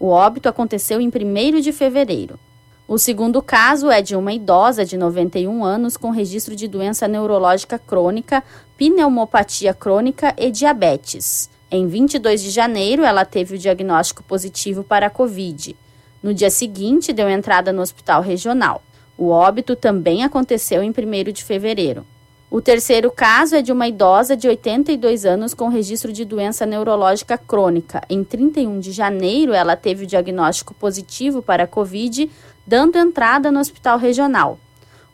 O 0.00 0.08
óbito 0.08 0.48
aconteceu 0.48 0.98
em 0.98 1.08
1 1.08 1.60
de 1.60 1.72
fevereiro. 1.72 2.40
O 2.88 2.96
segundo 2.96 3.42
caso 3.42 3.90
é 3.90 4.00
de 4.00 4.16
uma 4.16 4.32
idosa 4.32 4.82
de 4.82 4.96
91 4.96 5.62
anos 5.62 5.98
com 5.98 6.08
registro 6.08 6.56
de 6.56 6.66
doença 6.66 7.06
neurológica 7.06 7.78
crônica, 7.78 8.42
pneumopatia 8.78 9.74
crônica 9.74 10.34
e 10.38 10.50
diabetes. 10.50 11.50
Em 11.70 11.86
22 11.86 12.42
de 12.42 12.48
janeiro, 12.48 13.04
ela 13.04 13.26
teve 13.26 13.56
o 13.56 13.58
diagnóstico 13.58 14.22
positivo 14.22 14.82
para 14.82 15.08
a 15.08 15.10
Covid. 15.10 15.76
No 16.22 16.32
dia 16.32 16.50
seguinte, 16.50 17.12
deu 17.12 17.28
entrada 17.28 17.70
no 17.70 17.82
hospital 17.82 18.22
regional. 18.22 18.82
O 19.18 19.28
óbito 19.28 19.76
também 19.76 20.24
aconteceu 20.24 20.82
em 20.82 20.88
1 20.88 21.30
de 21.30 21.44
fevereiro. 21.44 22.06
O 22.50 22.60
terceiro 22.60 23.12
caso 23.12 23.54
é 23.54 23.62
de 23.62 23.70
uma 23.70 23.86
idosa 23.86 24.36
de 24.36 24.48
82 24.48 25.24
anos 25.24 25.54
com 25.54 25.68
registro 25.68 26.12
de 26.12 26.24
doença 26.24 26.66
neurológica 26.66 27.38
crônica. 27.38 28.02
Em 28.10 28.24
31 28.24 28.80
de 28.80 28.90
janeiro, 28.90 29.52
ela 29.52 29.76
teve 29.76 30.02
o 30.02 30.06
diagnóstico 30.06 30.74
positivo 30.74 31.40
para 31.40 31.62
a 31.62 31.68
Covid, 31.68 32.28
dando 32.66 32.98
entrada 32.98 33.52
no 33.52 33.60
hospital 33.60 33.98
regional. 33.98 34.58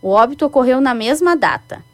O 0.00 0.08
óbito 0.08 0.46
ocorreu 0.46 0.80
na 0.80 0.94
mesma 0.94 1.36
data. 1.36 1.84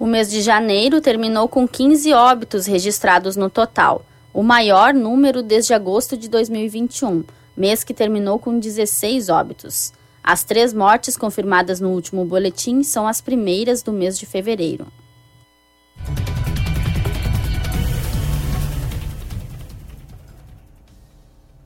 O 0.00 0.06
mês 0.06 0.28
de 0.28 0.42
janeiro 0.42 1.00
terminou 1.00 1.48
com 1.48 1.66
15 1.68 2.12
óbitos 2.12 2.66
registrados 2.66 3.36
no 3.36 3.48
total, 3.48 4.04
o 4.34 4.42
maior 4.42 4.92
número 4.92 5.44
desde 5.44 5.72
agosto 5.74 6.16
de 6.16 6.28
2021 6.28 7.22
mês 7.58 7.82
que 7.82 7.92
terminou 7.92 8.38
com 8.38 8.58
16 8.58 9.28
óbitos. 9.28 9.92
As 10.30 10.44
três 10.44 10.74
mortes 10.74 11.16
confirmadas 11.16 11.80
no 11.80 11.88
último 11.88 12.22
boletim 12.22 12.82
são 12.82 13.08
as 13.08 13.18
primeiras 13.18 13.82
do 13.82 13.90
mês 13.90 14.18
de 14.18 14.26
fevereiro. 14.26 14.86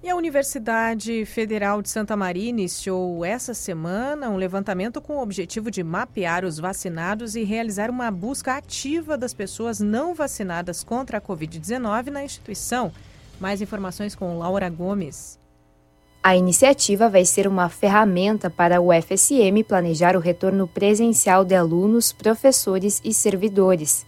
E 0.00 0.08
a 0.08 0.14
Universidade 0.14 1.24
Federal 1.26 1.82
de 1.82 1.90
Santa 1.90 2.16
Maria 2.16 2.50
iniciou 2.50 3.24
essa 3.24 3.52
semana 3.52 4.30
um 4.30 4.36
levantamento 4.36 5.00
com 5.00 5.16
o 5.16 5.22
objetivo 5.22 5.68
de 5.68 5.82
mapear 5.82 6.44
os 6.44 6.60
vacinados 6.60 7.34
e 7.34 7.42
realizar 7.42 7.90
uma 7.90 8.12
busca 8.12 8.56
ativa 8.56 9.18
das 9.18 9.34
pessoas 9.34 9.80
não 9.80 10.14
vacinadas 10.14 10.84
contra 10.84 11.18
a 11.18 11.20
Covid-19 11.20 12.10
na 12.10 12.22
instituição. 12.22 12.92
Mais 13.40 13.60
informações 13.60 14.14
com 14.14 14.38
Laura 14.38 14.70
Gomes. 14.70 15.41
A 16.24 16.36
iniciativa 16.36 17.08
vai 17.08 17.24
ser 17.24 17.48
uma 17.48 17.68
ferramenta 17.68 18.48
para 18.48 18.80
o 18.80 18.90
FSM 18.92 19.64
planejar 19.66 20.14
o 20.14 20.20
retorno 20.20 20.68
presencial 20.68 21.44
de 21.44 21.56
alunos, 21.56 22.12
professores 22.12 23.00
e 23.04 23.12
servidores. 23.12 24.06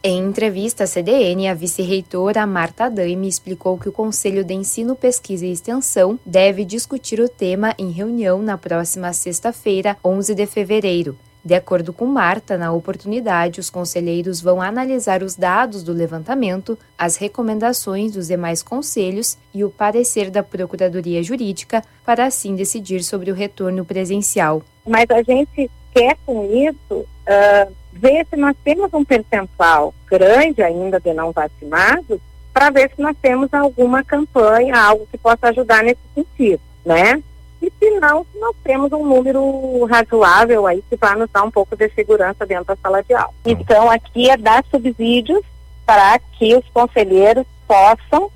Em 0.00 0.22
entrevista 0.22 0.84
à 0.84 0.86
CDN, 0.86 1.48
a 1.48 1.54
vice-reitora 1.54 2.46
Marta 2.46 2.88
Daime 2.88 3.26
explicou 3.26 3.76
que 3.76 3.88
o 3.88 3.92
Conselho 3.92 4.44
de 4.44 4.54
Ensino, 4.54 4.94
Pesquisa 4.94 5.44
e 5.44 5.50
Extensão 5.50 6.20
deve 6.24 6.64
discutir 6.64 7.18
o 7.18 7.28
tema 7.28 7.74
em 7.76 7.90
reunião 7.90 8.40
na 8.40 8.56
próxima 8.56 9.12
sexta-feira, 9.12 9.96
11 10.04 10.36
de 10.36 10.46
fevereiro. 10.46 11.18
De 11.46 11.54
acordo 11.54 11.92
com 11.92 12.06
Marta, 12.06 12.58
na 12.58 12.72
oportunidade, 12.72 13.60
os 13.60 13.70
conselheiros 13.70 14.40
vão 14.40 14.60
analisar 14.60 15.22
os 15.22 15.36
dados 15.36 15.84
do 15.84 15.92
levantamento, 15.92 16.76
as 16.98 17.14
recomendações 17.14 18.10
dos 18.14 18.26
demais 18.26 18.64
conselhos 18.64 19.38
e 19.54 19.62
o 19.62 19.70
parecer 19.70 20.28
da 20.28 20.42
Procuradoria 20.42 21.22
Jurídica 21.22 21.84
para 22.04 22.26
assim 22.26 22.56
decidir 22.56 23.04
sobre 23.04 23.30
o 23.30 23.34
retorno 23.34 23.84
presencial. 23.84 24.60
Mas 24.84 25.08
a 25.08 25.22
gente 25.22 25.70
quer 25.94 26.16
com 26.26 26.52
isso 26.52 26.94
uh, 26.94 27.72
ver 27.92 28.26
se 28.28 28.34
nós 28.34 28.56
temos 28.64 28.92
um 28.92 29.04
percentual 29.04 29.94
grande 30.10 30.60
ainda 30.64 30.98
de 30.98 31.14
não 31.14 31.30
vacinados 31.30 32.18
para 32.52 32.70
ver 32.70 32.90
se 32.90 33.00
nós 33.00 33.16
temos 33.22 33.54
alguma 33.54 34.02
campanha, 34.02 34.76
algo 34.76 35.06
que 35.12 35.16
possa 35.16 35.50
ajudar 35.50 35.84
nesse 35.84 36.00
sentido, 36.12 36.60
né? 36.84 37.22
E 37.62 37.72
se 37.78 37.90
não, 37.98 38.26
nós 38.38 38.54
temos 38.62 38.92
um 38.92 39.04
número 39.04 39.84
razoável 39.86 40.66
aí 40.66 40.82
que 40.88 40.96
vai 40.96 41.16
nos 41.16 41.30
dar 41.30 41.42
um 41.42 41.50
pouco 41.50 41.76
de 41.76 41.88
segurança 41.90 42.44
dentro 42.44 42.66
da 42.66 42.76
sala 42.76 43.02
de 43.02 43.14
aula. 43.14 43.32
Então, 43.44 43.90
aqui 43.90 44.28
é 44.28 44.36
dar 44.36 44.64
subsídios 44.70 45.42
para 45.84 46.18
que 46.18 46.54
os 46.54 46.68
conselheiros 46.68 47.46
possam 47.66 48.24
uh, 48.24 48.30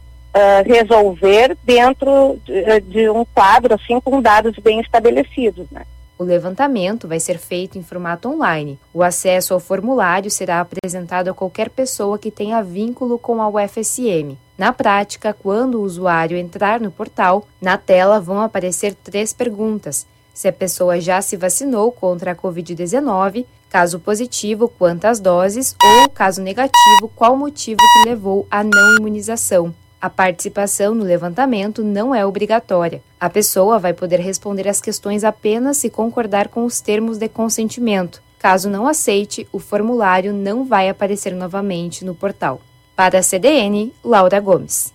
resolver 0.64 1.56
dentro 1.64 2.38
de, 2.44 2.80
de, 2.80 3.10
um 3.10 3.24
quadro, 3.24 3.74
assim, 3.74 4.00
com 4.00 4.22
dados 4.22 4.56
bem 4.58 4.80
estabelecidos, 4.80 5.66
né? 5.70 5.84
O 6.18 6.24
levantamento 6.24 7.08
vai 7.08 7.18
ser 7.18 7.38
feito 7.38 7.78
em 7.78 7.82
formato 7.82 8.28
online. 8.28 8.78
O 8.92 9.02
acesso 9.02 9.54
ao 9.54 9.60
formulário 9.60 10.30
será 10.30 10.60
apresentado 10.60 11.28
a 11.28 11.34
qualquer 11.34 11.70
pessoa 11.70 12.18
que 12.18 12.30
tenha 12.30 12.62
vínculo 12.62 13.18
com 13.18 13.40
a 13.40 13.48
UFSM. 13.48 14.36
Na 14.60 14.74
prática, 14.74 15.32
quando 15.32 15.76
o 15.76 15.82
usuário 15.84 16.36
entrar 16.36 16.82
no 16.82 16.90
portal, 16.90 17.48
na 17.62 17.78
tela 17.78 18.20
vão 18.20 18.42
aparecer 18.42 18.94
três 18.94 19.32
perguntas: 19.32 20.06
se 20.34 20.48
a 20.48 20.52
pessoa 20.52 21.00
já 21.00 21.22
se 21.22 21.34
vacinou 21.34 21.90
contra 21.90 22.32
a 22.32 22.34
Covid-19, 22.36 23.46
caso 23.70 23.98
positivo, 23.98 24.68
quantas 24.68 25.18
doses, 25.18 25.74
ou, 25.82 26.10
caso 26.10 26.42
negativo, 26.42 27.10
qual 27.16 27.38
motivo 27.38 27.78
que 27.78 28.10
levou 28.10 28.46
à 28.50 28.62
não 28.62 28.96
imunização. 28.98 29.74
A 29.98 30.10
participação 30.10 30.94
no 30.94 31.04
levantamento 31.04 31.82
não 31.82 32.14
é 32.14 32.26
obrigatória. 32.26 33.02
A 33.18 33.30
pessoa 33.30 33.78
vai 33.78 33.94
poder 33.94 34.20
responder 34.20 34.68
as 34.68 34.78
questões 34.78 35.24
apenas 35.24 35.78
se 35.78 35.88
concordar 35.88 36.48
com 36.48 36.66
os 36.66 36.82
termos 36.82 37.16
de 37.16 37.30
consentimento. 37.30 38.22
Caso 38.38 38.68
não 38.68 38.86
aceite, 38.86 39.48
o 39.52 39.58
formulário 39.58 40.34
não 40.34 40.66
vai 40.66 40.90
aparecer 40.90 41.34
novamente 41.34 42.04
no 42.04 42.14
portal. 42.14 42.60
Para 43.00 43.20
a 43.20 43.22
CDN, 43.22 43.94
Laura 44.04 44.38
Gomes. 44.40 44.92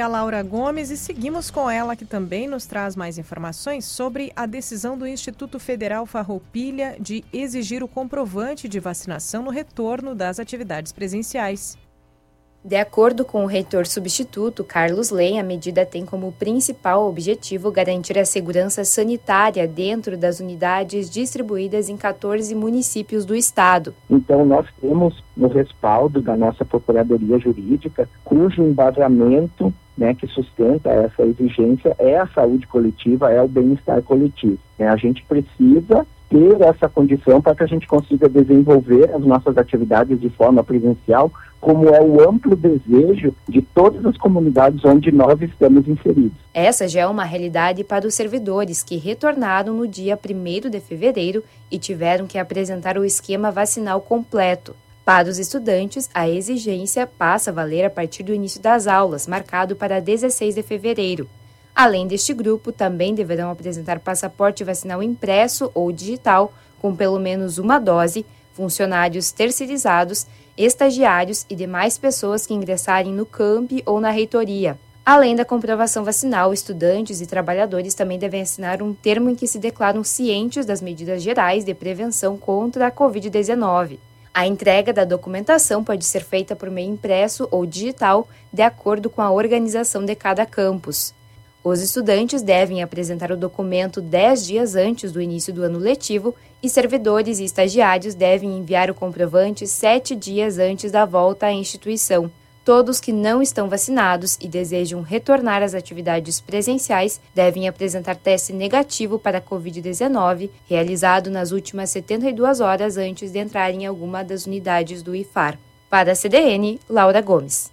a 0.00 0.06
Laura 0.06 0.42
Gomes 0.42 0.90
e 0.90 0.96
seguimos 0.96 1.50
com 1.50 1.70
ela 1.70 1.94
que 1.94 2.04
também 2.04 2.48
nos 2.48 2.66
traz 2.66 2.96
mais 2.96 3.18
informações 3.18 3.84
sobre 3.84 4.32
a 4.34 4.46
decisão 4.46 4.98
do 4.98 5.06
Instituto 5.06 5.58
Federal 5.60 6.06
Farroupilha 6.06 6.96
de 6.98 7.24
exigir 7.32 7.82
o 7.84 7.88
comprovante 7.88 8.68
de 8.68 8.80
vacinação 8.80 9.42
no 9.44 9.50
retorno 9.50 10.14
das 10.14 10.40
atividades 10.40 10.90
presenciais. 10.90 11.76
De 12.64 12.76
acordo 12.76 13.24
com 13.24 13.44
o 13.44 13.46
reitor 13.46 13.86
substituto 13.86 14.64
Carlos 14.64 15.10
Lem, 15.10 15.38
a 15.38 15.44
medida 15.44 15.86
tem 15.86 16.04
como 16.04 16.32
principal 16.32 17.08
objetivo 17.08 17.70
garantir 17.70 18.18
a 18.18 18.24
segurança 18.24 18.84
sanitária 18.84 19.66
dentro 19.66 20.18
das 20.18 20.40
unidades 20.40 21.08
distribuídas 21.08 21.88
em 21.88 21.96
14 21.96 22.52
municípios 22.56 23.24
do 23.24 23.34
estado. 23.36 23.94
Então, 24.10 24.44
nós 24.44 24.66
temos 24.80 25.22
no 25.36 25.46
respaldo 25.46 26.20
da 26.20 26.36
nossa 26.36 26.64
Procuradoria 26.64 27.38
Jurídica, 27.38 28.08
cujo 28.24 28.60
embasamento 28.60 29.72
né, 29.96 30.14
que 30.14 30.26
sustenta 30.26 30.90
essa 30.90 31.22
exigência 31.22 31.94
é 31.98 32.18
a 32.18 32.26
saúde 32.28 32.66
coletiva, 32.66 33.30
é 33.32 33.40
o 33.40 33.48
bem-estar 33.48 34.02
coletivo. 34.02 34.58
Né? 34.78 34.88
A 34.88 34.96
gente 34.96 35.24
precisa 35.24 36.06
ter 36.28 36.60
essa 36.60 36.88
condição 36.88 37.40
para 37.40 37.54
que 37.54 37.62
a 37.62 37.66
gente 37.66 37.86
consiga 37.86 38.28
desenvolver 38.28 39.10
as 39.14 39.22
nossas 39.22 39.56
atividades 39.56 40.20
de 40.20 40.28
forma 40.30 40.62
presencial, 40.62 41.32
como 41.60 41.88
é 41.88 42.00
o 42.00 42.28
amplo 42.28 42.54
desejo 42.54 43.34
de 43.48 43.62
todas 43.62 44.04
as 44.04 44.16
comunidades 44.16 44.84
onde 44.84 45.10
nós 45.10 45.40
estamos 45.40 45.88
inseridos. 45.88 46.38
Essa 46.54 46.86
já 46.86 47.00
é 47.00 47.06
uma 47.06 47.24
realidade 47.24 47.82
para 47.82 48.06
os 48.06 48.14
servidores 48.14 48.82
que 48.82 48.96
retornaram 48.96 49.74
no 49.74 49.88
dia 49.88 50.18
1 50.18 50.70
de 50.70 50.80
fevereiro 50.80 51.42
e 51.70 51.78
tiveram 51.78 52.26
que 52.26 52.38
apresentar 52.38 52.96
o 52.96 53.04
esquema 53.04 53.50
vacinal 53.50 54.00
completo. 54.00 54.74
Para 55.04 55.28
os 55.28 55.38
estudantes, 55.38 56.10
a 56.12 56.28
exigência 56.28 57.06
passa 57.06 57.50
a 57.50 57.54
valer 57.54 57.86
a 57.86 57.90
partir 57.90 58.22
do 58.22 58.34
início 58.34 58.60
das 58.60 58.86
aulas, 58.86 59.26
marcado 59.26 59.74
para 59.74 60.00
16 60.00 60.54
de 60.54 60.62
fevereiro. 60.62 61.26
Além 61.78 62.08
deste 62.08 62.34
grupo, 62.34 62.72
também 62.72 63.14
deverão 63.14 63.52
apresentar 63.52 64.00
passaporte 64.00 64.64
vacinal 64.64 65.00
impresso 65.00 65.70
ou 65.72 65.92
digital, 65.92 66.52
com 66.82 66.92
pelo 66.92 67.20
menos 67.20 67.56
uma 67.56 67.78
dose, 67.78 68.26
funcionários 68.52 69.30
terceirizados, 69.30 70.26
estagiários 70.56 71.46
e 71.48 71.54
demais 71.54 71.96
pessoas 71.96 72.44
que 72.44 72.52
ingressarem 72.52 73.14
no 73.14 73.24
CAMP 73.24 73.80
ou 73.86 74.00
na 74.00 74.10
reitoria. 74.10 74.76
Além 75.06 75.36
da 75.36 75.44
comprovação 75.44 76.02
vacinal, 76.02 76.52
estudantes 76.52 77.20
e 77.20 77.26
trabalhadores 77.26 77.94
também 77.94 78.18
devem 78.18 78.42
assinar 78.42 78.82
um 78.82 78.92
termo 78.92 79.30
em 79.30 79.36
que 79.36 79.46
se 79.46 79.60
declaram 79.60 80.02
cientes 80.02 80.66
das 80.66 80.82
medidas 80.82 81.22
gerais 81.22 81.64
de 81.64 81.74
prevenção 81.74 82.36
contra 82.36 82.88
a 82.88 82.90
Covid-19. 82.90 84.00
A 84.34 84.48
entrega 84.48 84.92
da 84.92 85.04
documentação 85.04 85.84
pode 85.84 86.04
ser 86.04 86.24
feita 86.24 86.56
por 86.56 86.72
meio 86.72 86.90
impresso 86.90 87.46
ou 87.52 87.64
digital, 87.64 88.26
de 88.52 88.62
acordo 88.62 89.08
com 89.08 89.22
a 89.22 89.30
organização 89.30 90.04
de 90.04 90.16
cada 90.16 90.44
campus. 90.44 91.16
Os 91.62 91.82
estudantes 91.82 92.40
devem 92.40 92.82
apresentar 92.82 93.32
o 93.32 93.36
documento 93.36 94.00
10 94.00 94.46
dias 94.46 94.76
antes 94.76 95.10
do 95.10 95.20
início 95.20 95.52
do 95.52 95.62
ano 95.62 95.78
letivo 95.78 96.34
e 96.62 96.68
servidores 96.68 97.38
e 97.38 97.44
estagiários 97.44 98.14
devem 98.14 98.56
enviar 98.56 98.90
o 98.90 98.94
comprovante 98.94 99.66
7 99.66 100.14
dias 100.14 100.58
antes 100.58 100.92
da 100.92 101.04
volta 101.04 101.46
à 101.46 101.52
instituição. 101.52 102.30
Todos 102.64 103.00
que 103.00 103.12
não 103.12 103.40
estão 103.40 103.66
vacinados 103.66 104.36
e 104.40 104.46
desejam 104.46 105.00
retornar 105.00 105.62
às 105.62 105.72
atividades 105.72 106.38
presenciais 106.38 107.18
devem 107.34 107.66
apresentar 107.66 108.14
teste 108.14 108.52
negativo 108.52 109.18
para 109.18 109.38
a 109.38 109.40
Covid-19, 109.40 110.50
realizado 110.68 111.30
nas 111.30 111.50
últimas 111.50 111.88
72 111.90 112.60
horas 112.60 112.98
antes 112.98 113.32
de 113.32 113.38
entrar 113.38 113.70
em 113.70 113.86
alguma 113.86 114.22
das 114.22 114.44
unidades 114.44 115.02
do 115.02 115.16
IFAR. 115.16 115.58
Para 115.88 116.12
a 116.12 116.14
CDN, 116.14 116.78
Laura 116.88 117.22
Gomes. 117.22 117.72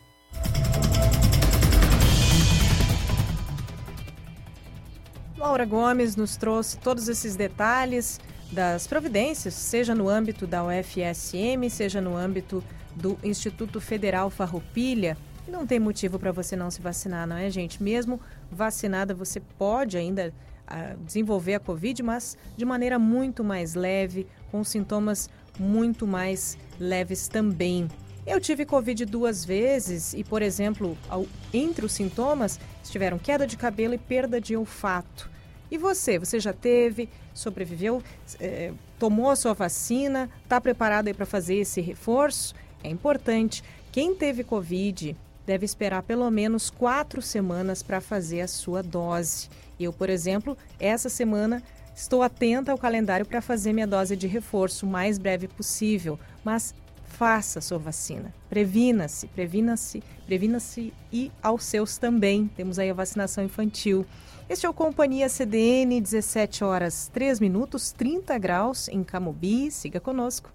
Laura 5.45 5.63
Gomes 5.63 6.15
nos 6.15 6.35
trouxe 6.35 6.75
todos 6.79 7.07
esses 7.07 7.35
detalhes 7.35 8.19
das 8.51 8.87
providências, 8.87 9.53
seja 9.53 9.93
no 9.93 10.09
âmbito 10.09 10.47
da 10.47 10.63
UFSM, 10.65 11.69
seja 11.69 12.01
no 12.01 12.17
âmbito 12.17 12.63
do 12.95 13.15
Instituto 13.23 13.79
Federal 13.79 14.31
Farroupilha. 14.31 15.15
Não 15.47 15.67
tem 15.67 15.79
motivo 15.79 16.17
para 16.17 16.31
você 16.31 16.55
não 16.55 16.71
se 16.71 16.81
vacinar, 16.81 17.27
não 17.27 17.37
é, 17.37 17.47
gente? 17.51 17.81
Mesmo 17.81 18.19
vacinada, 18.51 19.13
você 19.13 19.39
pode 19.39 19.99
ainda 19.99 20.33
uh, 20.67 20.97
desenvolver 21.05 21.53
a 21.53 21.59
Covid, 21.59 22.01
mas 22.01 22.35
de 22.57 22.65
maneira 22.65 22.97
muito 22.97 23.43
mais 23.43 23.75
leve, 23.75 24.25
com 24.51 24.63
sintomas 24.63 25.29
muito 25.59 26.07
mais 26.07 26.57
leves 26.79 27.27
também. 27.27 27.87
Eu 28.25 28.41
tive 28.41 28.65
Covid 28.65 29.05
duas 29.05 29.45
vezes 29.45 30.15
e, 30.15 30.23
por 30.23 30.41
exemplo, 30.41 30.97
ao, 31.07 31.27
entre 31.53 31.85
os 31.85 31.91
sintomas 31.91 32.59
estiveram 32.83 33.19
queda 33.19 33.45
de 33.45 33.55
cabelo 33.55 33.93
e 33.93 33.99
perda 33.99 34.41
de 34.41 34.57
olfato. 34.57 35.34
E 35.69 35.77
você? 35.77 36.19
Você 36.19 36.39
já 36.39 36.53
teve, 36.53 37.09
sobreviveu, 37.33 38.01
é, 38.39 38.71
tomou 38.99 39.29
a 39.29 39.35
sua 39.35 39.53
vacina, 39.53 40.29
está 40.43 40.59
preparado 40.61 41.13
para 41.13 41.25
fazer 41.25 41.55
esse 41.55 41.81
reforço? 41.81 42.53
É 42.83 42.89
importante. 42.89 43.63
Quem 43.91 44.13
teve 44.13 44.43
Covid 44.43 45.15
deve 45.45 45.65
esperar 45.65 46.03
pelo 46.03 46.29
menos 46.31 46.69
quatro 46.69 47.21
semanas 47.21 47.83
para 47.83 48.01
fazer 48.01 48.41
a 48.41 48.47
sua 48.47 48.81
dose. 48.81 49.49
Eu, 49.79 49.93
por 49.93 50.09
exemplo, 50.09 50.57
essa 50.79 51.09
semana 51.09 51.61
estou 51.95 52.23
atenta 52.23 52.71
ao 52.71 52.77
calendário 52.77 53.25
para 53.25 53.41
fazer 53.41 53.71
minha 53.73 53.87
dose 53.87 54.15
de 54.15 54.27
reforço 54.27 54.85
o 54.85 54.89
mais 54.89 55.17
breve 55.17 55.47
possível, 55.47 56.19
mas 56.43 56.73
faça 57.05 57.59
a 57.59 57.61
sua 57.61 57.77
vacina. 57.77 58.33
Previna-se, 58.49 59.27
previna-se, 59.27 60.03
previna-se 60.25 60.93
e 61.11 61.31
aos 61.41 61.63
seus 61.63 61.97
também. 61.97 62.49
Temos 62.55 62.77
aí 62.77 62.89
a 62.89 62.93
vacinação 62.93 63.43
infantil. 63.43 64.05
Este 64.47 64.67
é 64.67 64.69
o 64.69 64.73
Companhia 64.73 65.27
CDN, 65.27 65.99
17 65.99 66.63
horas 66.63 67.09
3 67.11 67.39
minutos, 67.39 67.91
30 67.91 68.37
graus 68.37 68.87
em 68.87 69.03
Camobi. 69.03 69.71
Siga 69.71 69.99
conosco. 69.99 70.51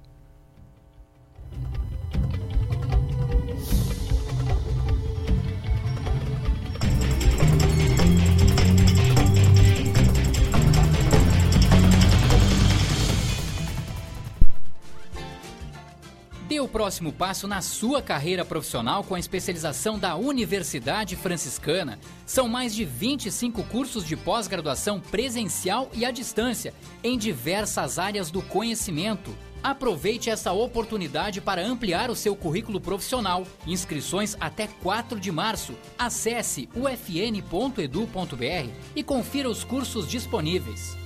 Próximo 16.70 17.12
passo 17.12 17.46
na 17.46 17.60
sua 17.60 18.00
carreira 18.00 18.44
profissional 18.44 19.04
com 19.04 19.14
a 19.14 19.18
especialização 19.18 19.98
da 19.98 20.16
Universidade 20.16 21.16
Franciscana. 21.16 21.98
São 22.24 22.48
mais 22.48 22.74
de 22.74 22.84
25 22.84 23.62
cursos 23.64 24.06
de 24.06 24.16
pós-graduação 24.16 25.00
presencial 25.00 25.90
e 25.92 26.04
à 26.04 26.10
distância, 26.10 26.72
em 27.02 27.18
diversas 27.18 27.98
áreas 27.98 28.30
do 28.30 28.40
conhecimento. 28.40 29.36
Aproveite 29.62 30.30
essa 30.30 30.52
oportunidade 30.52 31.40
para 31.40 31.62
ampliar 31.62 32.10
o 32.10 32.16
seu 32.16 32.34
currículo 32.34 32.80
profissional. 32.80 33.46
Inscrições 33.66 34.36
até 34.40 34.66
4 34.66 35.20
de 35.20 35.30
março. 35.30 35.74
Acesse 35.98 36.68
ufn.edu.br 36.74 38.70
e 38.96 39.02
confira 39.02 39.50
os 39.50 39.64
cursos 39.64 40.08
disponíveis. 40.08 40.96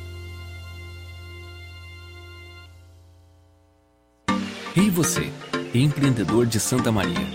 E 4.77 4.91
você, 4.91 5.33
empreendedor 5.75 6.47
de 6.47 6.61
Santa 6.61 6.93
Maria? 6.93 7.27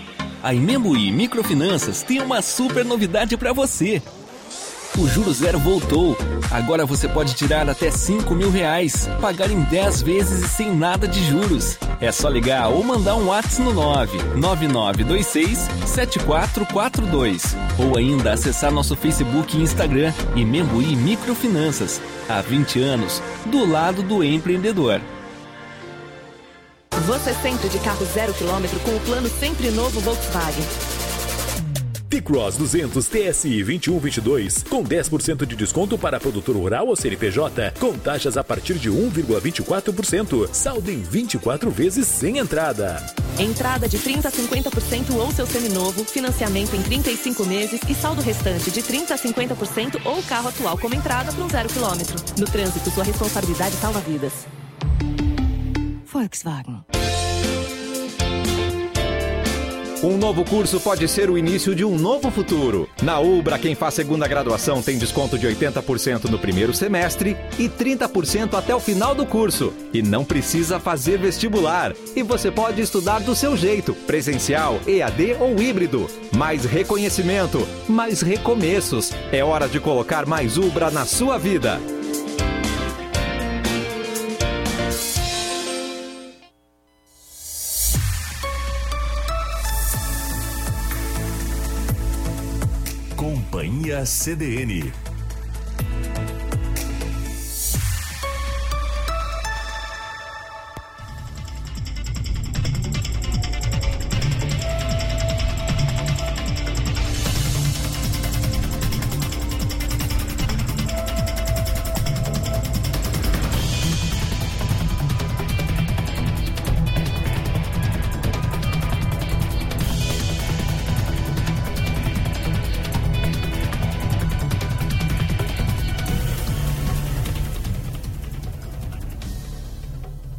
A 0.42 0.54
Imembuí 0.54 1.12
Microfinanças 1.12 2.02
tem 2.02 2.22
uma 2.22 2.40
super 2.40 2.84
novidade 2.84 3.36
para 3.36 3.52
você. 3.52 4.02
O 4.98 5.06
Juro 5.06 5.32
Zero 5.32 5.58
voltou. 5.58 6.16
Agora 6.50 6.84
você 6.84 7.06
pode 7.08 7.34
tirar 7.34 7.68
até 7.68 7.90
5 7.90 8.34
mil 8.34 8.50
reais, 8.50 9.08
pagar 9.20 9.50
em 9.50 9.60
10 9.62 10.02
vezes 10.02 10.44
e 10.44 10.48
sem 10.48 10.74
nada 10.74 11.06
de 11.06 11.24
juros. 11.24 11.78
É 12.00 12.10
só 12.10 12.28
ligar 12.28 12.68
ou 12.68 12.82
mandar 12.82 13.14
um 13.14 13.28
WhatsApp 13.28 13.62
no 13.62 13.72
99926 13.72 15.68
7442 15.86 17.56
ou 17.78 17.96
ainda 17.96 18.32
acessar 18.32 18.72
nosso 18.72 18.96
Facebook 18.96 19.56
e 19.56 19.62
Instagram 19.62 20.12
Imembuí 20.34 20.96
Microfinanças. 20.96 22.00
Há 22.28 22.40
20 22.40 22.80
anos, 22.80 23.22
do 23.46 23.64
lado 23.64 24.02
do 24.02 24.24
empreendedor. 24.24 25.00
Você 27.06 27.32
sempre 27.34 27.68
de 27.68 27.78
carro 27.78 28.04
zero 28.06 28.34
quilômetro 28.34 28.78
com 28.80 28.94
o 28.94 29.00
plano 29.00 29.28
sempre 29.28 29.70
novo 29.70 30.00
Volkswagen. 30.00 30.64
T-Cross 32.10 32.56
200 32.56 33.06
TSI 33.06 33.62
2122 33.62 34.64
com 34.64 34.82
10% 34.82 35.46
de 35.46 35.54
desconto 35.54 35.96
para 35.96 36.18
produtor 36.18 36.56
rural 36.56 36.88
ou 36.88 36.96
CNPJ, 36.96 37.72
com 37.78 37.96
taxas 37.96 38.36
a 38.36 38.42
partir 38.42 38.74
de 38.74 38.90
1,24%. 38.90 40.52
Saldo 40.52 40.90
em 40.90 41.00
24 41.00 41.70
vezes 41.70 42.08
sem 42.08 42.38
entrada. 42.38 43.00
Entrada 43.38 43.88
de 43.88 43.98
30 43.98 44.26
a 44.26 44.32
50% 44.32 45.14
ou 45.14 45.30
seu 45.30 45.46
seminovo, 45.46 46.04
financiamento 46.04 46.74
em 46.74 46.82
35 46.82 47.46
meses 47.46 47.80
e 47.88 47.94
saldo 47.94 48.20
restante 48.20 48.72
de 48.72 48.82
30 48.82 49.14
a 49.14 49.18
50% 49.18 50.00
ou 50.04 50.20
carro 50.24 50.48
atual 50.48 50.76
como 50.76 50.94
entrada 50.96 51.32
para 51.32 51.44
um 51.44 51.48
zero 51.48 51.68
quilômetro. 51.68 52.16
No 52.36 52.46
trânsito, 52.46 52.90
sua 52.90 53.04
responsabilidade 53.04 53.76
salva 53.76 54.00
vidas. 54.00 54.32
Volkswagen. 56.12 56.89
Um 60.02 60.16
novo 60.16 60.46
curso 60.46 60.80
pode 60.80 61.06
ser 61.06 61.28
o 61.28 61.36
início 61.36 61.74
de 61.74 61.84
um 61.84 61.94
novo 61.94 62.30
futuro. 62.30 62.88
Na 63.02 63.20
Ubra, 63.20 63.58
quem 63.58 63.74
faz 63.74 63.92
segunda 63.92 64.26
graduação 64.26 64.80
tem 64.80 64.96
desconto 64.96 65.38
de 65.38 65.46
80% 65.46 66.24
no 66.30 66.38
primeiro 66.38 66.72
semestre 66.72 67.36
e 67.58 67.68
30% 67.68 68.54
até 68.54 68.74
o 68.74 68.80
final 68.80 69.14
do 69.14 69.26
curso. 69.26 69.74
E 69.92 70.00
não 70.00 70.24
precisa 70.24 70.80
fazer 70.80 71.18
vestibular. 71.18 71.92
E 72.16 72.22
você 72.22 72.50
pode 72.50 72.80
estudar 72.80 73.18
do 73.20 73.34
seu 73.34 73.54
jeito, 73.54 73.92
presencial, 73.92 74.80
EAD 74.86 75.36
ou 75.38 75.60
híbrido. 75.60 76.06
Mais 76.34 76.64
reconhecimento, 76.64 77.68
mais 77.86 78.22
recomeços. 78.22 79.12
É 79.30 79.44
hora 79.44 79.68
de 79.68 79.78
colocar 79.78 80.24
mais 80.24 80.56
Ubra 80.56 80.90
na 80.90 81.04
sua 81.04 81.36
vida. 81.36 81.78
CDN. 93.98 95.09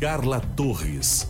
Carla 0.01 0.41
Torres. 0.55 1.27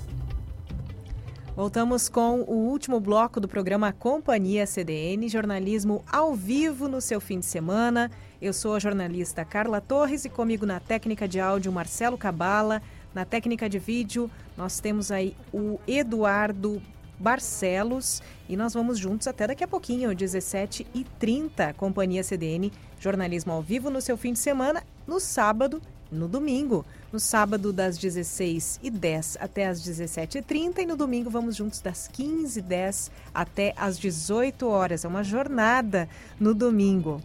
Voltamos 1.53 2.07
com 2.07 2.39
o 2.39 2.69
último 2.69 3.01
bloco 3.01 3.37
do 3.37 3.45
programa 3.45 3.91
Companhia 3.91 4.65
CDN, 4.65 5.27
jornalismo 5.27 6.05
ao 6.09 6.33
vivo 6.33 6.87
no 6.87 7.01
seu 7.01 7.19
fim 7.19 7.41
de 7.41 7.45
semana. 7.45 8.09
Eu 8.41 8.53
sou 8.53 8.73
a 8.73 8.79
jornalista 8.79 9.43
Carla 9.43 9.81
Torres 9.81 10.23
e 10.23 10.29
comigo 10.29 10.65
na 10.65 10.79
técnica 10.79 11.27
de 11.27 11.37
áudio 11.37 11.69
Marcelo 11.69 12.17
Cabala, 12.17 12.81
na 13.13 13.25
técnica 13.25 13.67
de 13.67 13.77
vídeo 13.77 14.31
nós 14.55 14.79
temos 14.79 15.11
aí 15.11 15.35
o 15.51 15.77
Eduardo 15.85 16.81
Barcelos 17.19 18.23
e 18.47 18.55
nós 18.55 18.73
vamos 18.73 18.97
juntos 18.97 19.27
até 19.27 19.47
daqui 19.47 19.65
a 19.65 19.67
pouquinho, 19.67 20.11
17h30, 20.11 21.73
Companhia 21.73 22.23
CDN, 22.23 22.71
jornalismo 23.01 23.51
ao 23.51 23.61
vivo 23.61 23.89
no 23.89 23.99
seu 23.99 24.15
fim 24.15 24.31
de 24.31 24.39
semana, 24.39 24.81
no 25.05 25.19
sábado 25.19 25.81
no 26.11 26.27
domingo. 26.27 26.85
No 27.11 27.19
sábado, 27.19 27.71
das 27.71 27.97
16h10 27.97 29.37
até 29.39 29.67
as 29.67 29.81
17h30 29.81 30.79
e 30.79 30.85
no 30.85 30.95
domingo 30.95 31.29
vamos 31.29 31.55
juntos 31.55 31.81
das 31.81 32.09
15h10 32.09 33.09
até 33.33 33.73
as 33.77 33.97
18 33.97 34.67
horas. 34.67 35.05
É 35.05 35.07
uma 35.07 35.23
jornada 35.23 36.07
no 36.39 36.53
domingo. 36.53 37.21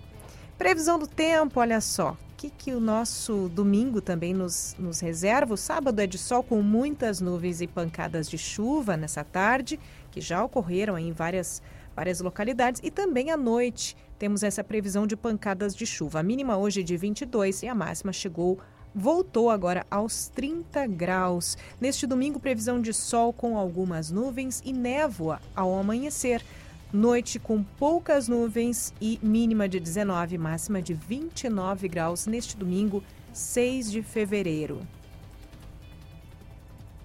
Previsão 0.56 0.98
do 0.98 1.06
tempo, 1.06 1.60
olha 1.60 1.80
só. 1.80 2.16
O 2.32 2.36
que, 2.36 2.50
que 2.50 2.72
o 2.72 2.80
nosso 2.80 3.48
domingo 3.48 4.00
também 4.00 4.34
nos, 4.34 4.76
nos 4.78 5.00
reserva? 5.00 5.54
O 5.54 5.56
sábado 5.56 6.00
é 6.00 6.06
de 6.06 6.18
sol 6.18 6.42
com 6.42 6.60
muitas 6.62 7.20
nuvens 7.20 7.60
e 7.60 7.66
pancadas 7.66 8.28
de 8.28 8.36
chuva 8.36 8.96
nessa 8.96 9.24
tarde, 9.24 9.80
que 10.10 10.20
já 10.20 10.44
ocorreram 10.44 10.98
em 10.98 11.12
várias, 11.12 11.62
várias 11.94 12.20
localidades, 12.20 12.80
e 12.84 12.90
também 12.90 13.30
à 13.30 13.38
noite 13.38 13.96
temos 14.18 14.42
essa 14.42 14.62
previsão 14.64 15.06
de 15.06 15.16
pancadas 15.16 15.74
de 15.74 15.86
chuva. 15.86 16.20
A 16.20 16.22
mínima 16.22 16.56
hoje 16.56 16.80
é 16.80 16.84
de 16.84 16.96
22 16.96 17.62
e 17.62 17.68
a 17.68 17.74
máxima 17.74 18.12
chegou 18.12 18.58
voltou 18.96 19.50
agora 19.50 19.86
aos 19.90 20.28
30 20.28 20.86
graus. 20.86 21.58
Neste 21.78 22.06
domingo, 22.06 22.40
previsão 22.40 22.80
de 22.80 22.94
sol 22.94 23.30
com 23.30 23.58
algumas 23.58 24.10
nuvens 24.10 24.62
e 24.64 24.72
névoa 24.72 25.38
ao 25.54 25.78
amanhecer. 25.78 26.42
Noite 26.90 27.38
com 27.38 27.62
poucas 27.62 28.26
nuvens 28.26 28.94
e 28.98 29.20
mínima 29.22 29.68
de 29.68 29.78
19, 29.78 30.38
máxima 30.38 30.80
de 30.80 30.94
29 30.94 31.88
graus 31.88 32.26
neste 32.26 32.56
domingo, 32.56 33.04
6 33.34 33.90
de 33.90 34.02
fevereiro. 34.02 34.80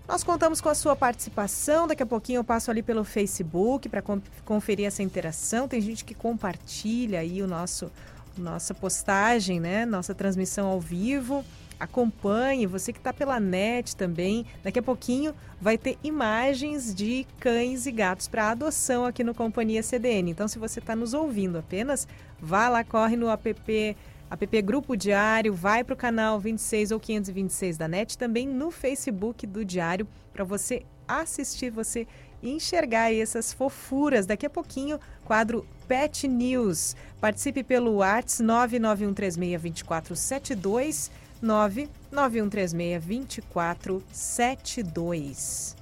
Nós 0.07 0.23
contamos 0.23 0.61
com 0.61 0.69
a 0.69 0.75
sua 0.75 0.95
participação. 0.95 1.87
Daqui 1.87 2.03
a 2.03 2.05
pouquinho 2.05 2.39
eu 2.39 2.43
passo 2.43 2.71
ali 2.71 2.81
pelo 2.81 3.03
Facebook 3.03 3.89
para 3.89 4.03
conferir 4.45 4.85
essa 4.85 5.03
interação. 5.03 5.67
Tem 5.67 5.81
gente 5.81 6.05
que 6.05 6.13
compartilha 6.13 7.19
aí 7.19 7.41
o 7.41 7.47
nosso 7.47 7.91
nossa 8.37 8.73
postagem, 8.73 9.59
né? 9.59 9.85
Nossa 9.85 10.15
transmissão 10.15 10.67
ao 10.67 10.79
vivo 10.79 11.43
acompanhe, 11.81 12.67
você 12.67 12.93
que 12.93 12.99
está 12.99 13.11
pela 13.11 13.39
net 13.39 13.95
também. 13.95 14.45
Daqui 14.63 14.77
a 14.77 14.83
pouquinho 14.83 15.33
vai 15.59 15.79
ter 15.79 15.97
imagens 16.03 16.93
de 16.93 17.25
cães 17.39 17.87
e 17.87 17.91
gatos 17.91 18.27
para 18.27 18.51
adoção 18.51 19.03
aqui 19.03 19.23
no 19.23 19.33
Companhia 19.33 19.81
CDN. 19.81 20.29
Então, 20.29 20.47
se 20.47 20.59
você 20.59 20.77
está 20.79 20.95
nos 20.95 21.15
ouvindo 21.15 21.57
apenas, 21.57 22.07
vá 22.39 22.69
lá, 22.69 22.83
corre 22.83 23.15
no 23.15 23.31
app, 23.31 23.95
app 24.29 24.61
Grupo 24.61 24.95
Diário, 24.95 25.55
vai 25.55 25.83
para 25.83 25.95
o 25.95 25.97
canal 25.97 26.39
26 26.39 26.91
ou 26.91 26.99
526 26.99 27.77
da 27.77 27.87
net, 27.87 28.15
também 28.15 28.47
no 28.47 28.69
Facebook 28.69 29.47
do 29.47 29.65
Diário, 29.65 30.07
para 30.31 30.43
você 30.43 30.85
assistir, 31.07 31.71
você 31.71 32.05
enxergar 32.43 33.11
essas 33.11 33.51
fofuras. 33.51 34.27
Daqui 34.27 34.45
a 34.45 34.49
pouquinho, 34.49 34.99
quadro 35.25 35.65
Pet 35.87 36.27
News. 36.27 36.95
Participe 37.19 37.63
pelo 37.63 37.95
WhatsApp 37.95 38.77
991362472 38.77 41.09
99136 41.41 43.05
2472. 43.05 45.81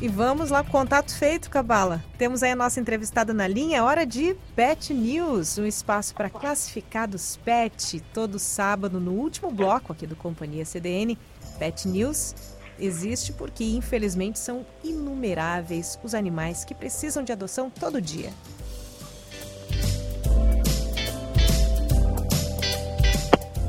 E 0.00 0.06
vamos 0.06 0.50
lá, 0.50 0.62
contato 0.62 1.12
feito, 1.12 1.50
Cabala. 1.50 2.04
Temos 2.16 2.44
aí 2.44 2.52
a 2.52 2.56
nossa 2.56 2.78
entrevistada 2.78 3.34
na 3.34 3.48
linha, 3.48 3.82
hora 3.82 4.06
de 4.06 4.36
Pet 4.54 4.94
News, 4.94 5.58
um 5.58 5.66
espaço 5.66 6.14
para 6.14 6.30
classificados 6.30 7.36
pet, 7.44 7.98
todo 8.14 8.38
sábado 8.38 9.00
no 9.00 9.10
último 9.10 9.50
bloco 9.50 9.92
aqui 9.92 10.06
do 10.06 10.14
Companhia 10.14 10.64
CDN. 10.64 11.18
Pet 11.58 11.88
News 11.88 12.32
existe 12.78 13.32
porque, 13.32 13.64
infelizmente, 13.64 14.38
são 14.38 14.64
inumeráveis 14.84 15.98
os 16.04 16.14
animais 16.14 16.64
que 16.64 16.76
precisam 16.76 17.24
de 17.24 17.32
adoção 17.32 17.68
todo 17.68 18.00
dia. 18.00 18.32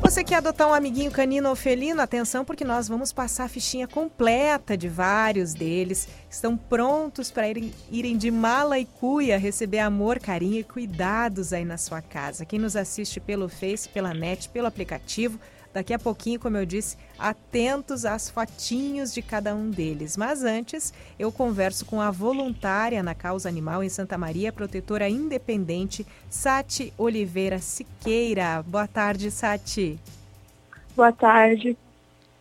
Você 0.09 0.23
quer 0.23 0.37
adotar 0.37 0.67
um 0.67 0.73
amiguinho 0.73 1.11
canino 1.11 1.49
ou 1.49 1.55
felino? 1.55 2.01
Atenção, 2.01 2.43
porque 2.43 2.65
nós 2.65 2.87
vamos 2.87 3.13
passar 3.13 3.43
a 3.43 3.47
fichinha 3.47 3.87
completa 3.87 4.75
de 4.75 4.89
vários 4.89 5.53
deles. 5.53 6.07
Estão 6.27 6.57
prontos 6.57 7.29
para 7.29 7.47
irem, 7.47 7.71
irem 7.91 8.17
de 8.17 8.31
mala 8.31 8.79
e 8.79 8.85
cuia 8.85 9.37
receber 9.37 9.77
amor, 9.77 10.17
carinho 10.17 10.61
e 10.61 10.63
cuidados 10.63 11.53
aí 11.53 11.63
na 11.63 11.77
sua 11.77 12.01
casa. 12.01 12.43
Quem 12.43 12.57
nos 12.57 12.75
assiste 12.75 13.19
pelo 13.19 13.47
Face, 13.47 13.87
pela 13.87 14.11
net, 14.11 14.49
pelo 14.49 14.65
aplicativo, 14.65 15.39
Daqui 15.71 15.93
a 15.93 15.99
pouquinho, 15.99 16.39
como 16.39 16.57
eu 16.57 16.65
disse, 16.65 16.97
atentos 17.17 18.03
às 18.03 18.29
fotinhos 18.29 19.13
de 19.13 19.21
cada 19.21 19.53
um 19.53 19.69
deles. 19.69 20.17
Mas 20.17 20.43
antes, 20.43 20.91
eu 21.17 21.31
converso 21.31 21.85
com 21.85 22.01
a 22.01 22.09
voluntária 22.09 23.03
na 23.03 23.13
causa 23.13 23.47
animal 23.47 23.83
em 23.83 23.89
Santa 23.89 24.17
Maria, 24.17 24.51
protetora 24.51 25.07
independente, 25.07 26.05
Sati 26.29 26.91
Oliveira 26.97 27.59
Siqueira. 27.59 28.63
Boa 28.65 28.87
tarde, 28.87 29.29
Sati. 29.29 29.99
Boa 30.95 31.11
tarde. 31.11 31.77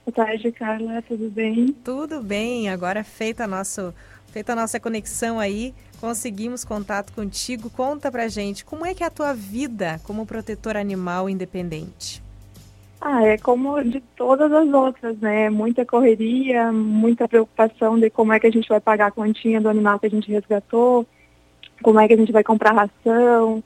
Boa 0.07 0.27
tarde, 0.27 0.51
Carla. 0.51 1.03
Tudo 1.03 1.29
bem? 1.31 1.77
Tudo 1.85 2.23
bem. 2.23 2.71
Agora 2.71 3.05
feita 3.05 3.45
a, 3.45 3.47
nosso, 3.47 3.95
feita 4.33 4.55
a 4.55 4.57
nossa 4.57 4.81
conexão 4.81 5.39
aí, 5.39 5.75
conseguimos 6.01 6.65
contato 6.65 7.13
contigo. 7.13 7.69
Conta 7.69 8.11
pra 8.11 8.27
gente, 8.27 8.65
como 8.65 8.87
é 8.87 8.95
que 8.95 9.05
é 9.05 9.07
a 9.07 9.11
tua 9.11 9.35
vida 9.35 10.01
como 10.05 10.25
protetora 10.25 10.81
animal 10.81 11.29
independente? 11.29 12.27
Ah, 13.01 13.25
é 13.25 13.39
como 13.39 13.81
de 13.85 14.01
todas 14.17 14.51
as 14.53 14.69
outras, 14.69 15.17
né? 15.19 15.49
Muita 15.51 15.87
correria, 15.87 16.73
muita 16.73 17.29
preocupação 17.29 17.97
de 17.99 18.11
como 18.11 18.33
é 18.33 18.41
que 18.41 18.49
a 18.49 18.51
gente 18.51 18.69
vai 18.69 18.81
pagar 18.81 19.07
a 19.07 19.13
continha 19.13 19.61
do 19.61 19.69
animal 19.69 20.01
que 20.01 20.07
a 20.07 20.11
gente 20.11 20.31
resgatou, 20.31 21.07
como 21.81 22.01
é 22.01 22.09
que 22.09 22.15
a 22.15 22.17
gente 22.17 22.33
vai 22.33 22.43
comprar 22.43 22.73
ração, 22.73 23.63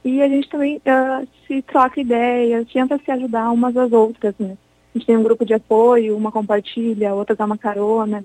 e 0.05 0.21
a 0.21 0.27
gente 0.27 0.47
também 0.47 0.77
uh, 0.77 1.27
se 1.47 1.63
troca 1.63 1.99
ideias, 1.99 2.71
tenta 2.71 2.99
se 3.03 3.09
ajudar 3.11 3.51
umas 3.51 3.75
às 3.75 3.91
outras, 3.91 4.35
né. 4.37 4.55
A 4.93 4.97
gente 4.97 5.07
tem 5.07 5.17
um 5.17 5.23
grupo 5.23 5.43
de 5.43 5.55
apoio, 5.55 6.15
uma 6.15 6.31
compartilha, 6.31 7.13
outra 7.15 7.35
dá 7.35 7.43
uma 7.43 7.57
carona, 7.57 8.23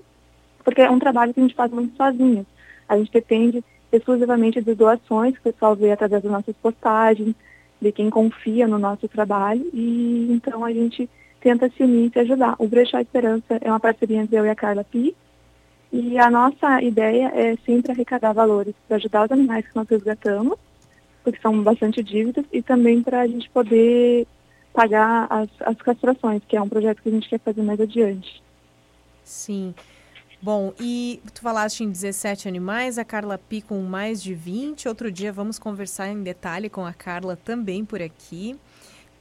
porque 0.63 0.81
é 0.81 0.91
um 0.91 0.99
trabalho 0.99 1.33
que 1.33 1.39
a 1.39 1.43
gente 1.43 1.55
faz 1.55 1.71
muito 1.71 1.95
sozinho. 1.95 2.45
A 2.87 2.97
gente 2.97 3.11
depende 3.11 3.63
exclusivamente 3.91 4.61
de 4.61 4.73
doações 4.75 5.33
que 5.33 5.39
o 5.47 5.53
pessoal 5.53 5.75
vê 5.75 5.91
através 5.91 6.21
das 6.21 6.31
nossas 6.31 6.55
postagens, 6.57 7.35
de 7.81 7.91
quem 7.91 8.09
confia 8.09 8.67
no 8.67 8.77
nosso 8.79 9.07
trabalho 9.07 9.63
e 9.73 10.27
então 10.31 10.65
a 10.65 10.71
gente 10.71 11.09
tenta 11.39 11.69
se 11.69 11.83
unir 11.83 12.07
e 12.07 12.09
se 12.11 12.19
ajudar. 12.19 12.55
O 12.57 12.67
Brechó 12.67 12.99
Esperança 12.99 13.59
é 13.61 13.69
uma 13.69 13.79
parceria 13.79 14.21
entre 14.21 14.35
eu 14.35 14.45
e 14.45 14.49
a 14.49 14.55
Carla 14.55 14.83
Pi 14.83 15.15
e 15.95 16.17
a 16.17 16.29
nossa 16.29 16.81
ideia 16.81 17.31
é 17.33 17.55
sempre 17.65 17.91
arrecadar 17.91 18.33
valores 18.33 18.75
para 18.87 18.97
ajudar 18.97 19.25
os 19.25 19.31
animais 19.31 19.65
que 19.65 19.75
nós 19.75 19.87
resgatamos, 19.87 20.57
porque 21.23 21.39
são 21.41 21.63
bastante 21.63 22.03
dívidas, 22.03 22.45
e 22.51 22.61
também 22.61 23.01
para 23.01 23.21
a 23.21 23.27
gente 23.27 23.49
poder 23.49 24.27
pagar 24.73 25.25
as, 25.29 25.49
as 25.61 25.77
castrações, 25.77 26.41
que 26.47 26.57
é 26.57 26.61
um 26.61 26.67
projeto 26.67 27.01
que 27.01 27.09
a 27.09 27.11
gente 27.11 27.29
quer 27.29 27.39
fazer 27.39 27.61
mais 27.63 27.79
adiante. 27.79 28.43
Sim. 29.23 29.73
Bom, 30.41 30.73
e 30.79 31.21
tu 31.33 31.41
falaste 31.41 31.83
em 31.83 31.89
17 31.89 32.47
animais, 32.47 32.97
a 32.97 33.05
Carla 33.05 33.37
Pi 33.37 33.61
com 33.61 33.81
mais 33.81 34.21
de 34.21 34.33
20. 34.33 34.87
Outro 34.87 35.11
dia 35.11 35.31
vamos 35.31 35.57
conversar 35.57 36.09
em 36.09 36.21
detalhe 36.21 36.69
com 36.69 36.85
a 36.85 36.93
Carla 36.93 37.35
também 37.35 37.85
por 37.85 38.01
aqui. 38.01 38.55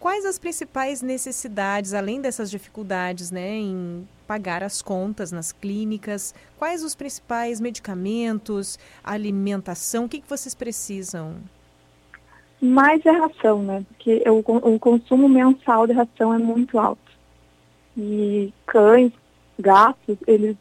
Quais 0.04 0.26
as 0.26 0.38
principais 0.38 1.00
necessidades, 1.00 1.94
além 1.94 2.20
dessas 2.20 2.50
dificuldades 2.50 3.30
né, 3.30 3.56
em 3.56 4.06
pagar 4.26 4.62
as 4.62 4.82
contas 4.82 5.32
nas 5.32 5.50
clínicas? 5.50 6.34
Quais 6.58 6.84
os 6.84 6.94
principais 6.94 7.58
medicamentos, 7.58 8.78
alimentação? 9.02 10.04
O 10.04 10.08
que, 10.10 10.20
que 10.20 10.28
vocês 10.28 10.54
precisam? 10.54 11.36
Mais 12.60 13.00
é 13.06 13.12
ração, 13.12 13.62
né? 13.62 13.82
Porque 13.88 14.22
o, 14.28 14.74
o 14.74 14.78
consumo 14.78 15.26
mensal 15.26 15.86
de 15.86 15.94
ração 15.94 16.34
é 16.34 16.38
muito 16.38 16.78
alto. 16.78 17.10
E 17.96 18.52
cães, 18.66 19.10
gatos, 19.58 20.18
eles 20.26 20.54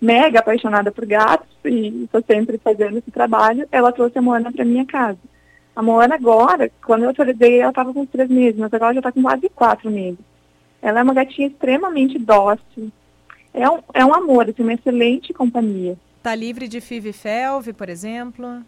mega 0.00 0.38
apaixonada 0.38 0.90
por 0.90 1.04
gatos 1.04 1.46
e 1.66 2.04
estou 2.04 2.24
sempre 2.26 2.56
fazendo 2.56 2.96
esse 2.96 3.10
trabalho, 3.10 3.68
ela 3.70 3.92
trouxe 3.92 4.18
a 4.18 4.22
Moana 4.22 4.50
para 4.50 4.64
minha 4.64 4.86
casa. 4.86 5.18
A 5.74 5.82
Moana 5.82 6.14
agora, 6.14 6.70
quando 6.86 7.02
eu 7.02 7.10
atualizei, 7.10 7.60
ela 7.60 7.68
estava 7.68 7.92
com 7.92 8.06
três 8.06 8.30
meses, 8.30 8.58
mas 8.58 8.72
agora 8.72 8.94
já 8.94 9.00
está 9.00 9.12
com 9.12 9.20
quase 9.20 9.46
quatro 9.50 9.90
meses. 9.90 10.24
Ela 10.80 11.00
é 11.00 11.02
uma 11.02 11.12
gatinha 11.12 11.48
extremamente 11.48 12.18
dócil. 12.18 12.90
É 13.52 13.68
um, 13.68 13.80
é 13.92 14.06
um 14.06 14.14
amor, 14.14 14.48
assim, 14.48 14.62
uma 14.62 14.72
excelente 14.72 15.34
companhia. 15.34 15.98
Está 16.16 16.34
livre 16.34 16.66
de 16.66 16.80
FIV 16.80 17.10
e 17.10 17.12
FeLV, 17.12 17.72
por 17.74 17.90
exemplo? 17.90 18.64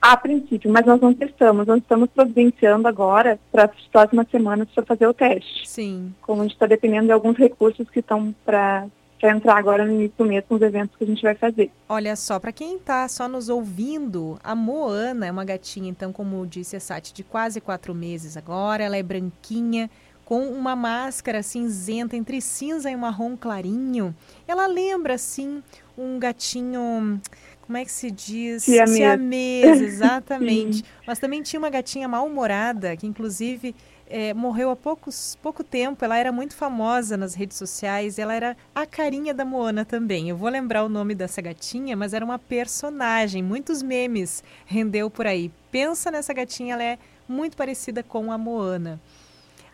A 0.00 0.16
princípio, 0.16 0.70
mas 0.70 0.86
nós 0.86 1.00
não 1.00 1.12
testamos. 1.12 1.66
Nós 1.66 1.78
estamos 1.78 2.08
providenciando 2.10 2.86
agora 2.86 3.38
para 3.50 3.64
as 3.64 3.86
próximas 3.90 4.28
semanas 4.30 4.68
para 4.74 4.84
fazer 4.84 5.06
o 5.06 5.14
teste. 5.14 5.68
Sim. 5.68 6.14
Como 6.22 6.40
a 6.40 6.44
gente 6.44 6.54
está 6.54 6.66
dependendo 6.66 7.06
de 7.06 7.12
alguns 7.12 7.36
recursos 7.36 7.88
que 7.90 7.98
estão 8.00 8.34
para 8.44 8.86
entrar 9.20 9.56
agora 9.56 9.84
no 9.84 9.92
início 9.92 10.14
do 10.16 10.24
mês 10.24 10.44
com 10.48 10.54
os 10.54 10.62
eventos 10.62 10.96
que 10.96 11.02
a 11.02 11.06
gente 11.06 11.22
vai 11.22 11.34
fazer. 11.34 11.72
Olha 11.88 12.14
só, 12.14 12.38
para 12.38 12.52
quem 12.52 12.76
está 12.76 13.08
só 13.08 13.28
nos 13.28 13.48
ouvindo, 13.48 14.38
a 14.44 14.54
Moana 14.54 15.26
é 15.26 15.32
uma 15.32 15.44
gatinha, 15.44 15.90
então, 15.90 16.12
como 16.12 16.46
disse 16.46 16.76
a 16.76 16.80
Sati, 16.80 17.12
de 17.12 17.24
quase 17.24 17.60
quatro 17.60 17.92
meses 17.92 18.36
agora. 18.36 18.84
Ela 18.84 18.96
é 18.96 19.02
branquinha, 19.02 19.90
com 20.24 20.46
uma 20.46 20.76
máscara 20.76 21.42
cinzenta 21.42 22.14
entre 22.14 22.40
cinza 22.40 22.88
e 22.90 22.96
marrom 22.96 23.36
clarinho. 23.36 24.14
Ela 24.46 24.68
lembra, 24.68 25.14
assim, 25.14 25.62
um 25.96 26.18
gatinho 26.20 27.20
como 27.68 27.76
é 27.76 27.84
que 27.84 27.92
se 27.92 28.10
diz? 28.10 28.62
Siamês. 28.62 28.96
Siamês, 28.96 29.80
exatamente. 29.82 30.82
Mas 31.06 31.18
também 31.18 31.42
tinha 31.42 31.60
uma 31.60 31.68
gatinha 31.68 32.08
mal-humorada, 32.08 32.96
que 32.96 33.06
inclusive 33.06 33.76
é, 34.08 34.32
morreu 34.32 34.70
há 34.70 34.76
poucos, 34.76 35.36
pouco 35.42 35.62
tempo. 35.62 36.02
Ela 36.02 36.16
era 36.16 36.32
muito 36.32 36.56
famosa 36.56 37.14
nas 37.14 37.34
redes 37.34 37.58
sociais. 37.58 38.18
Ela 38.18 38.34
era 38.34 38.56
a 38.74 38.86
carinha 38.86 39.34
da 39.34 39.44
Moana 39.44 39.84
também. 39.84 40.30
Eu 40.30 40.36
vou 40.38 40.48
lembrar 40.48 40.82
o 40.82 40.88
nome 40.88 41.14
dessa 41.14 41.42
gatinha, 41.42 41.94
mas 41.94 42.14
era 42.14 42.24
uma 42.24 42.38
personagem. 42.38 43.42
Muitos 43.42 43.82
memes 43.82 44.42
rendeu 44.64 45.10
por 45.10 45.26
aí. 45.26 45.52
Pensa 45.70 46.10
nessa 46.10 46.32
gatinha, 46.32 46.72
ela 46.72 46.82
é 46.82 46.98
muito 47.28 47.54
parecida 47.54 48.02
com 48.02 48.32
a 48.32 48.38
Moana. 48.38 48.98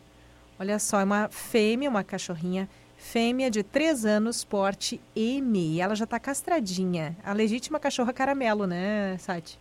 Olha 0.56 0.78
só, 0.78 1.00
é 1.00 1.04
uma 1.04 1.28
fêmea, 1.28 1.90
uma 1.90 2.04
cachorrinha 2.04 2.68
fêmea 2.98 3.50
de 3.50 3.62
3 3.62 4.04
anos, 4.04 4.44
porte 4.44 5.00
M. 5.16 5.80
Ela 5.80 5.94
já 5.94 6.04
está 6.04 6.18
castradinha. 6.18 7.16
A 7.24 7.32
legítima 7.32 7.78
cachorra 7.78 8.12
caramelo, 8.12 8.66
né, 8.66 9.16
Sati? 9.18 9.58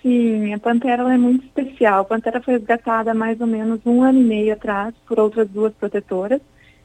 Sim, 0.00 0.54
a 0.54 0.58
Pantera 0.58 1.02
é 1.12 1.18
muito 1.18 1.44
especial. 1.44 2.00
A 2.00 2.04
Pantera 2.04 2.40
foi 2.40 2.54
resgatada 2.54 3.10
há 3.10 3.14
mais 3.14 3.40
ou 3.40 3.46
menos 3.46 3.80
um 3.84 4.02
ano 4.02 4.20
e 4.20 4.24
meio 4.24 4.52
atrás 4.54 4.94
por 5.06 5.18
outras 5.18 5.48
duas 5.48 5.74
protetoras. 5.74 6.40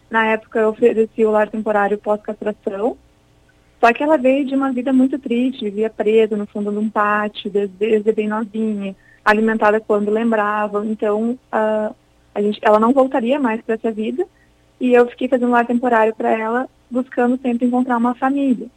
Na 0.09 0.25
época 0.25 0.59
eu 0.59 0.69
ofereci 0.69 1.23
o 1.23 1.31
lar 1.31 1.47
temporário 1.49 1.97
pós-castração. 1.97 2.97
Só 3.79 3.93
que 3.93 4.03
ela 4.03 4.17
veio 4.17 4.45
de 4.45 4.53
uma 4.53 4.71
vida 4.71 4.91
muito 4.91 5.17
triste, 5.17 5.65
vivia 5.65 5.89
presa 5.89 6.35
no 6.35 6.45
fundo 6.45 6.71
de 6.71 6.77
um 6.77 6.89
pátio, 6.89 7.49
desde, 7.49 7.73
desde 7.75 8.11
bem 8.11 8.27
novinha, 8.27 8.95
alimentada 9.23 9.79
quando 9.79 10.11
lembrava. 10.11 10.85
Então, 10.85 11.31
uh, 11.31 11.95
a 12.35 12.41
gente, 12.41 12.59
ela 12.61 12.79
não 12.79 12.91
voltaria 12.91 13.39
mais 13.39 13.61
para 13.61 13.75
essa 13.75 13.91
vida 13.91 14.27
e 14.81 14.95
eu 14.95 15.05
fiquei 15.05 15.27
fazendo 15.27 15.51
lar 15.51 15.65
temporário 15.65 16.13
para 16.15 16.31
ela, 16.31 16.67
buscando 16.89 17.39
sempre 17.39 17.67
encontrar 17.67 17.97
uma 17.97 18.15
família. 18.15 18.67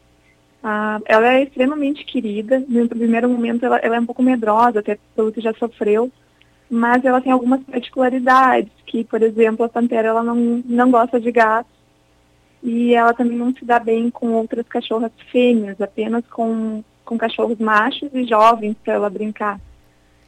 Ah, 0.62 1.00
ela 1.06 1.32
é 1.32 1.44
extremamente 1.44 2.04
querida, 2.04 2.62
no 2.68 2.86
primeiro 2.86 3.26
momento 3.26 3.64
ela, 3.64 3.78
ela, 3.78 3.96
é 3.96 4.00
um 4.00 4.04
pouco 4.04 4.22
medrosa, 4.22 4.80
até 4.80 4.98
pelo 5.16 5.32
que 5.32 5.40
já 5.40 5.54
sofreu, 5.54 6.12
mas 6.68 7.02
ela 7.06 7.22
tem 7.22 7.32
algumas 7.32 7.62
particularidades, 7.62 8.70
que, 8.84 9.02
por 9.02 9.22
exemplo, 9.22 9.64
a 9.64 9.68
pantera 9.68 10.08
ela 10.08 10.22
não, 10.22 10.62
não 10.66 10.90
gosta 10.90 11.18
de 11.18 11.32
gatos, 11.32 11.72
e 12.62 12.94
ela 12.94 13.14
também 13.14 13.38
não 13.38 13.54
se 13.54 13.64
dá 13.64 13.78
bem 13.78 14.10
com 14.10 14.32
outras 14.32 14.68
cachorras 14.68 15.12
fêmeas, 15.32 15.80
apenas 15.80 16.26
com, 16.26 16.84
com 17.02 17.16
cachorros 17.16 17.58
machos 17.58 18.10
e 18.12 18.24
jovens 18.24 18.76
para 18.84 18.92
ela 18.92 19.08
brincar. 19.08 19.58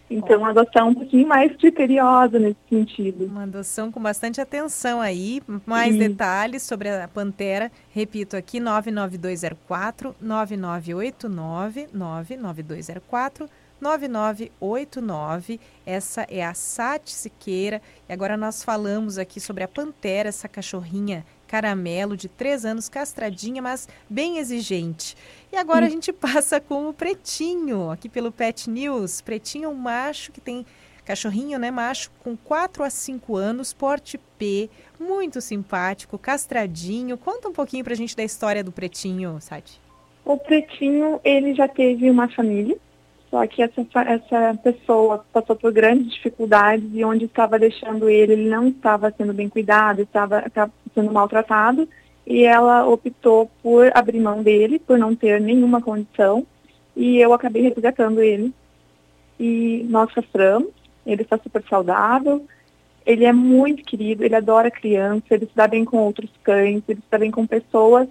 Então, 0.09 0.39
uma 0.39 0.51
adoção 0.51 0.91
um 0.91 0.95
pouquinho 0.95 1.27
mais 1.27 1.55
criteriosa 1.57 2.39
nesse 2.39 2.59
sentido. 2.69 3.25
Uma 3.25 3.43
adoção 3.43 3.91
com 3.91 4.01
bastante 4.01 4.41
atenção 4.41 5.01
aí. 5.01 5.43
Mais 5.65 5.93
Sim. 5.93 5.99
detalhes 5.99 6.63
sobre 6.63 6.89
a 6.89 7.09
Pantera, 7.09 7.73
repito 7.91 8.37
aqui, 8.37 8.61
99204 8.61 10.15
9989 10.21 11.89
99204 11.93 13.49
9989. 13.81 15.61
Essa 15.85 16.27
é 16.31 16.45
a 16.45 16.55
Sati 16.55 17.13
Siqueira. 17.13 17.83
E 18.09 18.13
agora 18.13 18.37
nós 18.37 18.63
falamos 18.63 19.19
aqui 19.19 19.41
sobre 19.41 19.65
a 19.65 19.69
Pantera, 19.69 20.29
essa 20.29 20.49
cachorrinha 20.49 21.25
caramelo 21.47 22.17
de 22.17 22.29
três 22.29 22.65
anos, 22.65 22.89
castradinha, 22.89 23.63
mas 23.63 23.89
bem 24.09 24.39
exigente. 24.39 25.17
E 25.53 25.57
agora 25.57 25.87
a 25.87 25.89
gente 25.89 26.13
passa 26.15 26.61
com 26.61 26.89
o 26.89 26.93
Pretinho, 26.93 27.91
aqui 27.91 28.09
pelo 28.09 28.33
Pet 28.33 28.69
News. 28.69 29.21
Pretinho 29.21 29.67
é 29.67 29.69
um 29.69 29.75
macho 29.75 30.33
que 30.33 30.41
tem 30.41 30.65
cachorrinho, 31.07 31.59
né, 31.59 31.71
macho, 31.71 32.11
com 32.23 32.37
4 32.37 32.83
a 32.83 32.91
5 32.91 33.37
anos, 33.37 33.73
porte 33.73 34.19
P, 34.37 34.69
muito 34.99 35.41
simpático, 35.41 36.19
castradinho. 36.19 37.17
Conta 37.17 37.49
um 37.49 37.53
pouquinho 37.53 37.85
pra 37.85 37.95
gente 37.95 38.17
da 38.17 38.25
história 38.25 38.63
do 38.63 38.73
Pretinho, 38.73 39.39
Sati. 39.41 39.81
O 40.25 40.37
Pretinho, 40.37 41.21
ele 41.23 41.55
já 41.55 41.69
teve 41.69 42.11
uma 42.11 42.29
família, 42.29 42.77
só 43.31 43.47
que 43.47 43.63
essa, 43.63 43.87
essa 44.09 44.59
pessoa 44.63 45.25
passou 45.33 45.55
por 45.55 45.73
grandes 45.73 46.13
dificuldades 46.13 46.89
e 46.93 47.05
onde 47.05 47.27
estava 47.27 47.59
deixando 47.59 48.09
ele, 48.09 48.33
ele 48.33 48.51
não 48.51 48.69
estava 48.69 49.15
sendo 49.17 49.33
bem 49.33 49.49
cuidado, 49.49 50.03
estava, 50.03 50.45
estava 50.45 50.73
sendo 50.97 51.13
maltratado 51.13 51.87
e 52.27 52.43
ela 52.43 52.85
optou 52.89 53.49
por 53.63 53.93
abrir 53.95 54.19
mão 54.19 54.43
dele, 54.43 54.81
por 54.81 54.99
não 54.99 55.15
ter 55.15 55.41
nenhuma 55.41 55.81
condição 55.81 56.45
e 56.97 57.19
eu 57.19 57.33
acabei 57.35 57.63
resgatando 57.63 58.23
ele. 58.23 58.53
E 59.39 59.87
nós 59.91 60.11
castramos, 60.13 60.71
ele 61.05 61.23
está 61.23 61.39
super 61.39 61.63
saudável, 61.69 62.45
ele 63.05 63.25
é 63.25 63.33
muito 63.33 63.85
querido, 63.85 64.25
ele 64.25 64.35
adora 64.35 64.71
criança, 64.71 65.27
ele 65.31 65.47
se 65.47 65.53
dá 65.55 65.69
bem 65.69 65.85
com 65.85 65.99
outros 65.99 66.31
cães, 66.43 66.83
ele 66.89 67.01
se 67.01 67.07
dá 67.11 67.19
bem 67.19 67.31
com 67.31 67.47
pessoas, 67.47 68.09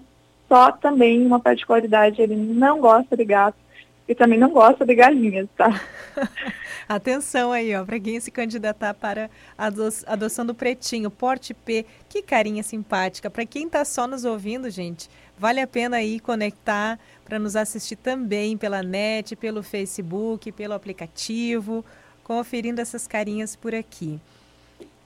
só 0.48 0.72
também 0.72 1.26
uma 1.26 1.40
particularidade, 1.40 2.22
ele 2.22 2.36
não 2.36 2.80
gosta 2.80 3.18
de 3.18 3.26
gatos 3.26 3.65
e 4.08 4.14
também 4.16 4.38
não 4.40 4.50
gosta 4.52 4.86
de 4.86 4.94
galinhas, 4.96 5.48
tá? 5.58 5.82
Atenção 6.88 7.52
aí, 7.52 7.76
ó, 7.76 7.84
para 7.84 8.00
quem 8.00 8.20
se 8.20 8.30
candidatar 8.30 8.94
para 8.94 9.30
a 9.58 9.66
ado- 9.66 9.90
adoção 10.06 10.46
do 10.46 10.54
pretinho, 10.54 11.10
porte 11.10 11.54
P, 11.54 11.86
que 12.08 12.22
carinha 12.22 12.62
simpática. 12.62 13.30
Para 13.30 13.46
quem 13.46 13.66
está 13.66 13.84
só 13.84 14.06
nos 14.06 14.24
ouvindo, 14.24 14.70
gente, 14.70 15.10
vale 15.38 15.60
a 15.60 15.66
pena 15.68 15.98
aí 15.98 16.20
conectar 16.20 17.00
para 17.24 17.40
nos 17.40 17.56
assistir 17.56 17.96
também 17.96 18.56
pela 18.56 18.84
net, 18.84 19.36
pelo 19.36 19.64
Facebook, 19.64 20.52
pelo 20.52 20.74
aplicativo, 20.76 21.84
conferindo 22.24 22.80
essas 22.80 23.08
carinhas 23.08 23.56
por 23.56 23.74
aqui. 23.74 24.20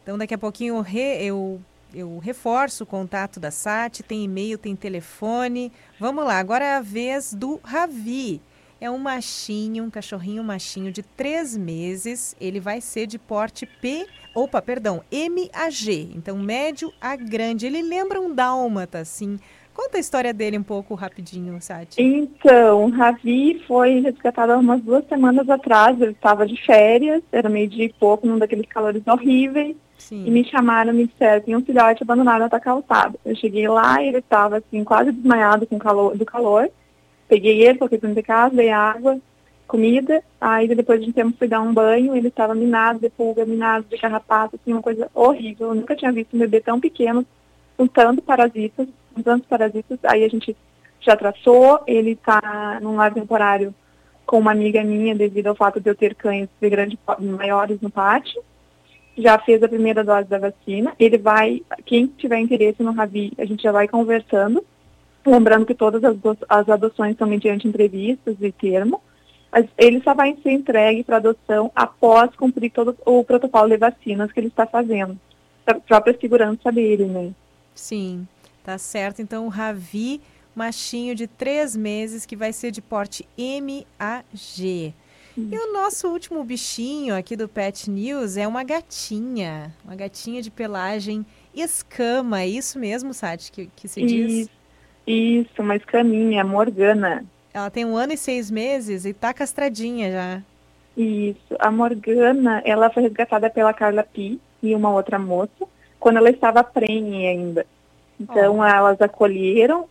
Então, 0.04 0.18
daqui 0.18 0.34
a 0.34 0.38
pouquinho 0.38 0.76
eu, 0.76 0.82
re- 0.82 1.24
eu, 1.24 1.62
eu 1.94 2.18
reforço 2.20 2.84
o 2.84 2.88
contato 2.88 3.40
da 3.40 3.52
SAT, 3.52 4.02
tem 4.02 4.26
e-mail, 4.26 4.58
tem 4.58 4.76
telefone. 4.76 5.72
Vamos 5.98 6.26
lá, 6.26 6.40
agora 6.40 6.66
é 6.66 6.76
a 6.76 6.82
vez 6.82 7.34
do 7.34 7.60
Ravi. 7.64 8.42
É 8.82 8.90
um 8.90 8.98
machinho, 8.98 9.84
um 9.84 9.90
cachorrinho 9.90 10.42
machinho 10.42 10.92
de 10.92 11.04
três 11.04 11.58
meses. 11.58 12.36
Ele 12.40 12.62
vai 12.62 12.80
ser 12.80 13.08
de 13.08 13.20
porte 13.20 13.66
P, 13.66 14.06
opa, 14.34 14.62
perdão, 14.62 15.04
MAG. 15.12 16.12
Então, 16.16 16.38
médio 16.38 16.94
a 17.02 17.16
grande. 17.18 17.66
Ele 17.66 17.82
lembra 17.82 18.22
um 18.22 18.34
dálmata, 18.34 19.00
assim. 19.00 19.38
Conta 19.74 19.98
a 19.98 20.00
história 20.00 20.34
dele 20.34 20.58
um 20.58 20.64
pouco 20.64 20.94
rapidinho, 20.94 21.62
Sati. 21.62 22.02
Então, 22.02 22.86
o 22.86 22.90
Ravi 22.90 23.64
foi 23.66 24.02
resgatado 24.02 24.52
há 24.52 24.58
umas 24.58 24.82
duas 24.82 25.08
semanas 25.08 25.50
atrás, 25.50 26.00
ele 26.02 26.12
estava 26.12 26.46
de 26.46 26.58
férias, 26.66 27.24
era 27.32 27.48
meio 27.48 27.70
dia 27.70 27.86
e 27.86 27.94
pouco, 27.94 28.28
num 28.28 28.38
daqueles 28.38 28.66
calores 28.68 29.02
horríveis, 29.08 29.78
Sim. 29.98 30.26
e 30.26 30.32
me 30.32 30.44
chamaram, 30.44 30.94
me 30.94 31.08
disseram, 31.08 31.42
tem 31.42 31.56
um 31.56 31.64
filhote 31.64 32.04
abandonado 32.04 32.50
na 32.52 32.60
calçada. 32.60 33.18
Eu 33.24 33.34
cheguei 33.38 33.70
lá 33.70 34.04
e 34.04 34.10
ele 34.10 34.18
estava, 34.18 34.58
assim, 34.58 34.84
quase 34.84 35.14
desmaiado 35.14 35.66
com 35.66 35.80
calor, 35.80 36.18
do 36.18 36.26
calor, 36.26 36.70
peguei 37.30 37.64
ele, 37.64 37.78
coloquei 37.78 38.00
dentro 38.00 38.16
de 38.16 38.24
casa, 38.24 38.56
dei 38.56 38.72
água, 38.72 39.20
comida, 39.68 40.24
aí 40.42 40.68
depois 40.68 41.00
de 41.02 41.10
um 41.10 41.14
tempo 41.14 41.38
fui 41.38 41.48
dar 41.48 41.62
um 41.62 41.72
banho, 41.72 42.16
ele 42.16 42.30
estava 42.30 42.56
minado 42.56 43.00
de 43.00 43.10
pulga, 43.10 43.46
minado 43.46 43.86
de 43.88 43.98
carrapato, 44.00 44.56
assim, 44.56 44.74
uma 44.74 44.82
coisa 44.82 45.10
horrível, 45.14 45.70
eu 45.70 45.76
nunca 45.76 45.96
tinha 45.96 46.12
visto 46.12 46.36
um 46.36 46.40
bebê 46.40 46.60
tão 46.60 46.80
pequeno, 46.80 47.24
com 47.78 47.86
tanto 47.86 48.22
parasitas, 48.24 48.88
com 49.14 49.22
tantos 49.22 49.48
parasitas, 49.48 50.00
aí 50.04 50.26
a 50.26 50.28
gente 50.28 50.58
já 51.00 51.16
tratou, 51.16 51.82
ele 51.86 52.12
está 52.12 52.80
num 52.82 52.96
lar 52.96 53.14
temporário 53.14 53.74
com 54.26 54.40
uma 54.40 54.52
amiga 54.52 54.84
minha 54.84 55.16
devido 55.16 55.48
ao 55.48 55.56
fato 55.56 55.80
de 55.80 55.90
eu 55.90 55.96
ter 55.96 56.16
cães 56.16 56.50
de 56.60 56.70
grande, 56.70 56.98
po- 56.98 57.22
maiores 57.22 57.80
no 57.80 57.92
pátio, 57.92 58.42
já 59.16 59.38
fez 59.38 59.62
a 59.62 59.68
primeira 59.68 60.04
dose 60.04 60.28
da 60.28 60.40
vacina, 60.40 60.94
ele 61.00 61.18
vai, 61.18 61.62
quem 61.86 62.08
tiver 62.08 62.40
interesse 62.40 62.82
no 62.82 62.92
Ravi, 62.92 63.34
a 63.38 63.46
gente 63.46 63.62
já 63.62 63.72
vai 63.72 63.88
conversando, 63.88 64.66
lembrando 65.26 65.66
que 65.66 65.74
todas 65.74 66.04
as, 66.04 66.16
as 66.48 66.70
adoções 66.70 67.18
são 67.18 67.28
mediante 67.28 67.68
entrevistas 67.68 68.36
e 68.40 68.52
termo, 68.52 69.02
mas 69.52 69.66
ele 69.78 70.02
só 70.02 70.14
vai 70.14 70.38
ser 70.42 70.52
entregue 70.52 71.04
para 71.04 71.18
adoção 71.18 71.72
após 71.76 72.36
cumprir 72.36 72.72
todo 72.72 72.96
o 73.06 73.24
protocolo 73.24 73.70
de 73.70 73.78
vacinas 73.78 74.32
que 74.32 74.40
ele 74.40 74.48
está 74.48 74.66
fazendo, 74.66 75.20
para 75.66 75.78
a 75.78 75.82
própria 75.82 76.18
segurança 76.20 76.72
dele, 76.72 77.06
né? 77.06 77.32
Sim, 77.74 78.28
tá 78.64 78.78
certo. 78.78 79.22
Então, 79.22 79.46
o 79.46 79.50
Ravi, 79.50 80.22
machinho 80.56 81.16
de 81.16 81.28
três 81.28 81.76
meses, 81.76 82.26
que 82.26 82.36
vai 82.36 82.54
ser 82.54 82.72
de 82.72 82.82
porte 82.82 83.28
MAG. 83.38 84.94
E 85.38 85.58
o 85.58 85.72
nosso 85.72 86.10
último 86.10 86.44
bichinho 86.44 87.16
aqui 87.16 87.36
do 87.38 87.48
Pet 87.48 87.90
News 87.90 88.36
é 88.36 88.46
uma 88.46 88.64
gatinha. 88.64 89.74
Uma 89.86 89.96
gatinha 89.96 90.42
de 90.42 90.52
pelagem 90.52 91.26
escama. 91.54 92.42
É 92.42 92.48
isso 92.48 92.78
mesmo, 92.78 93.14
Sati, 93.14 93.50
que, 93.50 93.70
que 93.74 93.88
se 93.88 94.06
diz? 94.06 94.32
Isso, 94.32 94.50
isso, 95.12 95.62
uma 95.62 95.76
escaminha, 95.76 96.44
Morgana. 96.44 97.26
Ela 97.52 97.72
tem 97.72 97.84
um 97.84 97.98
ano 97.98 98.14
e 98.14 98.18
seis 98.18 98.52
meses 98.52 99.06
e 99.06 99.14
tá 99.14 99.34
castradinha 99.34 100.12
já. 100.12 100.42
Isso, 100.96 101.56
a 101.58 101.72
Morgana, 101.72 102.62
ela 102.64 102.92
foi 102.92 103.04
resgatada 103.04 103.50
pela 103.50 103.74
Carla 103.74 104.04
Pi 104.04 104.40
e 104.62 104.76
uma 104.76 104.92
outra 104.92 105.18
moça, 105.18 105.66
quando 106.00 106.18
ela 106.18 106.30
estava 106.30 106.64
prenhe 106.64 107.26
ainda. 107.28 107.66
Então, 108.20 108.64
elas 108.64 109.02
acolheram, 109.02 109.86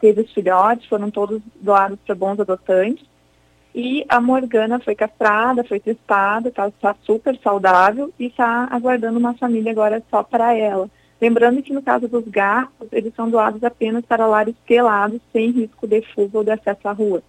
teve 0.00 0.22
os 0.22 0.32
filhotes, 0.32 0.88
foram 0.88 1.10
todos 1.10 1.40
doados 1.60 1.98
para 2.04 2.14
bons 2.14 2.40
adotantes. 2.40 3.06
E 3.72 4.04
a 4.08 4.20
Morgana 4.20 4.80
foi 4.80 4.94
castrada, 4.94 5.62
foi 5.64 5.78
testada, 5.78 6.48
está 6.48 6.70
tá 6.70 6.96
super 7.02 7.38
saudável 7.42 8.12
e 8.18 8.26
está 8.26 8.66
aguardando 8.70 9.18
uma 9.18 9.34
família 9.34 9.70
agora 9.70 10.02
só 10.10 10.22
para 10.22 10.54
ela. 10.54 10.88
Lembrando 11.24 11.62
que 11.62 11.72
no 11.72 11.80
caso 11.80 12.06
dos 12.06 12.28
gatos, 12.28 12.86
eles 12.92 13.14
são 13.14 13.30
doados 13.30 13.64
apenas 13.64 14.04
para 14.04 14.26
lares 14.26 14.54
pelados, 14.66 15.22
sem 15.32 15.50
risco 15.50 15.86
de 15.86 16.02
fuga 16.14 16.36
ou 16.36 16.44
de 16.44 16.50
acesso 16.50 16.86
à 16.86 16.92
rua. 16.92 17.22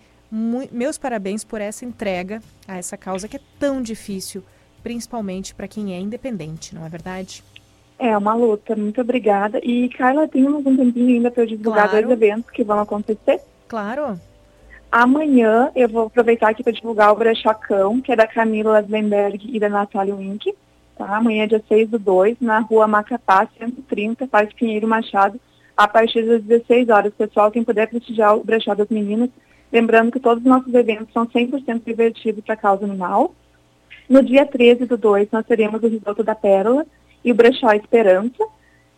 meus 0.70 0.98
parabéns 0.98 1.44
por 1.44 1.60
essa 1.60 1.84
entrega 1.84 2.42
a 2.66 2.78
essa 2.78 2.96
causa 2.96 3.28
que 3.28 3.36
é 3.36 3.40
tão 3.58 3.82
difícil, 3.82 4.42
principalmente 4.82 5.54
para 5.54 5.68
quem 5.68 5.94
é 5.94 6.00
independente, 6.00 6.74
não 6.74 6.84
é 6.84 6.88
verdade? 6.88 7.44
É 7.98 8.16
uma 8.16 8.34
luta, 8.34 8.74
muito 8.74 9.00
obrigada. 9.00 9.60
E 9.62 9.88
Carla, 9.90 10.26
tem 10.26 10.48
um 10.48 10.76
tempinho 10.76 11.16
ainda 11.16 11.30
para 11.30 11.44
eu 11.44 11.46
divulgar 11.46 11.88
claro. 11.88 12.06
dois 12.06 12.20
eventos 12.20 12.50
que 12.50 12.64
vão 12.64 12.80
acontecer? 12.80 13.40
Claro. 13.68 14.18
Amanhã 14.92 15.72
eu 15.74 15.88
vou 15.88 16.08
aproveitar 16.08 16.50
aqui 16.50 16.62
para 16.62 16.70
divulgar 16.70 17.10
o 17.10 17.16
Brechacão, 17.16 17.98
que 17.98 18.12
é 18.12 18.16
da 18.16 18.26
Camila 18.26 18.72
Laslenberg 18.72 19.40
e 19.50 19.58
da 19.58 19.70
Natália 19.70 20.14
Wink. 20.14 20.54
Tá? 20.98 21.16
Amanhã, 21.16 21.48
dia 21.48 21.64
6 21.66 21.88
do 21.88 21.98
2, 21.98 22.36
na 22.42 22.58
rua 22.58 22.86
Macapá, 22.86 23.48
130, 23.58 24.26
Parque 24.26 24.54
Pinheiro 24.54 24.86
Machado, 24.86 25.40
a 25.74 25.88
partir 25.88 26.26
das 26.26 26.42
16 26.42 26.90
horas. 26.90 27.14
Pessoal, 27.14 27.50
quem 27.50 27.64
puder 27.64 27.88
prestigiar 27.88 28.36
o 28.36 28.44
Brechó 28.44 28.74
das 28.74 28.90
Meninas, 28.90 29.30
lembrando 29.72 30.12
que 30.12 30.20
todos 30.20 30.44
os 30.44 30.48
nossos 30.48 30.74
eventos 30.74 31.10
são 31.10 31.26
100% 31.26 31.82
divertidos 31.86 32.44
para 32.44 32.52
a 32.52 32.58
causa 32.58 32.84
animal. 32.84 33.34
No 34.06 34.22
dia 34.22 34.44
13 34.44 34.84
do 34.84 34.98
2, 34.98 35.28
nós 35.32 35.46
teremos 35.46 35.82
o 35.82 35.88
Risoto 35.88 36.22
da 36.22 36.34
Pérola 36.34 36.84
e 37.24 37.32
o 37.32 37.34
Brechó 37.34 37.72
Esperança, 37.72 38.44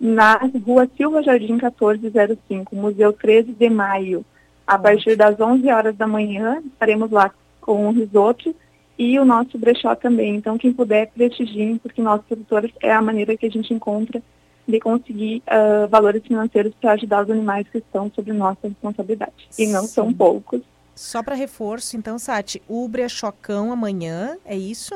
na 0.00 0.40
rua 0.66 0.90
Silva 0.96 1.22
Jardim 1.22 1.52
1405, 1.52 2.74
Museu 2.74 3.12
13 3.12 3.52
de 3.52 3.70
Maio. 3.70 4.24
A 4.66 4.78
partir 4.78 5.16
das 5.16 5.38
11 5.38 5.68
horas 5.70 5.96
da 5.96 6.06
manhã, 6.06 6.62
estaremos 6.66 7.10
lá 7.10 7.30
com 7.60 7.88
o 7.88 7.92
risoto 7.92 8.54
e 8.98 9.18
o 9.18 9.24
nosso 9.24 9.58
brechó 9.58 9.94
também. 9.94 10.36
Então, 10.36 10.56
quem 10.56 10.72
puder, 10.72 11.08
prestigiem, 11.08 11.78
porque 11.78 12.00
nós, 12.00 12.22
produtores, 12.22 12.72
é 12.80 12.92
a 12.92 13.02
maneira 13.02 13.36
que 13.36 13.46
a 13.46 13.50
gente 13.50 13.72
encontra 13.74 14.22
de 14.66 14.80
conseguir 14.80 15.42
uh, 15.46 15.88
valores 15.88 16.22
financeiros 16.26 16.72
para 16.80 16.92
ajudar 16.92 17.24
os 17.24 17.30
animais 17.30 17.66
que 17.68 17.78
estão 17.78 18.10
sob 18.14 18.32
nossa 18.32 18.66
responsabilidade. 18.66 19.48
E 19.58 19.66
não 19.66 19.82
Sim. 19.82 19.88
são 19.88 20.12
poucos. 20.12 20.62
Só 20.94 21.22
para 21.22 21.34
reforço, 21.34 21.96
então, 21.96 22.18
Sati, 22.18 22.62
o 22.68 22.86
brechocão 22.88 23.72
amanhã, 23.72 24.38
é 24.44 24.56
isso? 24.56 24.94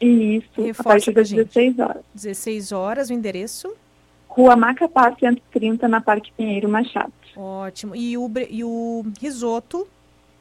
Isso, 0.00 0.62
Reforça 0.62 0.80
a 0.80 0.84
partir 0.84 1.12
das 1.12 1.30
16 1.30 1.78
horas. 1.78 2.02
16 2.14 2.72
horas, 2.72 3.10
o 3.10 3.12
endereço? 3.12 3.74
Rua 4.30 4.54
Macapá, 4.54 5.14
130, 5.18 5.88
na 5.88 6.00
Parque 6.00 6.32
Pinheiro 6.36 6.68
Machado. 6.68 7.12
Ótimo. 7.36 7.96
E 7.96 8.16
o, 8.16 8.30
e 8.48 8.62
o 8.62 9.04
risoto? 9.20 9.86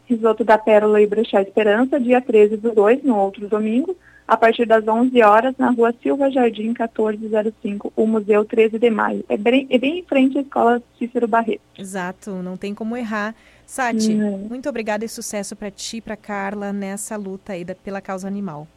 Risoto 0.07 0.43
da 0.43 0.57
Pérola 0.57 1.01
e 1.01 1.07
Brechá 1.07 1.41
Esperança, 1.41 1.99
dia 1.99 2.21
13 2.21 2.57
do 2.57 2.71
2, 2.71 3.03
no 3.03 3.17
outro 3.17 3.47
domingo, 3.47 3.95
a 4.27 4.37
partir 4.37 4.65
das 4.65 4.87
11 4.87 5.21
horas, 5.23 5.55
na 5.57 5.71
rua 5.71 5.93
Silva 6.03 6.29
Jardim, 6.29 6.67
1405, 6.67 7.91
o 7.95 8.05
Museu 8.05 8.45
13 8.45 8.77
de 8.77 8.89
Maio. 8.91 9.25
É 9.27 9.35
bem, 9.35 9.67
é 9.69 9.77
bem 9.77 9.99
em 9.99 10.03
frente 10.03 10.37
à 10.37 10.41
Escola 10.41 10.81
Cícero 10.97 11.27
Barreto. 11.27 11.61
Exato, 11.77 12.31
não 12.43 12.55
tem 12.55 12.75
como 12.75 12.95
errar. 12.95 13.33
Sati, 13.65 14.13
uhum. 14.13 14.47
muito 14.49 14.69
obrigada 14.69 15.03
e 15.03 15.09
sucesso 15.09 15.55
para 15.55 15.71
ti 15.71 15.97
e 15.97 16.01
para 16.01 16.15
Carla 16.15 16.71
nessa 16.71 17.15
luta 17.15 17.53
aí 17.53 17.63
da, 17.63 17.73
pela 17.73 18.01
causa 18.01 18.27
animal. 18.27 18.67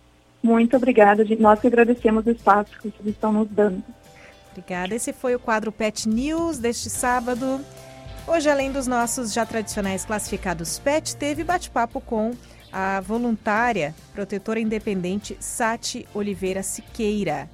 Muito 0.42 0.76
obrigada, 0.76 1.24
nós 1.38 1.60
que 1.60 1.66
agradecemos 1.66 2.26
o 2.26 2.30
espaço 2.30 2.72
que 2.80 2.88
vocês 2.88 3.08
estão 3.08 3.32
nos 3.32 3.48
dando. 3.48 3.82
Obrigada. 4.52 4.94
Esse 4.94 5.12
foi 5.12 5.34
o 5.34 5.40
quadro 5.40 5.72
Pet 5.72 6.08
News 6.08 6.58
deste 6.58 6.88
sábado. 6.88 7.60
Hoje, 8.26 8.48
além 8.48 8.70
dos 8.70 8.86
nossos 8.86 9.32
já 9.32 9.44
tradicionais 9.44 10.04
classificados 10.04 10.78
PET, 10.78 11.16
teve 11.16 11.42
bate-papo 11.42 12.00
com 12.00 12.32
a 12.72 13.00
voluntária 13.00 13.94
protetora 14.14 14.60
independente 14.60 15.36
Sati 15.40 16.06
Oliveira 16.14 16.62
Siqueira. 16.62 17.50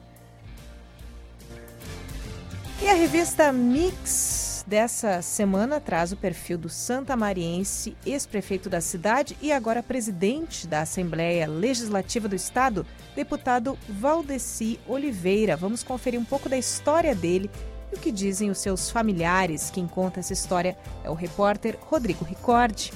E 2.82 2.88
a 2.88 2.94
revista 2.94 3.50
Mix 3.52 4.37
dessa 4.68 5.22
semana 5.22 5.80
traz 5.80 6.12
o 6.12 6.16
perfil 6.16 6.58
do 6.58 6.68
Santa 6.68 7.16
Mariense, 7.16 7.96
ex-prefeito 8.04 8.68
da 8.68 8.82
cidade 8.82 9.34
e 9.40 9.50
agora 9.50 9.82
presidente 9.82 10.66
da 10.66 10.82
Assembleia 10.82 11.48
Legislativa 11.48 12.28
do 12.28 12.36
Estado, 12.36 12.84
deputado 13.16 13.78
Valdeci 13.88 14.78
Oliveira. 14.86 15.56
Vamos 15.56 15.82
conferir 15.82 16.20
um 16.20 16.24
pouco 16.24 16.50
da 16.50 16.58
história 16.58 17.14
dele 17.14 17.50
e 17.90 17.96
o 17.96 17.98
que 17.98 18.12
dizem 18.12 18.50
os 18.50 18.58
seus 18.58 18.90
familiares. 18.90 19.70
Quem 19.70 19.86
conta 19.86 20.20
essa 20.20 20.34
história 20.34 20.76
é 21.02 21.08
o 21.08 21.14
repórter 21.14 21.78
Rodrigo 21.80 22.26
Ricordi. 22.26 22.92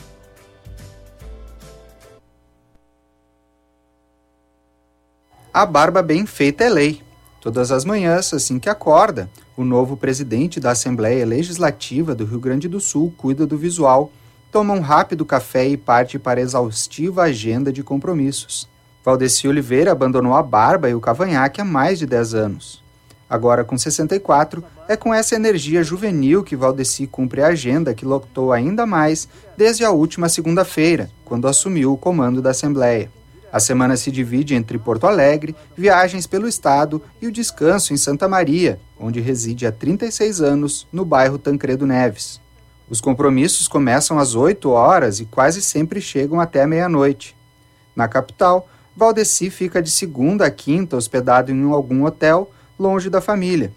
A 5.54 5.64
barba 5.64 6.02
bem 6.02 6.26
feita 6.26 6.64
é 6.64 6.68
lei. 6.68 7.02
Todas 7.40 7.72
as 7.72 7.84
manhãs, 7.84 8.32
assim 8.34 8.58
que 8.58 8.68
acorda, 8.68 9.28
o 9.56 9.64
novo 9.64 9.96
presidente 9.96 10.58
da 10.58 10.70
Assembleia 10.70 11.26
Legislativa 11.26 12.14
do 12.14 12.24
Rio 12.24 12.40
Grande 12.40 12.68
do 12.68 12.80
Sul 12.80 13.12
cuida 13.16 13.46
do 13.46 13.56
visual, 13.58 14.10
toma 14.50 14.74
um 14.74 14.80
rápido 14.80 15.24
café 15.24 15.66
e 15.66 15.76
parte 15.76 16.18
para 16.18 16.40
a 16.40 16.42
exaustiva 16.42 17.22
agenda 17.22 17.72
de 17.72 17.82
compromissos. 17.82 18.68
Valdeci 19.04 19.48
Oliveira 19.48 19.92
abandonou 19.92 20.34
a 20.34 20.42
barba 20.42 20.88
e 20.88 20.94
o 20.94 21.00
cavanhaque 21.00 21.60
há 21.60 21.64
mais 21.64 21.98
de 21.98 22.06
10 22.06 22.34
anos. 22.34 22.82
Agora, 23.28 23.64
com 23.64 23.78
64, 23.78 24.62
é 24.86 24.94
com 24.94 25.12
essa 25.12 25.34
energia 25.34 25.82
juvenil 25.82 26.42
que 26.42 26.54
Valdeci 26.54 27.06
cumpre 27.06 27.40
a 27.40 27.48
agenda 27.48 27.94
que 27.94 28.04
lotou 28.04 28.52
ainda 28.52 28.84
mais 28.84 29.26
desde 29.56 29.84
a 29.84 29.90
última 29.90 30.28
segunda-feira, 30.28 31.10
quando 31.24 31.48
assumiu 31.48 31.94
o 31.94 31.96
comando 31.96 32.42
da 32.42 32.50
Assembleia. 32.50 33.10
A 33.52 33.60
semana 33.60 33.98
se 33.98 34.10
divide 34.10 34.54
entre 34.54 34.78
Porto 34.78 35.06
Alegre, 35.06 35.54
viagens 35.76 36.26
pelo 36.26 36.48
estado 36.48 37.02
e 37.20 37.26
o 37.26 37.32
descanso 37.32 37.92
em 37.92 37.98
Santa 37.98 38.26
Maria, 38.26 38.80
onde 38.98 39.20
reside 39.20 39.66
há 39.66 39.70
36 39.70 40.40
anos, 40.40 40.88
no 40.90 41.04
bairro 41.04 41.36
Tancredo 41.36 41.86
Neves. 41.86 42.40
Os 42.88 42.98
compromissos 42.98 43.68
começam 43.68 44.18
às 44.18 44.34
8 44.34 44.70
horas 44.70 45.20
e 45.20 45.26
quase 45.26 45.60
sempre 45.60 46.00
chegam 46.00 46.40
até 46.40 46.66
meia-noite. 46.66 47.36
Na 47.94 48.08
capital, 48.08 48.66
Valdeci 48.96 49.50
fica 49.50 49.82
de 49.82 49.90
segunda 49.90 50.46
a 50.46 50.50
quinta 50.50 50.96
hospedado 50.96 51.52
em 51.52 51.72
algum 51.72 52.04
hotel 52.04 52.50
longe 52.78 53.10
da 53.10 53.20
família. 53.20 53.72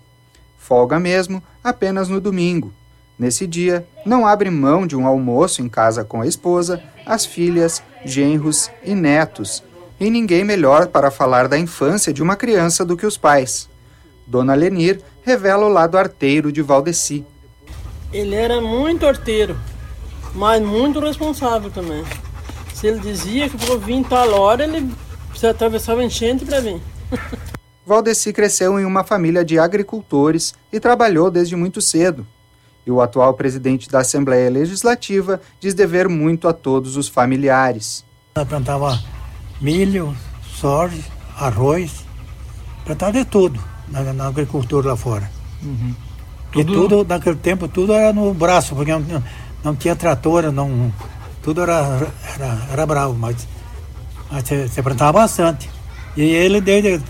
Folga 0.58 1.00
mesmo 1.00 1.44
apenas 1.62 2.08
no 2.08 2.22
domingo. 2.22 2.74
Nesse 3.18 3.48
dia, 3.48 3.88
não 4.06 4.28
abre 4.28 4.50
mão 4.50 4.86
de 4.86 4.96
um 4.96 5.08
almoço 5.08 5.62
em 5.62 5.70
casa 5.70 6.04
com 6.04 6.22
a 6.22 6.28
esposa, 6.28 6.84
as 7.06 7.26
filhas, 7.26 7.82
genros 8.04 8.70
e 8.84 8.94
netos. 8.94 9.64
E 10.00 10.10
ninguém 10.10 10.44
melhor 10.44 10.88
para 10.88 11.10
falar 11.10 11.48
da 11.48 11.58
infância 11.58 12.12
de 12.12 12.22
uma 12.22 12.36
criança 12.36 12.84
do 12.84 12.98
que 12.98 13.06
os 13.06 13.18
pais. 13.18 13.70
Dona 14.28 14.54
Lenir 14.54 15.02
revela 15.24 15.66
o 15.66 15.70
lado 15.70 15.98
arteiro 15.98 16.52
de 16.52 16.62
Valdeci. 16.62 17.26
Ele 18.12 18.36
era 18.36 18.60
muito 18.60 19.08
arteiro, 19.08 19.58
mas 20.34 20.62
muito 20.62 21.00
responsável 21.00 21.72
também. 21.72 22.04
Se 22.74 22.88
ele 22.88 23.00
dizia 23.00 23.48
que 23.48 23.56
vou 23.66 23.80
vir 23.80 24.04
tal 24.06 24.30
hora, 24.34 24.66
ele 24.66 24.92
atravessava 25.48 26.04
enchente 26.04 26.44
para 26.44 26.60
vir. 26.60 26.82
Valdeci 27.86 28.34
cresceu 28.34 28.80
em 28.80 28.86
uma 28.86 29.04
família 29.04 29.46
de 29.46 29.60
agricultores 29.60 30.56
e 30.74 30.80
trabalhou 30.80 31.30
desde 31.30 31.56
muito 31.56 31.80
cedo. 31.80 32.26
E 32.86 32.92
o 32.92 33.02
atual 33.02 33.34
presidente 33.34 33.90
da 33.90 34.00
Assembleia 34.00 34.50
Legislativa 34.50 35.42
diz 35.60 35.74
dever 35.74 36.08
muito 36.08 36.48
a 36.48 36.54
todos 36.54 36.98
os 36.98 37.08
familiares. 37.08 38.06
Ela 38.36 38.46
plantava 38.46 39.00
milho, 39.60 40.16
soja, 40.44 41.02
arroz, 41.38 42.06
plantava 42.86 43.14
de 43.14 43.26
tudo 43.26 43.60
na, 43.88 44.14
na 44.14 44.28
agricultura 44.28 44.90
lá 44.90 44.96
fora. 44.96 45.30
Uhum. 45.64 45.96
Tudo... 46.52 46.72
E 46.72 46.76
tudo, 46.76 47.06
naquele 47.08 47.36
tempo, 47.38 47.68
tudo 47.68 47.94
era 47.94 48.14
no 48.14 48.34
braço, 48.34 48.76
porque 48.76 48.92
não, 48.92 49.24
não 49.64 49.76
tinha 49.76 49.96
trator, 49.96 50.52
não, 50.52 50.94
tudo 51.42 51.62
era, 51.62 52.08
era, 52.36 52.68
era 52.72 52.86
bravo, 52.86 53.14
mas, 53.14 53.48
mas 54.32 54.48
você, 54.48 54.68
você 54.68 54.82
plantava 54.82 55.20
bastante. 55.20 55.70
E 56.16 56.22
ele, 56.22 56.62
desde 56.62 57.02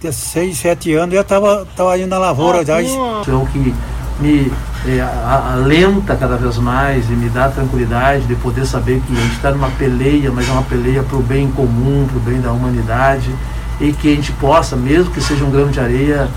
de 0.00 0.12
6, 0.12 0.56
7 0.56 0.94
anos, 0.94 1.14
já 1.14 1.20
estava 1.20 1.66
tava 1.76 1.98
indo 1.98 2.08
na 2.08 2.18
lavoura. 2.18 2.60
Ah, 2.60 2.64
já. 2.64 2.82
Então 2.82 3.46
que 3.46 3.74
me 4.20 4.52
é, 4.86 5.00
alenta 5.00 6.14
cada 6.14 6.36
vez 6.36 6.58
mais 6.58 7.08
e 7.08 7.12
me 7.12 7.28
dá 7.28 7.48
tranquilidade 7.48 8.24
de 8.26 8.34
poder 8.36 8.66
saber 8.66 9.00
que 9.00 9.12
a 9.16 9.20
gente 9.20 9.36
está 9.36 9.50
numa 9.50 9.70
peleia, 9.70 10.30
mas 10.30 10.48
é 10.48 10.52
uma 10.52 10.62
peleia 10.62 11.02
para 11.02 11.16
o 11.16 11.22
bem 11.22 11.50
comum, 11.50 12.06
para 12.06 12.18
o 12.18 12.20
bem 12.20 12.40
da 12.40 12.52
humanidade 12.52 13.34
e 13.80 13.92
que 13.92 14.12
a 14.12 14.14
gente 14.14 14.32
possa, 14.32 14.76
mesmo 14.76 15.10
que 15.10 15.20
seja 15.20 15.44
um 15.44 15.50
grão 15.50 15.68
de 15.68 15.80
areia, 15.80 16.28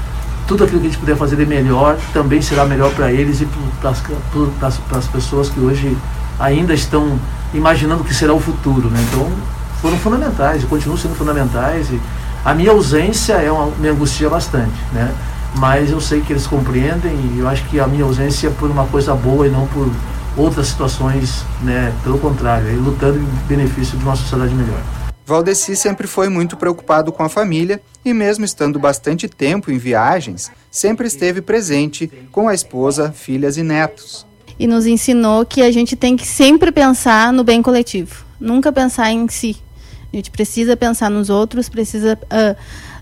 tudo 0.47 0.63
aquilo 0.63 0.79
que 0.79 0.87
a 0.87 0.89
gente 0.89 0.99
puder 0.99 1.15
fazer 1.15 1.35
de 1.35 1.45
melhor 1.45 1.97
também 2.13 2.41
será 2.41 2.65
melhor 2.65 2.91
para 2.93 3.11
eles 3.11 3.41
e 3.41 3.47
para 3.81 3.91
as 4.97 5.07
pessoas 5.07 5.49
que 5.49 5.59
hoje 5.59 5.97
ainda 6.39 6.73
estão 6.73 7.19
imaginando 7.53 8.01
o 8.01 8.05
que 8.05 8.13
será 8.13 8.33
o 8.33 8.39
futuro. 8.39 8.89
Né? 8.89 9.05
Então, 9.09 9.29
foram 9.81 9.97
fundamentais 9.97 10.63
e 10.63 10.65
continuam 10.65 10.97
sendo 10.97 11.15
fundamentais. 11.15 11.89
E 11.89 11.99
a 12.43 12.53
minha 12.53 12.71
ausência 12.71 13.33
é 13.33 13.51
uma, 13.51 13.67
me 13.77 13.89
angustia 13.89 14.29
bastante, 14.29 14.73
né? 14.91 15.11
Mas 15.57 15.91
eu 15.91 16.01
sei 16.01 16.21
que 16.21 16.33
eles 16.33 16.47
compreendem 16.47 17.15
e 17.35 17.39
eu 17.39 17.47
acho 17.47 17.67
que 17.69 17.79
a 17.79 17.87
minha 17.87 18.03
ausência 18.03 18.47
é 18.47 18.51
por 18.51 18.69
uma 18.69 18.87
coisa 18.87 19.13
boa 19.13 19.47
e 19.47 19.49
não 19.49 19.67
por 19.67 19.89
outras 20.35 20.67
situações, 20.67 21.43
né? 21.61 21.93
pelo 22.03 22.17
contrário, 22.17 22.67
é 22.67 22.73
lutando 22.73 23.19
em 23.19 23.25
benefício 23.47 23.97
de 23.97 24.03
uma 24.03 24.15
sociedade 24.15 24.53
melhor. 24.53 24.81
Valdeci 25.25 25.75
sempre 25.75 26.05
foi 26.05 26.27
muito 26.27 26.57
preocupado 26.57 27.11
com 27.11 27.23
a 27.23 27.29
família 27.29 27.81
e, 28.03 28.13
mesmo 28.13 28.43
estando 28.43 28.77
bastante 28.77 29.29
tempo 29.29 29.71
em 29.71 29.77
viagens, 29.77 30.51
sempre 30.69 31.07
esteve 31.07 31.41
presente 31.41 32.11
com 32.31 32.49
a 32.49 32.53
esposa, 32.53 33.11
filhas 33.11 33.55
e 33.55 33.63
netos. 33.63 34.25
E 34.59 34.67
nos 34.67 34.85
ensinou 34.85 35.45
que 35.45 35.61
a 35.61 35.71
gente 35.71 35.95
tem 35.95 36.17
que 36.17 36.27
sempre 36.27 36.71
pensar 36.71 37.31
no 37.31 37.43
bem 37.43 37.61
coletivo, 37.61 38.25
nunca 38.39 38.71
pensar 38.71 39.11
em 39.11 39.27
si. 39.29 39.55
A 40.11 40.15
gente 40.15 40.29
precisa 40.29 40.75
pensar 40.75 41.09
nos 41.09 41.29
outros, 41.29 41.69
precisa 41.69 42.19
uh, 42.25 42.55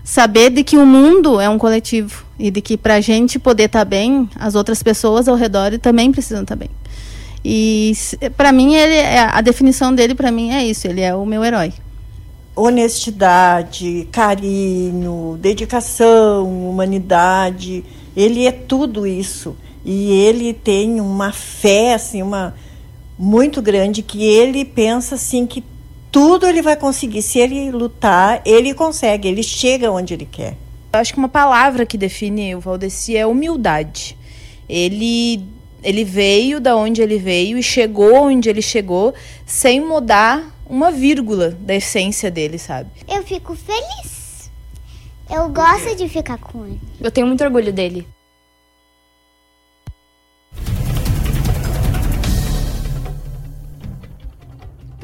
saber 0.04 0.50
de 0.50 0.64
que 0.64 0.76
o 0.76 0.86
mundo 0.86 1.40
é 1.40 1.48
um 1.48 1.58
coletivo 1.58 2.24
e 2.38 2.50
de 2.50 2.60
que 2.60 2.76
para 2.76 2.94
a 2.94 3.00
gente 3.00 3.38
poder 3.38 3.64
estar 3.64 3.80
tá 3.80 3.84
bem, 3.84 4.28
as 4.36 4.54
outras 4.54 4.82
pessoas 4.82 5.28
ao 5.28 5.36
redor 5.36 5.78
também 5.78 6.10
precisam 6.10 6.42
estar 6.42 6.56
tá 6.56 6.58
bem. 6.58 6.70
E 7.44 7.92
para 8.36 8.52
mim 8.52 8.74
ele 8.74 9.00
a 9.00 9.40
definição 9.40 9.94
dele 9.94 10.14
para 10.14 10.30
mim 10.30 10.52
é 10.52 10.64
isso, 10.64 10.86
ele 10.86 11.00
é 11.00 11.14
o 11.14 11.26
meu 11.26 11.44
herói 11.44 11.72
honestidade, 12.54 14.08
carinho, 14.12 15.38
dedicação, 15.40 16.68
humanidade. 16.68 17.84
Ele 18.16 18.46
é 18.46 18.52
tudo 18.52 19.06
isso. 19.06 19.56
E 19.84 20.12
ele 20.12 20.52
tem 20.52 21.00
uma 21.00 21.32
fé 21.32 21.94
assim, 21.94 22.22
uma 22.22 22.54
muito 23.18 23.60
grande 23.60 24.02
que 24.02 24.24
ele 24.24 24.64
pensa 24.64 25.14
assim 25.14 25.46
que 25.46 25.62
tudo 26.12 26.46
ele 26.46 26.60
vai 26.60 26.76
conseguir. 26.76 27.22
Se 27.22 27.38
ele 27.38 27.70
lutar, 27.70 28.42
ele 28.44 28.74
consegue, 28.74 29.26
ele 29.26 29.42
chega 29.42 29.90
onde 29.90 30.12
ele 30.12 30.26
quer. 30.30 30.56
Eu 30.92 31.00
acho 31.00 31.14
que 31.14 31.18
uma 31.18 31.28
palavra 31.28 31.86
que 31.86 31.96
define 31.96 32.54
o 32.54 32.60
Valdeci 32.60 33.16
é 33.16 33.26
humildade. 33.26 34.16
Ele 34.68 35.42
ele 35.82 36.04
veio 36.04 36.60
da 36.60 36.76
onde 36.76 37.02
ele 37.02 37.18
veio 37.18 37.58
e 37.58 37.62
chegou 37.62 38.14
onde 38.14 38.48
ele 38.48 38.62
chegou 38.62 39.12
sem 39.44 39.80
mudar 39.80 40.54
uma 40.64 40.92
vírgula 40.92 41.50
da 41.58 41.74
essência 41.74 42.30
dele, 42.30 42.56
sabe? 42.56 42.88
Eu 43.08 43.24
fico 43.24 43.56
feliz. 43.56 44.48
Eu 45.28 45.48
gosto 45.48 45.96
de 45.96 46.08
ficar 46.08 46.38
com 46.38 46.66
ele. 46.66 46.80
Eu 47.00 47.10
tenho 47.10 47.26
muito 47.26 47.42
orgulho 47.42 47.72
dele. 47.72 48.06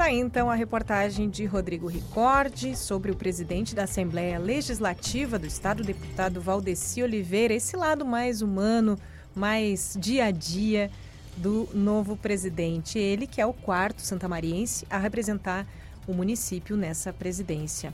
Aí 0.09 0.17
então 0.17 0.49
a 0.49 0.55
reportagem 0.55 1.29
de 1.29 1.45
Rodrigo 1.45 1.85
Ricordi 1.85 2.75
sobre 2.75 3.11
o 3.11 3.15
presidente 3.15 3.75
da 3.75 3.83
Assembleia 3.83 4.39
Legislativa 4.39 5.37
do 5.37 5.45
Estado, 5.45 5.83
deputado 5.83 6.41
Valdeci 6.41 7.03
Oliveira, 7.03 7.53
esse 7.53 7.77
lado 7.77 8.03
mais 8.03 8.41
humano, 8.41 8.97
mais 9.35 9.95
dia 9.99 10.25
a 10.25 10.31
dia 10.31 10.89
do 11.37 11.69
novo 11.75 12.17
presidente. 12.17 12.97
Ele 12.97 13.27
que 13.27 13.39
é 13.39 13.45
o 13.45 13.53
quarto 13.53 14.01
santamariense 14.01 14.83
a 14.89 14.97
representar 14.97 15.67
o 16.07 16.13
município 16.13 16.75
nessa 16.75 17.13
presidência. 17.13 17.93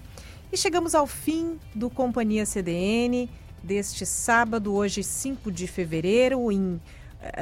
E 0.54 0.58
chegamos 0.58 0.96
ao 0.96 1.06
fim 1.06 1.60
do 1.76 1.90
Companhia 1.90 2.46
CDN 2.46 3.30
deste 3.62 4.06
sábado, 4.06 4.74
hoje 4.74 5.04
5 5.04 5.52
de 5.52 5.68
fevereiro, 5.68 6.50
em 6.50 6.80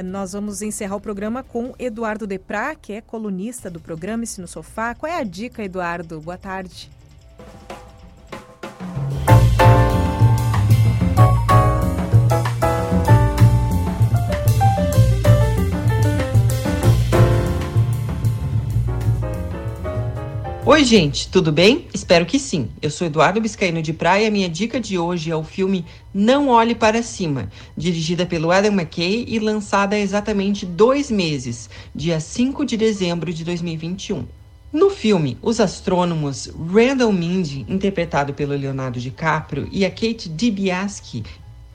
nós 0.04 0.34
vamos 0.34 0.62
encerrar 0.62 0.96
o 0.96 1.02
programa 1.02 1.44
com 1.44 1.74
Eduardo 1.80 2.28
Deprá, 2.28 2.76
que 2.76 2.94
é 2.94 3.02
colunista 3.02 3.70
do 3.70 3.80
programa 3.80 4.24
Esse 4.24 4.40
no 4.40 4.48
Sofá. 4.48 4.94
Qual 4.94 5.12
é 5.12 5.18
a 5.18 5.24
dica, 5.24 5.64
Eduardo? 5.64 6.22
Boa 6.22 6.38
tarde. 6.38 6.93
Oi, 20.74 20.84
gente, 20.84 21.28
tudo 21.28 21.52
bem? 21.52 21.88
Espero 21.94 22.26
que 22.26 22.40
sim. 22.40 22.68
Eu 22.82 22.90
sou 22.90 23.06
Eduardo 23.06 23.40
Biscaíno 23.40 23.80
de 23.80 23.94
Praia 23.94 24.24
e 24.24 24.28
a 24.28 24.32
minha 24.32 24.50
dica 24.50 24.80
de 24.80 24.98
hoje 24.98 25.30
é 25.30 25.36
o 25.36 25.44
filme 25.44 25.86
Não 26.12 26.50
Olhe 26.50 26.74
Para 26.74 27.04
Cima, 27.04 27.48
dirigida 27.78 28.26
pelo 28.26 28.52
Adam 28.52 28.74
McKay 28.74 29.24
e 29.28 29.38
lançada 29.38 29.96
há 29.96 30.00
exatamente 30.00 30.66
dois 30.66 31.12
meses, 31.12 31.70
dia 31.94 32.20
5 32.20 32.66
de 32.66 32.76
dezembro 32.76 33.32
de 33.32 33.44
2021. 33.44 34.26
No 34.72 34.90
filme, 34.90 35.38
os 35.44 35.60
astrônomos 35.60 36.48
Randall 36.48 37.14
Mindy, 37.14 37.68
interpretado 37.70 38.34
pelo 38.34 38.56
Leonardo 38.56 39.00
DiCaprio, 39.00 39.70
e 39.72 39.86
a 39.86 39.92
Kate 39.92 40.28
DiBiase, 40.28 41.24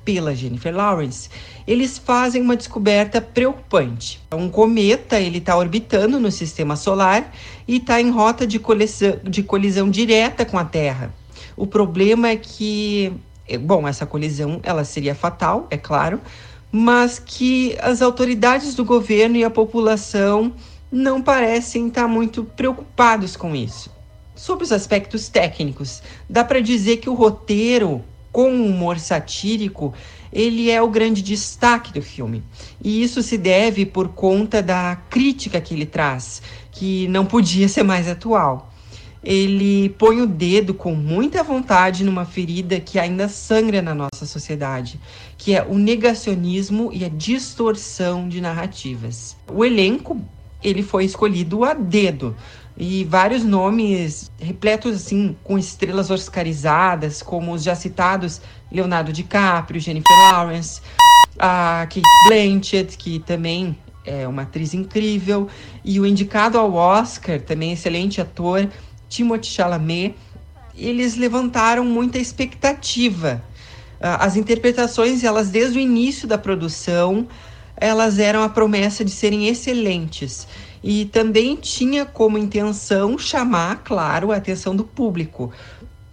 pela 0.09 0.35
Jennifer 0.35 0.75
Lawrence, 0.75 1.29
eles 1.67 1.99
fazem 1.99 2.41
uma 2.41 2.57
descoberta 2.57 3.21
preocupante. 3.21 4.19
Um 4.33 4.49
cometa 4.49 5.21
ele 5.21 5.37
está 5.37 5.55
orbitando 5.55 6.19
no 6.19 6.33
sistema 6.33 6.77
solar 6.77 7.31
e 7.67 7.77
está 7.77 8.01
em 8.01 8.09
rota 8.09 8.47
de 8.47 8.59
colisão, 8.59 9.21
de 9.23 9.43
colisão 9.43 9.91
direta 9.91 10.47
com 10.47 10.59
a 10.59 10.65
Terra. 10.65 11.13
O 11.55 11.67
problema 11.67 12.29
é 12.31 12.37
que, 12.37 13.13
é, 13.47 13.59
bom, 13.59 13.87
essa 13.87 14.07
colisão 14.07 14.61
ela 14.63 14.83
seria 14.83 15.15
fatal, 15.15 15.67
é 15.71 15.77
claro, 15.77 16.23
mas 16.73 17.19
que 17.19 17.77
as 17.79 18.01
autoridades 18.01 18.75
do 18.75 18.87
governo 18.87 19.37
e 19.37 19.45
a 19.45 19.51
população 19.51 20.55
não 20.91 21.21
parecem 21.21 21.89
estar 21.89 22.09
muito 22.09 22.45
preocupados 22.45 23.37
com 23.37 23.55
isso. 23.55 23.91
Sobre 24.35 24.65
os 24.65 24.73
aspectos 24.73 25.29
técnicos, 25.29 26.03
dá 26.31 26.43
para 26.43 26.63
dizer 26.63 26.97
que 26.97 27.11
o 27.11 27.15
roteiro 27.15 28.03
com 28.39 28.53
humor 28.53 29.01
satírico, 29.01 29.93
ele 30.33 30.71
é 30.71 30.81
o 30.81 30.89
grande 30.89 31.23
destaque 31.23 31.93
do 31.93 32.01
filme. 32.01 32.41
E 32.81 33.03
isso 33.03 33.21
se 33.21 33.37
deve 33.37 33.85
por 33.85 34.11
conta 34.11 34.63
da 34.63 34.95
crítica 35.11 35.61
que 35.61 35.75
ele 35.75 35.85
traz, 35.85 36.41
que 36.71 37.09
não 37.09 37.27
podia 37.27 37.67
ser 37.67 37.83
mais 37.83 38.07
atual. 38.07 38.73
Ele 39.25 39.89
põe 39.89 40.21
o 40.21 40.27
dedo 40.29 40.73
com 40.73 40.95
muita 40.95 41.43
vontade 41.43 42.05
numa 42.05 42.25
ferida 42.25 42.79
que 42.79 42.97
ainda 42.97 43.29
sangra 43.29 43.83
na 43.83 43.93
nossa 43.93 44.25
sociedade, 44.25 45.01
que 45.37 45.53
é 45.53 45.67
o 45.69 45.77
negacionismo 45.77 46.93
e 46.93 47.05
a 47.05 47.09
distorção 47.09 48.29
de 48.29 48.41
narrativas. 48.41 49.37
O 49.53 49.65
elenco 49.65 50.17
ele 50.63 50.85
foi 50.85 51.05
escolhido 51.05 51.65
a 51.65 51.75
dedo 51.75 52.37
e 52.79 53.05
vários 53.05 53.43
nomes 53.43 54.31
repletos 54.39 54.95
assim 54.95 55.37
com 55.43 55.59
estrelas 55.59 56.11
oscarizadas, 56.11 57.21
como 57.21 57.53
os 57.53 57.65
já 57.65 57.75
citados 57.75 58.41
Leonardo 58.71 59.13
DiCaprio, 59.13 59.81
Jennifer 59.81 60.17
Lawrence, 60.33 60.81
a 61.37 61.87
Kate 61.89 62.03
Blanchett, 62.29 62.97
que 62.97 63.19
também 63.19 63.77
é 64.05 64.29
uma 64.29 64.43
atriz 64.43 64.75
incrível, 64.75 65.49
e 65.85 65.99
o 65.99 66.07
indicado 66.07 66.57
ao 66.57 66.73
Oscar, 66.73 67.41
também 67.41 67.73
excelente 67.73 68.21
ator, 68.21 68.69
Timothée 69.09 69.51
Chalamet. 69.51 70.15
Eles 70.77 71.17
levantaram 71.17 71.85
muita 71.85 72.19
expectativa. 72.19 73.43
Ah, 74.01 74.25
as 74.25 74.37
interpretações, 74.37 75.25
elas 75.25 75.51
desde 75.51 75.79
o 75.79 75.81
início 75.81 76.29
da 76.29 76.39
produção, 76.39 77.27
elas 77.77 78.21
eram 78.21 78.43
a 78.43 78.49
promessa 78.49 79.05
de 79.05 79.11
serem 79.11 79.49
excelentes 79.49 80.47
e 80.83 81.05
também 81.07 81.57
tinha 81.57 82.05
como 82.05 82.39
intenção 82.39 83.19
chamar, 83.19 83.83
claro, 83.85 84.33
a 84.33 84.37
atenção 84.37 84.75
do 84.75 84.85
público, 84.85 85.53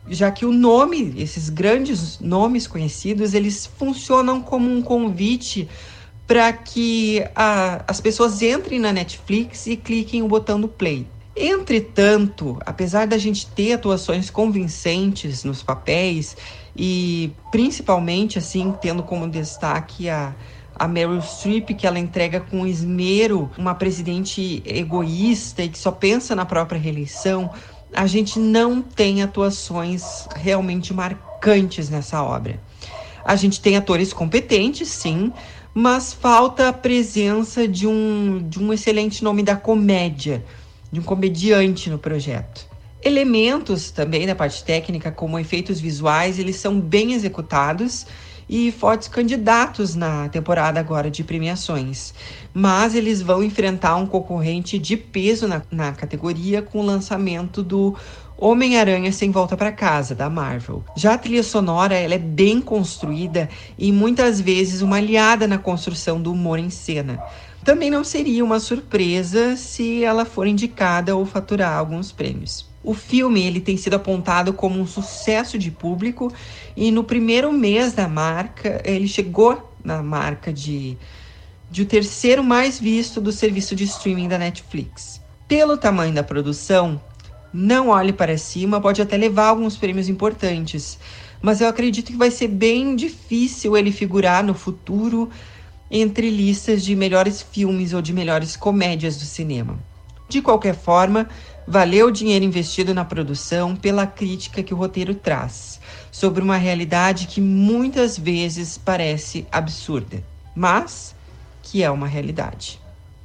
já 0.08 0.32
que 0.32 0.46
o 0.46 0.52
nome, 0.52 1.14
esses 1.18 1.50
grandes 1.50 2.20
nomes 2.20 2.68
conhecidos, 2.68 3.34
eles 3.34 3.66
funcionam 3.66 4.42
como 4.42 4.70
um 4.70 4.82
convite 4.82 5.68
para 6.28 6.52
que 6.54 7.24
a, 7.36 7.84
as 7.88 8.02
pessoas 8.02 8.42
entrem 8.42 8.80
na 8.80 8.92
Netflix 8.92 9.68
e 9.68 9.76
cliquem 9.76 10.22
o 10.24 10.28
botão 10.28 10.60
do 10.60 10.68
play. 10.68 11.08
Entretanto, 11.36 12.58
apesar 12.66 13.06
da 13.08 13.18
gente 13.18 13.46
ter 13.48 13.74
atuações 13.74 14.30
convincentes 14.30 15.44
nos 15.44 15.62
papéis 15.62 16.38
e 16.76 17.32
principalmente 17.52 18.38
assim 18.38 18.74
tendo 18.82 19.04
como 19.04 19.28
destaque 19.28 20.08
a 20.10 20.34
a 20.78 20.88
Meryl 20.88 21.22
Streep, 21.22 21.70
que 21.70 21.88
ela 21.88 21.98
entrega 21.98 22.42
com 22.42 22.68
esmero 22.68 23.50
uma 23.58 23.74
presidente 23.74 24.62
egoísta 24.66 25.64
e 25.64 25.70
que 25.70 25.78
só 25.78 25.92
pensa 25.92 26.36
na 26.36 26.46
própria 26.46 26.80
reeleição, 26.80 27.50
a 27.94 28.06
gente 28.06 28.38
não 28.38 28.82
tem 28.82 29.24
atuações 29.24 30.28
realmente 30.36 30.94
marcantes 30.94 31.90
nessa 31.90 32.22
obra. 32.22 32.60
A 33.24 33.36
gente 33.36 33.62
tem 33.62 33.78
atores 33.78 34.12
competentes, 34.12 34.90
sim, 34.90 35.32
mas 35.74 36.14
falta 36.14 36.70
a 36.70 36.74
presença 36.74 37.68
de 37.68 37.88
um, 37.88 38.46
de 38.48 38.62
um 38.62 38.72
excelente 38.74 39.24
nome 39.24 39.44
da 39.44 39.56
comédia, 39.56 40.44
de 40.92 41.00
um 41.00 41.04
comediante 41.04 41.90
no 41.90 41.98
projeto. 41.98 42.68
Elementos 43.02 43.92
também 43.92 44.26
da 44.26 44.36
parte 44.36 44.64
técnica, 44.64 45.12
como 45.12 45.40
efeitos 45.40 45.80
visuais, 45.80 46.38
eles 46.40 46.56
são 46.58 46.80
bem 46.80 47.14
executados 47.14 48.06
e 48.48 48.72
fortes 48.72 49.08
candidatos 49.08 49.96
na 49.96 50.30
temporada 50.30 50.80
agora 50.80 51.10
de 51.10 51.24
premiações. 51.24 52.14
Mas 52.54 52.96
eles 52.96 53.22
vão 53.22 53.44
enfrentar 53.44 53.96
um 53.96 54.06
concorrente 54.06 54.78
de 54.78 54.96
peso 54.96 55.48
na, 55.48 55.62
na 55.72 55.92
categoria 55.92 56.62
com 56.62 56.80
o 56.80 56.86
lançamento 56.86 57.64
do 57.64 57.96
Homem-Aranha 58.38 59.12
Sem 59.12 59.32
Volta 59.32 59.56
para 59.56 59.72
Casa, 59.72 60.14
da 60.14 60.30
Marvel. 60.30 60.84
Já 60.96 61.14
a 61.14 61.18
trilha 61.18 61.44
sonora 61.44 61.96
ela 61.96 62.16
é 62.16 62.20
bem 62.20 62.60
construída 62.60 63.50
e 63.78 63.92
muitas 63.92 64.42
vezes 64.42 64.82
uma 64.82 64.98
aliada 64.98 65.48
na 65.48 65.58
construção 65.58 66.22
do 66.22 66.32
humor 66.34 66.60
em 66.60 66.70
cena. 66.70 67.24
Também 67.64 67.90
não 67.90 68.04
seria 68.04 68.44
uma 68.44 68.60
surpresa 68.60 69.56
se 69.56 70.04
ela 70.04 70.26
for 70.26 70.46
indicada 70.46 71.16
ou 71.16 71.26
faturar 71.26 71.78
alguns 71.78 72.12
prêmios. 72.12 72.75
O 72.86 72.94
filme 72.94 73.42
ele 73.42 73.60
tem 73.60 73.76
sido 73.78 73.96
apontado 73.96 74.54
como 74.54 74.80
um 74.80 74.86
sucesso 74.86 75.58
de 75.58 75.72
público 75.72 76.32
e 76.78 76.92
no 76.92 77.04
primeiro 77.04 77.52
mês 77.52 77.94
da 77.94 78.08
marca 78.08 78.80
ele 78.86 79.08
chegou 79.08 79.74
na 79.84 80.04
marca 80.04 80.54
de, 80.54 80.96
de 81.72 81.82
o 81.82 81.86
terceiro 81.88 82.44
mais 82.44 82.80
visto 82.80 83.20
do 83.20 83.32
serviço 83.32 83.76
de 83.76 83.86
streaming 83.86 84.28
da 84.28 84.38
Netflix. 84.38 85.20
Pelo 85.48 85.78
tamanho 85.78 86.14
da 86.14 86.22
produção, 86.22 87.02
não 87.52 87.90
olhe 87.90 88.14
para 88.14 88.38
cima, 88.38 88.80
pode 88.80 89.02
até 89.02 89.18
levar 89.18 89.48
alguns 89.48 89.76
prêmios 89.76 90.08
importantes, 90.08 91.00
mas 91.42 91.62
eu 91.62 91.68
acredito 91.68 92.12
que 92.12 92.18
vai 92.18 92.30
ser 92.30 92.50
bem 92.50 92.96
difícil 92.96 93.76
ele 93.76 93.92
figurar 93.92 94.44
no 94.44 94.54
futuro 94.54 95.28
entre 95.90 96.30
listas 96.30 96.86
de 96.86 96.96
melhores 96.96 97.42
filmes 97.42 97.94
ou 97.94 98.02
de 98.02 98.14
melhores 98.14 98.56
comédias 98.56 99.18
do 99.18 99.26
cinema. 99.26 99.80
De 100.28 100.42
qualquer 100.42 100.76
forma, 100.76 101.28
valeu 101.68 102.08
o 102.08 102.12
dinheiro 102.12 102.46
investido 102.46 102.94
na 102.94 103.06
produção 103.06 103.76
pela 103.76 104.06
crítica 104.06 104.64
que 104.64 104.74
o 104.74 104.78
roteiro 104.78 105.16
traz 105.16 105.80
sobre 106.12 106.42
uma 106.42 106.58
realidade 106.58 107.28
que 107.28 107.42
muitas 107.42 108.18
vezes 108.18 108.78
parece 108.78 109.46
absurda, 109.52 110.24
mas 110.56 111.16
que 111.62 111.84
é 111.84 111.92
uma 111.92 112.08
realidade. 112.08 112.80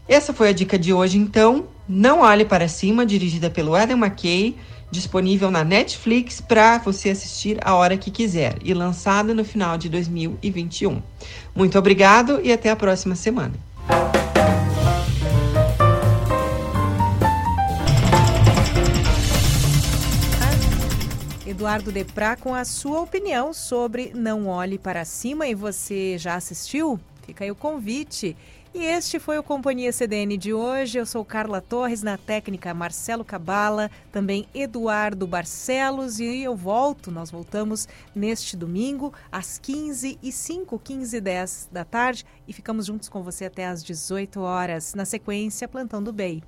Essa 0.09 0.33
foi 0.33 0.49
a 0.49 0.53
dica 0.53 0.79
de 0.79 0.93
hoje, 0.93 1.17
então. 1.17 1.67
Não 1.89 2.21
Olhe 2.21 2.45
para 2.45 2.69
Cima, 2.69 3.05
dirigida 3.05 3.51
pelo 3.51 3.75
Adam 3.75 3.99
McKay, 3.99 4.57
disponível 4.91 5.51
na 5.51 5.63
Netflix 5.63 6.41
para 6.41 6.79
você 6.79 7.11
assistir 7.11 7.59
a 7.63 7.75
hora 7.75 7.97
que 7.97 8.11
quiser 8.11 8.57
e 8.65 8.75
lançada 8.75 9.33
no 9.35 9.45
final 9.45 9.79
de 9.79 9.89
2021. 9.89 11.01
Muito 11.55 11.79
obrigado 11.79 12.41
e 12.43 12.53
até 12.53 12.71
a 12.71 12.77
próxima 12.77 13.15
semana. 13.15 13.55
Eduardo 21.51 21.91
Deprá 21.91 22.37
com 22.37 22.55
a 22.55 22.65
sua 22.65 23.01
opinião 23.01 23.53
sobre 23.53 24.13
Não 24.15 24.47
Olhe 24.47 24.79
para 24.79 25.05
Cima 25.05 25.49
e 25.49 25.55
você 25.55 26.17
já 26.17 26.37
assistiu? 26.37 26.99
Fica 27.27 27.43
aí 27.43 27.51
o 27.51 27.57
convite. 27.57 28.37
E 28.73 28.85
este 28.85 29.19
foi 29.19 29.37
o 29.37 29.43
Companhia 29.43 29.91
CDN 29.91 30.37
de 30.37 30.55
hoje. 30.55 30.99
Eu 30.99 31.05
sou 31.05 31.25
Carla 31.25 31.61
Torres, 31.61 32.05
na 32.05 32.17
técnica 32.17 32.73
Marcelo 32.73 33.25
Cabala, 33.25 33.91
também 34.13 34.47
Eduardo 34.55 35.27
Barcelos 35.27 36.21
e 36.21 36.41
eu 36.41 36.55
volto, 36.55 37.11
nós 37.11 37.33
voltamos 37.33 37.89
neste 38.15 38.57
domingo 38.57 39.13
às 39.33 39.59
15 39.59 40.21
e 40.23 40.31
5, 40.31 40.79
15 40.79 41.17
e 41.17 41.21
10 41.21 41.69
da 41.73 41.85
tarde 41.85 42.25
e 42.47 42.53
ficamos 42.53 42.87
juntos 42.87 43.09
com 43.09 43.25
você 43.25 43.47
até 43.47 43.67
às 43.67 43.83
18 43.83 44.41
horas. 44.41 44.95
Na 44.95 45.05
sequência, 45.05 45.67
Plantão 45.67 46.01
do 46.01 46.13
Bem. 46.13 46.45